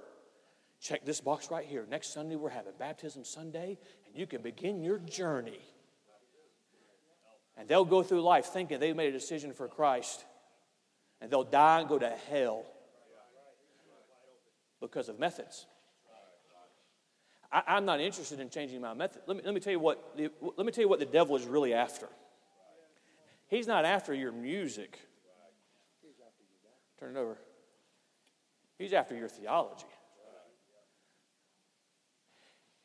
Check 0.80 1.04
this 1.04 1.20
box 1.20 1.50
right 1.50 1.66
here. 1.66 1.84
Next 1.90 2.14
Sunday, 2.14 2.36
we're 2.36 2.50
having 2.50 2.74
Baptism 2.78 3.24
Sunday, 3.24 3.78
and 4.06 4.16
you 4.16 4.28
can 4.28 4.42
begin 4.42 4.80
your 4.80 4.98
journey. 4.98 5.58
And 7.56 7.68
they'll 7.68 7.84
go 7.84 8.04
through 8.04 8.22
life 8.22 8.46
thinking 8.46 8.78
they 8.78 8.92
made 8.92 9.08
a 9.08 9.18
decision 9.18 9.52
for 9.52 9.66
Christ, 9.66 10.24
and 11.20 11.32
they'll 11.32 11.42
die 11.42 11.80
and 11.80 11.88
go 11.88 11.98
to 11.98 12.08
hell 12.30 12.64
because 14.80 15.08
of 15.08 15.18
methods. 15.18 15.66
I, 17.50 17.76
am 17.76 17.86
not 17.86 18.00
interested 18.00 18.38
in 18.38 18.50
changing 18.50 18.80
my 18.80 18.94
method. 18.94 19.22
Let 19.26 19.36
me, 19.36 19.42
let 19.44 19.52
me 19.52 19.58
tell 19.58 19.72
you 19.72 19.80
what 19.80 20.16
the, 20.16 20.30
let 20.56 20.64
me 20.64 20.70
tell 20.70 20.82
you 20.82 20.88
what 20.88 21.00
the 21.00 21.06
devil 21.06 21.34
is 21.34 21.44
really 21.44 21.74
after. 21.74 22.06
He's 23.52 23.66
not 23.66 23.84
after 23.84 24.14
your 24.14 24.32
music. 24.32 24.98
Turn 26.98 27.14
it 27.14 27.20
over. 27.20 27.36
He's 28.78 28.94
after 28.94 29.14
your 29.14 29.28
theology. 29.28 29.84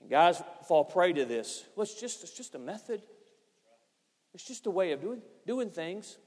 And 0.01 0.09
guys 0.09 0.43
fall 0.67 0.83
prey 0.83 1.13
to 1.13 1.23
this. 1.23 1.63
Well, 1.73 1.83
it's 1.83 1.93
just, 1.97 2.21
it's 2.21 2.33
just 2.33 2.53
a 2.53 2.59
method. 2.59 3.01
It's 4.33 4.45
just 4.45 4.67
a 4.67 4.69
way 4.69 4.91
of 4.91 4.99
doing, 4.99 5.21
doing 5.45 5.69
things. 5.69 6.17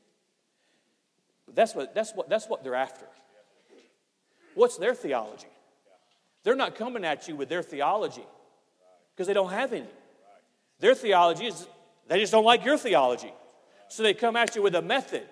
But 1.44 1.54
that's 1.54 1.74
what, 1.74 1.94
that's, 1.94 2.14
what, 2.14 2.30
that's 2.30 2.48
what 2.48 2.64
they're 2.64 2.74
after. 2.74 3.04
What's 4.54 4.78
their 4.78 4.94
theology? 4.94 5.48
They're 6.44 6.56
not 6.56 6.76
coming 6.76 7.04
at 7.04 7.28
you 7.28 7.36
with 7.36 7.50
their 7.50 7.62
theology 7.62 8.24
because 9.14 9.26
they 9.26 9.34
don't 9.34 9.50
have 9.50 9.74
any. 9.74 9.84
Their 10.78 10.94
theology 10.94 11.48
is 11.48 11.68
they 12.08 12.20
just 12.20 12.32
don't 12.32 12.46
like 12.46 12.64
your 12.64 12.78
theology. 12.78 13.34
So 13.90 14.04
they 14.04 14.14
come 14.14 14.36
at 14.36 14.54
you 14.54 14.62
with 14.62 14.76
a 14.76 14.82
method. 14.82 15.24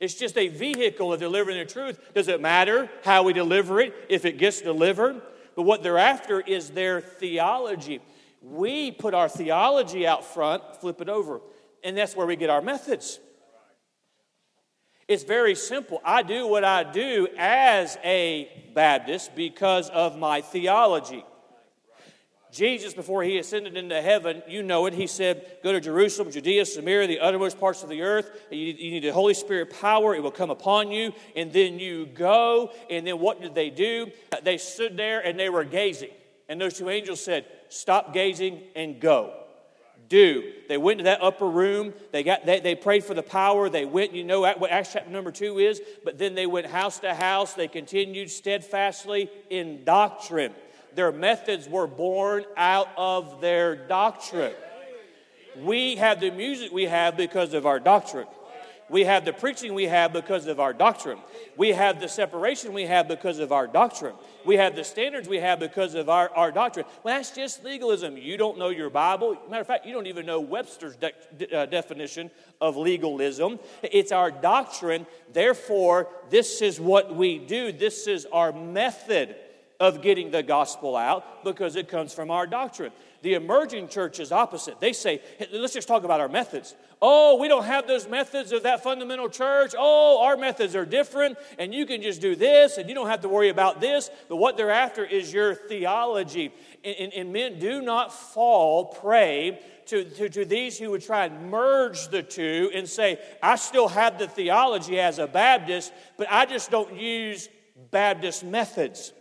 It's 0.00 0.14
just 0.14 0.38
a 0.38 0.48
vehicle 0.48 1.12
of 1.12 1.20
delivering 1.20 1.58
the 1.58 1.66
truth. 1.66 2.00
Does 2.14 2.28
it 2.28 2.40
matter 2.40 2.90
how 3.04 3.22
we 3.22 3.34
deliver 3.34 3.78
it 3.78 3.94
if 4.08 4.24
it 4.24 4.38
gets 4.38 4.62
delivered? 4.62 5.20
But 5.54 5.62
what 5.62 5.82
they're 5.82 5.98
after 5.98 6.40
is 6.40 6.70
their 6.70 7.02
theology. 7.02 8.00
We 8.40 8.90
put 8.90 9.12
our 9.12 9.28
theology 9.28 10.06
out 10.06 10.24
front, 10.24 10.62
flip 10.80 11.00
it 11.02 11.10
over, 11.10 11.40
and 11.84 11.96
that's 11.96 12.16
where 12.16 12.26
we 12.26 12.36
get 12.36 12.48
our 12.48 12.62
methods. 12.62 13.20
It's 15.08 15.22
very 15.22 15.54
simple. 15.54 16.00
I 16.04 16.22
do 16.22 16.46
what 16.46 16.64
I 16.64 16.84
do 16.84 17.28
as 17.36 17.98
a 18.02 18.70
Baptist 18.74 19.36
because 19.36 19.90
of 19.90 20.18
my 20.18 20.40
theology. 20.40 21.24
Jesus, 22.56 22.94
before 22.94 23.22
he 23.22 23.36
ascended 23.36 23.76
into 23.76 24.00
heaven, 24.00 24.42
you 24.48 24.62
know 24.62 24.86
it, 24.86 24.94
he 24.94 25.06
said, 25.06 25.58
Go 25.62 25.72
to 25.72 25.80
Jerusalem, 25.80 26.30
Judea, 26.30 26.64
Samaria, 26.64 27.06
the 27.06 27.20
uttermost 27.20 27.60
parts 27.60 27.82
of 27.82 27.90
the 27.90 28.00
earth. 28.00 28.30
You, 28.50 28.58
you 28.58 28.90
need 28.92 29.04
the 29.04 29.12
Holy 29.12 29.34
Spirit 29.34 29.78
power, 29.78 30.14
it 30.14 30.22
will 30.22 30.30
come 30.30 30.48
upon 30.48 30.90
you. 30.90 31.12
And 31.36 31.52
then 31.52 31.78
you 31.78 32.06
go. 32.06 32.72
And 32.88 33.06
then 33.06 33.20
what 33.20 33.42
did 33.42 33.54
they 33.54 33.68
do? 33.68 34.10
They 34.42 34.56
stood 34.56 34.96
there 34.96 35.20
and 35.20 35.38
they 35.38 35.50
were 35.50 35.64
gazing. 35.64 36.08
And 36.48 36.58
those 36.58 36.78
two 36.78 36.88
angels 36.88 37.22
said, 37.22 37.44
Stop 37.68 38.14
gazing 38.14 38.62
and 38.74 39.00
go. 39.00 39.34
Do. 40.08 40.52
They 40.68 40.78
went 40.78 40.98
to 40.98 41.04
that 41.04 41.22
upper 41.22 41.48
room. 41.48 41.92
They, 42.10 42.22
got, 42.22 42.46
they, 42.46 42.60
they 42.60 42.74
prayed 42.74 43.04
for 43.04 43.12
the 43.12 43.22
power. 43.22 43.68
They 43.68 43.84
went, 43.84 44.14
you 44.14 44.24
know 44.24 44.40
what 44.40 44.70
Acts 44.70 44.94
chapter 44.94 45.10
number 45.10 45.32
two 45.32 45.58
is, 45.58 45.82
but 46.04 46.16
then 46.16 46.34
they 46.34 46.46
went 46.46 46.66
house 46.66 47.00
to 47.00 47.12
house. 47.12 47.52
They 47.54 47.68
continued 47.68 48.30
steadfastly 48.30 49.28
in 49.50 49.84
doctrine 49.84 50.54
their 50.96 51.12
methods 51.12 51.68
were 51.68 51.86
born 51.86 52.44
out 52.56 52.88
of 52.96 53.40
their 53.40 53.76
doctrine. 53.76 54.54
We 55.56 55.96
have 55.96 56.20
the 56.20 56.30
music 56.30 56.72
we 56.72 56.84
have 56.84 57.16
because 57.16 57.54
of 57.54 57.66
our 57.66 57.78
doctrine. 57.78 58.26
We 58.88 59.02
have 59.04 59.24
the 59.24 59.32
preaching 59.32 59.74
we 59.74 59.84
have 59.84 60.12
because 60.12 60.46
of 60.46 60.60
our 60.60 60.72
doctrine. 60.72 61.18
We 61.56 61.70
have 61.70 62.00
the 62.00 62.08
separation 62.08 62.72
we 62.72 62.84
have 62.84 63.08
because 63.08 63.40
of 63.40 63.50
our 63.50 63.66
doctrine. 63.66 64.14
We 64.44 64.56
have 64.56 64.76
the 64.76 64.84
standards 64.84 65.28
we 65.28 65.38
have 65.38 65.58
because 65.58 65.94
of 65.94 66.08
our, 66.08 66.30
our 66.36 66.52
doctrine. 66.52 66.86
Well, 67.02 67.16
that's 67.16 67.32
just 67.32 67.64
legalism. 67.64 68.16
You 68.16 68.36
don't 68.36 68.58
know 68.58 68.68
your 68.68 68.90
Bible. 68.90 69.36
Matter 69.50 69.62
of 69.62 69.66
fact, 69.66 69.86
you 69.86 69.92
don't 69.92 70.06
even 70.06 70.24
know 70.24 70.38
Webster's 70.38 70.94
de- 70.96 71.12
de- 71.36 71.52
uh, 71.52 71.66
definition 71.66 72.30
of 72.60 72.76
legalism. 72.76 73.58
It's 73.82 74.12
our 74.12 74.30
doctrine. 74.30 75.06
Therefore, 75.32 76.08
this 76.30 76.62
is 76.62 76.80
what 76.80 77.16
we 77.16 77.38
do, 77.38 77.72
this 77.72 78.06
is 78.06 78.24
our 78.26 78.52
method 78.52 79.34
of 79.78 80.02
getting 80.02 80.30
the 80.30 80.42
gospel 80.42 80.96
out 80.96 81.44
because 81.44 81.76
it 81.76 81.88
comes 81.88 82.14
from 82.14 82.30
our 82.30 82.46
doctrine. 82.46 82.92
The 83.22 83.34
emerging 83.34 83.88
church 83.88 84.20
is 84.20 84.32
opposite. 84.32 84.80
They 84.80 84.92
say, 84.92 85.20
hey, 85.38 85.48
let's 85.52 85.74
just 85.74 85.88
talk 85.88 86.04
about 86.04 86.20
our 86.20 86.28
methods. 86.28 86.74
Oh, 87.02 87.38
we 87.38 87.48
don't 87.48 87.64
have 87.64 87.86
those 87.86 88.08
methods 88.08 88.52
of 88.52 88.62
that 88.62 88.82
fundamental 88.82 89.28
church. 89.28 89.74
Oh, 89.76 90.22
our 90.22 90.36
methods 90.36 90.74
are 90.74 90.86
different, 90.86 91.36
and 91.58 91.74
you 91.74 91.84
can 91.84 92.00
just 92.00 92.20
do 92.20 92.34
this, 92.34 92.78
and 92.78 92.88
you 92.88 92.94
don't 92.94 93.08
have 93.08 93.20
to 93.22 93.28
worry 93.28 93.50
about 93.50 93.80
this. 93.80 94.10
But 94.28 94.36
what 94.36 94.56
they're 94.56 94.70
after 94.70 95.04
is 95.04 95.32
your 95.32 95.54
theology. 95.54 96.54
And, 96.84 96.96
and, 96.96 97.12
and 97.12 97.32
men 97.32 97.58
do 97.58 97.82
not 97.82 98.14
fall 98.14 98.86
prey 98.86 99.60
to, 99.86 100.04
to, 100.04 100.28
to, 100.28 100.44
these 100.44 100.78
who 100.78 100.90
would 100.90 101.02
try 101.02 101.26
and 101.26 101.50
merge 101.50 102.08
the 102.08 102.22
two 102.22 102.70
and 102.74 102.88
say, 102.88 103.20
I 103.42 103.56
still 103.56 103.88
have 103.88 104.18
the 104.18 104.26
theology 104.26 104.98
as 104.98 105.18
a 105.18 105.26
Baptist, 105.26 105.92
but 106.16 106.26
I 106.30 106.46
just 106.46 106.70
don't 106.70 106.94
use 106.94 107.48
Baptist 107.90 108.42
methods. 108.42 109.12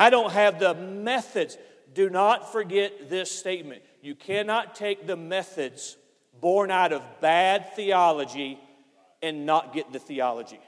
I 0.00 0.08
don't 0.08 0.32
have 0.32 0.58
the 0.58 0.72
methods. 0.72 1.58
Do 1.92 2.08
not 2.08 2.50
forget 2.52 3.10
this 3.10 3.30
statement. 3.30 3.82
You 4.00 4.14
cannot 4.14 4.74
take 4.74 5.06
the 5.06 5.14
methods 5.14 5.98
born 6.40 6.70
out 6.70 6.94
of 6.94 7.02
bad 7.20 7.74
theology 7.76 8.58
and 9.20 9.44
not 9.44 9.74
get 9.74 9.92
the 9.92 9.98
theology. 9.98 10.58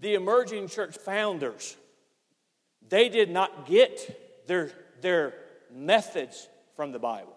The 0.00 0.14
emerging 0.14 0.66
church 0.66 0.98
founders, 0.98 1.76
they 2.88 3.08
did 3.08 3.30
not 3.30 3.68
get 3.68 4.48
their, 4.48 4.72
their 5.00 5.32
methods 5.72 6.48
from 6.74 6.90
the 6.90 6.98
Bible. 6.98 7.36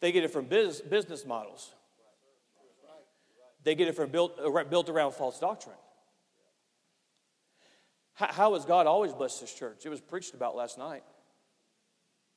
They 0.00 0.12
get 0.12 0.24
it 0.24 0.30
from 0.30 0.46
business, 0.46 0.80
business 0.80 1.26
models. 1.26 1.74
They 3.64 3.74
get 3.74 3.88
it 3.88 3.96
from 3.96 4.08
built, 4.08 4.40
uh, 4.42 4.64
built 4.64 4.88
around 4.88 5.12
false 5.12 5.38
doctrine. 5.38 5.76
How, 8.14 8.32
how 8.32 8.54
has 8.54 8.64
God 8.64 8.86
always 8.86 9.12
blessed 9.12 9.40
this 9.40 9.52
church? 9.52 9.84
It 9.84 9.88
was 9.88 10.00
preached 10.00 10.34
about 10.34 10.56
last 10.56 10.78
night. 10.78 11.02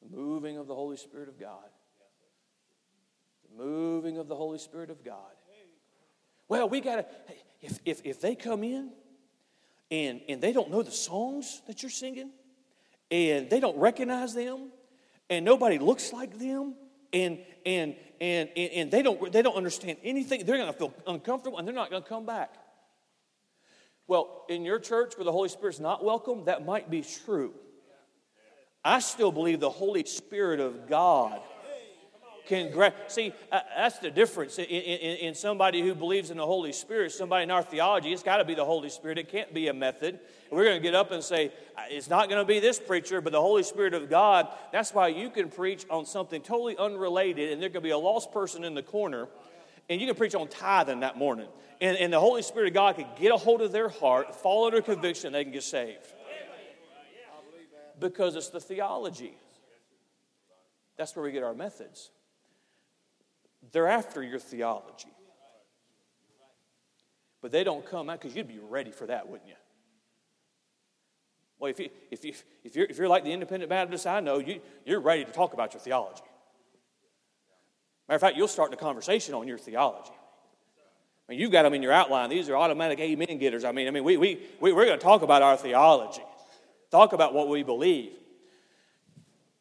The 0.01 0.15
moving 0.15 0.57
of 0.57 0.67
the 0.67 0.75
Holy 0.75 0.97
Spirit 0.97 1.29
of 1.29 1.39
God. 1.39 1.69
The 3.49 3.63
moving 3.63 4.17
of 4.17 4.27
the 4.27 4.35
Holy 4.35 4.59
Spirit 4.59 4.89
of 4.89 5.03
God. 5.03 5.15
Well, 6.49 6.69
we 6.69 6.81
got 6.81 6.95
to, 6.95 7.05
if, 7.61 7.79
if, 7.85 8.01
if 8.05 8.21
they 8.21 8.35
come 8.35 8.63
in 8.63 8.91
and, 9.91 10.21
and 10.29 10.41
they 10.41 10.53
don't 10.53 10.71
know 10.71 10.81
the 10.81 10.91
songs 10.91 11.61
that 11.67 11.83
you're 11.83 11.89
singing, 11.89 12.31
and 13.11 13.49
they 13.49 13.59
don't 13.59 13.77
recognize 13.77 14.33
them, 14.33 14.69
and 15.29 15.45
nobody 15.45 15.77
looks 15.77 16.11
like 16.13 16.37
them, 16.37 16.75
and, 17.13 17.39
and, 17.65 17.95
and, 18.19 18.49
and, 18.57 18.91
they, 18.91 19.01
don't, 19.01 19.31
they 19.31 19.41
don't 19.41 19.55
understand 19.55 19.97
anything, 20.03 20.45
they're 20.45 20.57
going 20.57 20.71
to 20.71 20.77
feel 20.77 20.93
uncomfortable 21.05 21.57
and 21.57 21.67
they're 21.67 21.75
not 21.75 21.89
going 21.89 22.03
to 22.03 22.09
come 22.09 22.25
back. 22.25 22.53
Well, 24.07 24.45
in 24.47 24.63
your 24.63 24.79
church 24.79 25.17
where 25.17 25.25
the 25.25 25.31
Holy 25.31 25.49
Spirit's 25.49 25.79
not 25.79 26.03
welcome, 26.03 26.45
that 26.45 26.65
might 26.65 26.89
be 26.89 27.01
true. 27.01 27.53
I 28.83 28.99
still 28.99 29.31
believe 29.33 29.59
the 29.59 29.69
Holy 29.69 30.05
Spirit 30.05 30.61
of 30.61 30.87
God 30.87 31.41
can 32.47 32.71
grab. 32.71 32.93
See, 33.09 33.33
uh, 33.51 33.59
that's 33.75 33.99
the 33.99 34.09
difference 34.09 34.57
in, 34.57 34.65
in, 34.65 35.17
in, 35.17 35.35
somebody 35.35 35.81
who 35.81 35.93
believes 35.93 36.31
in 36.31 36.37
the 36.37 36.45
Holy 36.45 36.71
Spirit. 36.71 37.11
Somebody 37.11 37.43
in 37.43 37.51
our 37.51 37.61
theology, 37.61 38.13
it's 38.13 38.23
got 38.23 38.37
to 38.37 38.45
be 38.45 38.55
the 38.55 38.63
Holy 38.63 38.89
Spirit. 38.89 39.17
It 39.17 39.29
can't 39.29 39.53
be 39.53 39.67
a 39.67 39.73
method. 39.73 40.19
We're 40.49 40.63
going 40.63 40.77
to 40.77 40.81
get 40.81 40.95
up 40.95 41.11
and 41.11 41.21
say, 41.21 41.51
uh, 41.77 41.81
it's 41.89 42.09
not 42.09 42.29
going 42.29 42.41
to 42.41 42.47
be 42.47 42.61
this 42.61 42.79
preacher, 42.79 43.19
but 43.19 43.33
the 43.33 43.41
Holy 43.41 43.63
Spirit 43.63 43.93
of 43.93 44.09
God. 44.09 44.47
That's 44.71 44.93
why 44.93 45.09
you 45.09 45.29
can 45.29 45.49
preach 45.49 45.85
on 45.89 46.05
something 46.05 46.41
totally 46.41 46.77
unrelated, 46.77 47.51
and 47.51 47.61
there 47.61 47.69
could 47.69 47.83
be 47.83 47.89
a 47.89 47.97
lost 47.97 48.31
person 48.31 48.63
in 48.63 48.73
the 48.73 48.83
corner, 48.83 49.27
and 49.89 50.01
you 50.01 50.07
can 50.07 50.15
preach 50.15 50.35
on 50.35 50.47
tithing 50.47 51.01
that 51.01 51.17
morning. 51.17 51.47
And, 51.79 51.97
and 51.97 52.11
the 52.11 52.19
Holy 52.19 52.41
Spirit 52.41 52.69
of 52.69 52.73
God 52.73 52.95
can 52.95 53.05
get 53.19 53.31
a 53.31 53.37
hold 53.37 53.61
of 53.61 53.71
their 53.71 53.89
heart, 53.89 54.35
fall 54.35 54.65
under 54.65 54.81
conviction, 54.81 55.27
and 55.27 55.35
they 55.35 55.43
can 55.43 55.53
get 55.53 55.63
saved. 55.63 56.13
Because 57.99 58.35
it's 58.35 58.49
the 58.49 58.59
theology. 58.59 59.35
That's 60.97 61.15
where 61.15 61.23
we 61.23 61.31
get 61.31 61.43
our 61.43 61.53
methods. 61.53 62.11
They're 63.71 63.87
after 63.87 64.23
your 64.23 64.39
theology. 64.39 65.09
But 67.41 67.51
they 67.51 67.63
don't 67.63 67.85
come 67.85 68.09
out 68.09 68.19
because 68.19 68.35
you'd 68.35 68.47
be 68.47 68.59
ready 68.59 68.91
for 68.91 69.05
that, 69.07 69.27
wouldn't 69.27 69.47
you? 69.47 69.55
Well, 71.59 71.71
if, 71.71 71.79
you, 71.79 71.89
if, 72.11 72.23
you, 72.23 72.33
if, 72.63 72.75
you're, 72.75 72.85
if 72.85 72.97
you're 72.97 73.07
like 73.07 73.23
the 73.23 73.31
independent 73.31 73.69
Baptist 73.69 74.05
I 74.05 74.19
know, 74.19 74.39
you, 74.39 74.59
you're 74.85 74.99
ready 74.99 75.25
to 75.25 75.31
talk 75.31 75.53
about 75.53 75.73
your 75.73 75.81
theology. 75.81 76.21
Matter 78.07 78.15
of 78.15 78.21
fact, 78.21 78.37
you'll 78.37 78.47
start 78.47 78.71
the 78.71 78.77
conversation 78.77 79.33
on 79.33 79.47
your 79.47 79.57
theology. 79.57 80.11
I 81.27 81.33
mean, 81.33 81.39
you've 81.39 81.51
got 81.51 81.63
them 81.63 81.73
in 81.73 81.83
your 81.83 81.91
outline. 81.91 82.29
These 82.29 82.47
are 82.49 82.55
automatic 82.55 82.99
amen 82.99 83.37
getters. 83.37 83.65
I 83.65 83.73
mean, 83.73 83.87
I 83.87 83.91
mean 83.91 84.03
we, 84.03 84.15
we, 84.15 84.39
we, 84.61 84.71
we're 84.71 84.85
going 84.85 84.97
to 84.97 85.03
talk 85.03 85.23
about 85.23 85.41
our 85.41 85.57
theology, 85.57 86.23
talk 86.89 87.11
about 87.11 87.33
what 87.33 87.49
we 87.49 87.63
believe. 87.63 88.13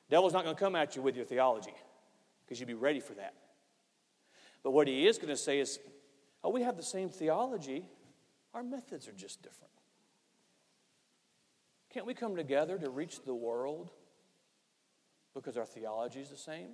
Devil's 0.08 0.32
not 0.32 0.44
going 0.44 0.54
to 0.54 0.60
come 0.60 0.76
at 0.76 0.94
you 0.94 1.02
with 1.02 1.16
your 1.16 1.24
theology 1.24 1.74
because 2.44 2.60
you'd 2.60 2.66
be 2.66 2.74
ready 2.74 3.00
for 3.00 3.14
that. 3.14 3.34
But 4.62 4.70
what 4.70 4.86
he 4.86 5.06
is 5.08 5.18
going 5.18 5.28
to 5.28 5.36
say 5.36 5.58
is, 5.58 5.80
oh, 6.44 6.50
we 6.50 6.62
have 6.62 6.76
the 6.76 6.82
same 6.82 7.08
theology, 7.08 7.84
our 8.54 8.62
methods 8.62 9.08
are 9.08 9.12
just 9.12 9.42
different. 9.42 9.72
Can't 11.92 12.06
we 12.06 12.14
come 12.14 12.36
together 12.36 12.78
to 12.78 12.90
reach 12.90 13.24
the 13.24 13.34
world 13.34 13.90
because 15.34 15.56
our 15.56 15.66
theology 15.66 16.20
is 16.20 16.30
the 16.30 16.36
same? 16.36 16.68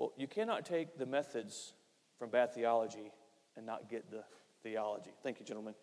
Well, 0.00 0.14
you 0.16 0.26
cannot 0.26 0.64
take 0.64 0.96
the 0.96 1.04
methods 1.04 1.74
from 2.18 2.30
bad 2.30 2.54
theology 2.54 3.12
and 3.54 3.66
not 3.66 3.90
get 3.90 4.10
the 4.10 4.24
theology. 4.62 5.10
Thank 5.22 5.40
you, 5.40 5.44
gentlemen. 5.44 5.74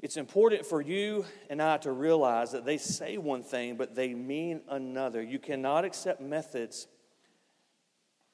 It's 0.00 0.16
important 0.16 0.66
for 0.66 0.80
you 0.80 1.24
and 1.48 1.62
I 1.62 1.76
to 1.76 1.92
realize 1.92 2.50
that 2.50 2.64
they 2.64 2.76
say 2.76 3.16
one 3.16 3.44
thing, 3.44 3.76
but 3.76 3.94
they 3.94 4.12
mean 4.12 4.62
another. 4.68 5.22
You 5.22 5.38
cannot 5.38 5.84
accept 5.84 6.20
methods 6.20 6.88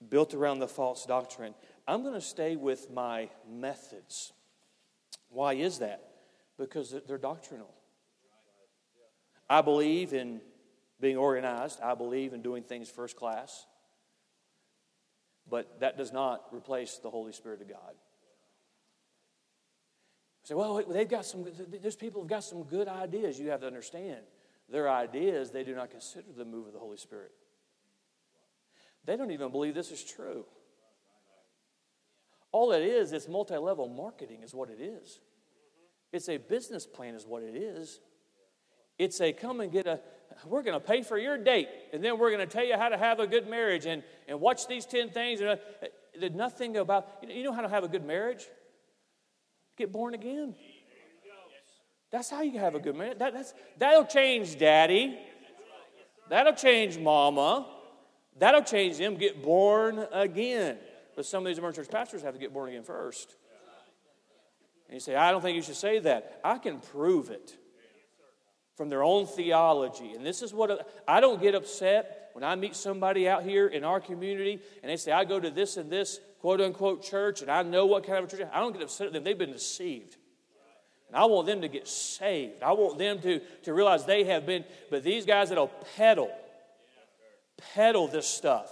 built 0.08 0.32
around 0.32 0.60
the 0.60 0.68
false 0.68 1.04
doctrine. 1.04 1.54
I'm 1.86 2.00
going 2.00 2.14
to 2.14 2.20
stay 2.22 2.56
with 2.56 2.90
my 2.90 3.28
methods. 3.46 4.32
Why 5.28 5.52
is 5.52 5.80
that? 5.80 6.02
Because 6.56 6.94
they're 7.06 7.18
doctrinal. 7.18 7.74
I 9.50 9.60
believe 9.60 10.14
in 10.14 10.40
being 10.98 11.18
organized, 11.18 11.82
I 11.82 11.94
believe 11.94 12.32
in 12.32 12.40
doing 12.40 12.62
things 12.62 12.88
first 12.88 13.16
class, 13.16 13.66
but 15.48 15.80
that 15.80 15.96
does 15.96 16.12
not 16.12 16.44
replace 16.52 16.98
the 16.98 17.10
Holy 17.10 17.32
Spirit 17.32 17.60
of 17.60 17.68
God. 17.68 17.94
You 20.42 20.48
say, 20.48 20.54
well, 20.54 20.82
they've 20.88 21.08
got 21.08 21.24
some, 21.24 21.46
there's 21.82 21.96
people 21.96 22.20
who've 22.20 22.28
got 22.28 22.44
some 22.44 22.64
good 22.64 22.88
ideas. 22.88 23.38
You 23.38 23.50
have 23.50 23.60
to 23.60 23.66
understand. 23.66 24.20
Their 24.70 24.90
ideas, 24.90 25.50
they 25.50 25.64
do 25.64 25.74
not 25.74 25.90
consider 25.90 26.26
the 26.36 26.44
move 26.44 26.66
of 26.66 26.72
the 26.72 26.78
Holy 26.78 26.96
Spirit. 26.96 27.32
They 29.04 29.16
don't 29.16 29.30
even 29.30 29.50
believe 29.50 29.74
this 29.74 29.90
is 29.90 30.02
true. 30.02 30.46
All 32.52 32.72
it 32.72 32.82
is, 32.82 33.12
is 33.12 33.28
multi 33.28 33.56
level 33.56 33.88
marketing, 33.88 34.42
is 34.42 34.54
what 34.54 34.70
it 34.70 34.80
is. 34.80 35.20
It's 36.12 36.28
a 36.28 36.36
business 36.36 36.86
plan, 36.86 37.14
is 37.14 37.26
what 37.26 37.42
it 37.42 37.56
is. 37.56 38.00
It's 38.98 39.20
a 39.20 39.32
come 39.32 39.60
and 39.60 39.72
get 39.72 39.86
a, 39.86 40.00
we're 40.46 40.62
going 40.62 40.78
to 40.78 40.84
pay 40.84 41.02
for 41.02 41.18
your 41.18 41.38
date, 41.38 41.68
and 41.92 42.02
then 42.02 42.18
we're 42.18 42.30
going 42.30 42.46
to 42.46 42.52
tell 42.52 42.64
you 42.64 42.76
how 42.76 42.88
to 42.88 42.98
have 42.98 43.20
a 43.20 43.26
good 43.26 43.48
marriage 43.48 43.86
and, 43.86 44.02
and 44.28 44.40
watch 44.40 44.66
these 44.66 44.86
10 44.86 45.10
things. 45.10 45.40
And, 45.40 45.50
uh, 45.50 46.28
nothing 46.32 46.76
about, 46.76 47.08
you 47.26 47.42
know 47.42 47.52
how 47.52 47.62
to 47.62 47.68
have 47.68 47.84
a 47.84 47.88
good 47.88 48.04
marriage? 48.04 48.44
Get 49.76 49.92
born 49.92 50.14
again. 50.14 50.54
That's 52.10 52.30
how 52.30 52.42
you 52.42 52.58
have 52.60 52.74
a 52.74 52.78
good 52.78 52.94
marriage. 52.94 53.18
That, 53.18 53.34
that's, 53.34 53.54
that'll 53.78 54.04
change 54.04 54.58
daddy. 54.58 55.18
That'll 56.30 56.54
change 56.54 56.96
mama. 56.98 57.66
That'll 58.38 58.62
change 58.62 58.98
them, 58.98 59.16
get 59.16 59.42
born 59.42 60.06
again. 60.12 60.78
But 61.14 61.26
some 61.26 61.44
of 61.44 61.50
these 61.50 61.58
emerging 61.58 61.84
church 61.84 61.90
pastors 61.90 62.22
have 62.22 62.34
to 62.34 62.40
get 62.40 62.52
born 62.52 62.68
again 62.68 62.82
first. 62.82 63.36
And 64.88 64.94
you 64.94 65.00
say, 65.00 65.14
I 65.14 65.30
don't 65.30 65.40
think 65.40 65.56
you 65.56 65.62
should 65.62 65.76
say 65.76 66.00
that. 66.00 66.40
I 66.44 66.58
can 66.58 66.80
prove 66.80 67.30
it 67.30 67.56
from 68.76 68.88
their 68.88 69.02
own 69.02 69.26
theology. 69.26 70.12
And 70.12 70.24
this 70.24 70.42
is 70.42 70.52
what 70.52 70.88
I 71.06 71.20
don't 71.20 71.40
get 71.40 71.54
upset 71.54 72.30
when 72.32 72.42
I 72.42 72.54
meet 72.56 72.74
somebody 72.74 73.28
out 73.28 73.44
here 73.44 73.66
in 73.66 73.84
our 73.84 74.00
community 74.00 74.60
and 74.82 74.90
they 74.90 74.96
say, 74.96 75.12
I 75.12 75.24
go 75.24 75.38
to 75.38 75.50
this 75.50 75.76
and 75.76 75.90
this 75.90 76.20
quote 76.40 76.60
unquote 76.60 77.02
church 77.02 77.42
and 77.42 77.50
I 77.50 77.62
know 77.62 77.86
what 77.86 78.06
kind 78.06 78.24
of 78.24 78.30
church. 78.30 78.46
I 78.52 78.60
don't 78.60 78.72
get 78.72 78.82
upset 78.82 79.08
at 79.08 79.12
them. 79.12 79.24
They've 79.24 79.38
been 79.38 79.52
deceived. 79.52 80.16
And 81.08 81.16
I 81.16 81.26
want 81.26 81.46
them 81.46 81.60
to 81.60 81.68
get 81.68 81.86
saved. 81.86 82.62
I 82.62 82.72
want 82.72 82.98
them 82.98 83.20
to, 83.20 83.40
to 83.62 83.74
realize 83.74 84.04
they 84.04 84.24
have 84.24 84.46
been, 84.46 84.64
but 84.90 85.04
these 85.04 85.24
guys 85.24 85.50
that'll 85.50 85.70
peddle 85.96 86.30
peddle 87.74 88.08
this 88.08 88.26
stuff. 88.26 88.70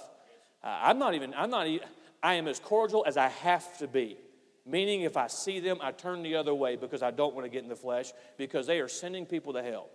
I'm 0.63 0.99
not 0.99 1.15
even, 1.15 1.35
I'm 1.35 1.51
not 1.51 1.67
even, 1.67 1.87
I 2.23 2.35
am 2.35 2.47
as 2.47 2.61
cordial 2.61 3.05
as 3.07 3.17
I 3.17 3.29
have 3.29 3.79
to 3.79 3.89
be. 3.89 4.17
Meaning, 4.65 5.03
if 5.03 5.17
I 5.17 5.27
see 5.27 5.59
them, 5.59 5.79
I 5.81 5.91
turn 5.91 6.23
the 6.23 6.37
other 6.37 6.55
way 6.55 6.77
because 6.77 7.03
I 7.03 7.11
don't 7.11 7.35
want 7.35 7.45
to 7.45 7.51
get 7.51 7.65
in 7.65 7.69
the 7.69 7.77
flesh 7.77 8.13
because 8.37 8.67
they 8.67 8.81
are 8.81 8.89
sending 8.89 9.27
people 9.27 9.55
to 9.55 9.63
hell. 9.63 9.89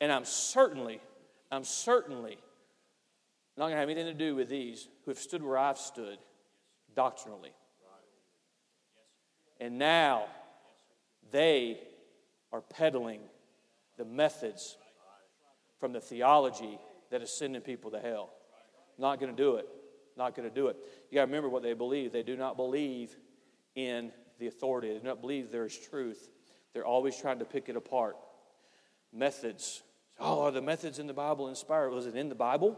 And 0.00 0.12
I'm 0.12 0.24
certainly, 0.24 1.00
I'm 1.50 1.64
certainly 1.64 2.38
not 3.56 3.64
going 3.64 3.74
to 3.74 3.80
have 3.80 3.88
anything 3.88 4.06
to 4.06 4.14
do 4.14 4.36
with 4.36 4.48
these 4.48 4.86
who 5.04 5.10
have 5.10 5.18
stood 5.18 5.42
where 5.42 5.58
I've 5.58 5.78
stood 5.78 6.18
doctrinally. 6.94 7.50
And 9.60 9.76
now 9.76 10.26
they 11.32 11.80
are 12.52 12.60
peddling 12.60 13.20
the 13.96 14.04
methods 14.04 14.76
from 15.80 15.92
the 15.92 16.00
theology 16.00 16.78
that 17.10 17.22
is 17.22 17.30
sending 17.30 17.60
people 17.60 17.90
to 17.90 17.98
hell. 17.98 18.30
Not 18.98 19.18
going 19.18 19.34
to 19.34 19.42
do 19.42 19.56
it. 19.56 19.68
Not 20.16 20.36
going 20.36 20.48
to 20.48 20.54
do 20.54 20.68
it. 20.68 20.76
You 21.10 21.16
got 21.16 21.22
to 21.22 21.26
remember 21.26 21.48
what 21.48 21.62
they 21.62 21.72
believe. 21.72 22.12
They 22.12 22.22
do 22.22 22.36
not 22.36 22.56
believe 22.56 23.16
in 23.78 24.10
the 24.40 24.48
authority, 24.48 24.88
they 24.88 24.98
do 24.98 25.06
not 25.06 25.20
believe 25.20 25.52
there 25.52 25.64
is 25.64 25.78
truth. 25.78 26.30
They're 26.74 26.84
always 26.84 27.16
trying 27.16 27.38
to 27.38 27.44
pick 27.44 27.68
it 27.68 27.76
apart. 27.76 28.16
Methods. 29.12 29.82
Oh, 30.18 30.42
are 30.42 30.50
the 30.50 30.60
methods 30.60 30.98
in 30.98 31.06
the 31.06 31.14
Bible 31.14 31.48
inspired? 31.48 31.90
Was 31.90 32.06
it 32.06 32.16
in 32.16 32.28
the 32.28 32.34
Bible? 32.34 32.76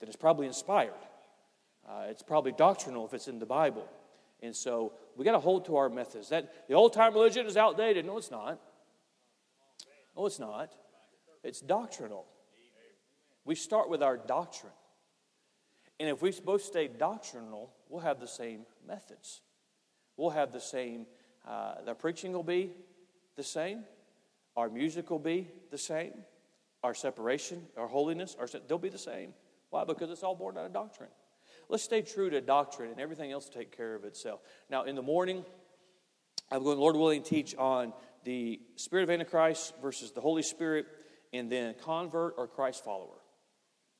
Then 0.00 0.08
it's 0.08 0.16
probably 0.16 0.48
inspired. 0.48 0.92
Uh, 1.88 2.06
it's 2.08 2.24
probably 2.24 2.50
doctrinal 2.50 3.06
if 3.06 3.14
it's 3.14 3.28
in 3.28 3.38
the 3.38 3.46
Bible. 3.46 3.88
And 4.42 4.54
so 4.54 4.92
we 5.16 5.24
got 5.24 5.32
to 5.32 5.38
hold 5.38 5.66
to 5.66 5.76
our 5.76 5.88
methods. 5.88 6.28
That 6.30 6.68
the 6.68 6.74
old 6.74 6.92
time 6.92 7.14
religion 7.14 7.46
is 7.46 7.56
outdated. 7.56 8.04
No, 8.04 8.18
it's 8.18 8.32
not. 8.32 8.60
No, 10.16 10.26
it's 10.26 10.40
not. 10.40 10.74
It's 11.44 11.60
doctrinal. 11.60 12.26
We 13.44 13.54
start 13.54 13.88
with 13.88 14.02
our 14.02 14.16
doctrine. 14.16 14.72
And 16.00 16.08
if 16.08 16.20
we 16.20 16.32
both 16.44 16.62
stay 16.62 16.88
doctrinal, 16.88 17.72
we'll 17.88 18.02
have 18.02 18.18
the 18.18 18.28
same 18.28 18.66
methods. 18.86 19.40
We'll 20.18 20.30
have 20.30 20.52
the 20.52 20.60
same, 20.60 21.06
uh, 21.46 21.76
the 21.86 21.94
preaching 21.94 22.32
will 22.32 22.42
be 22.42 22.72
the 23.36 23.44
same, 23.44 23.84
our 24.56 24.68
music 24.68 25.10
will 25.10 25.20
be 25.20 25.48
the 25.70 25.78
same, 25.78 26.12
our 26.82 26.92
separation, 26.92 27.62
our 27.76 27.86
holiness, 27.86 28.36
our, 28.38 28.48
they'll 28.66 28.78
be 28.78 28.88
the 28.88 28.98
same. 28.98 29.32
Why? 29.70 29.84
Because 29.84 30.10
it's 30.10 30.24
all 30.24 30.34
born 30.34 30.58
out 30.58 30.66
of 30.66 30.72
doctrine. 30.72 31.08
Let's 31.68 31.84
stay 31.84 32.02
true 32.02 32.30
to 32.30 32.40
doctrine, 32.40 32.90
and 32.90 33.00
everything 33.00 33.30
else 33.30 33.48
take 33.48 33.74
care 33.74 33.94
of 33.94 34.04
itself. 34.04 34.40
Now, 34.68 34.82
in 34.82 34.96
the 34.96 35.02
morning, 35.02 35.44
I'm 36.50 36.64
going, 36.64 36.78
Lord 36.78 36.96
willing, 36.96 37.22
teach 37.22 37.54
on 37.54 37.92
the 38.24 38.60
spirit 38.74 39.04
of 39.04 39.10
Antichrist 39.10 39.74
versus 39.80 40.10
the 40.10 40.20
Holy 40.20 40.42
Spirit, 40.42 40.86
and 41.32 41.52
then 41.52 41.74
convert 41.84 42.34
or 42.38 42.48
Christ 42.48 42.84
follower. 42.84 43.20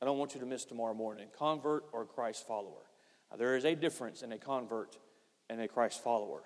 I 0.02 0.04
don't 0.04 0.18
want 0.18 0.34
you 0.34 0.40
to 0.40 0.46
miss 0.46 0.64
tomorrow 0.64 0.94
morning. 0.94 1.28
Convert 1.38 1.84
or 1.92 2.04
Christ 2.06 2.46
follower. 2.46 2.86
there 3.36 3.56
is 3.56 3.64
a 3.64 3.76
difference 3.76 4.22
in 4.22 4.32
a 4.32 4.38
convert 4.38 4.96
and 5.50 5.60
a 5.60 5.68
Christ 5.68 6.02
follower. 6.02 6.42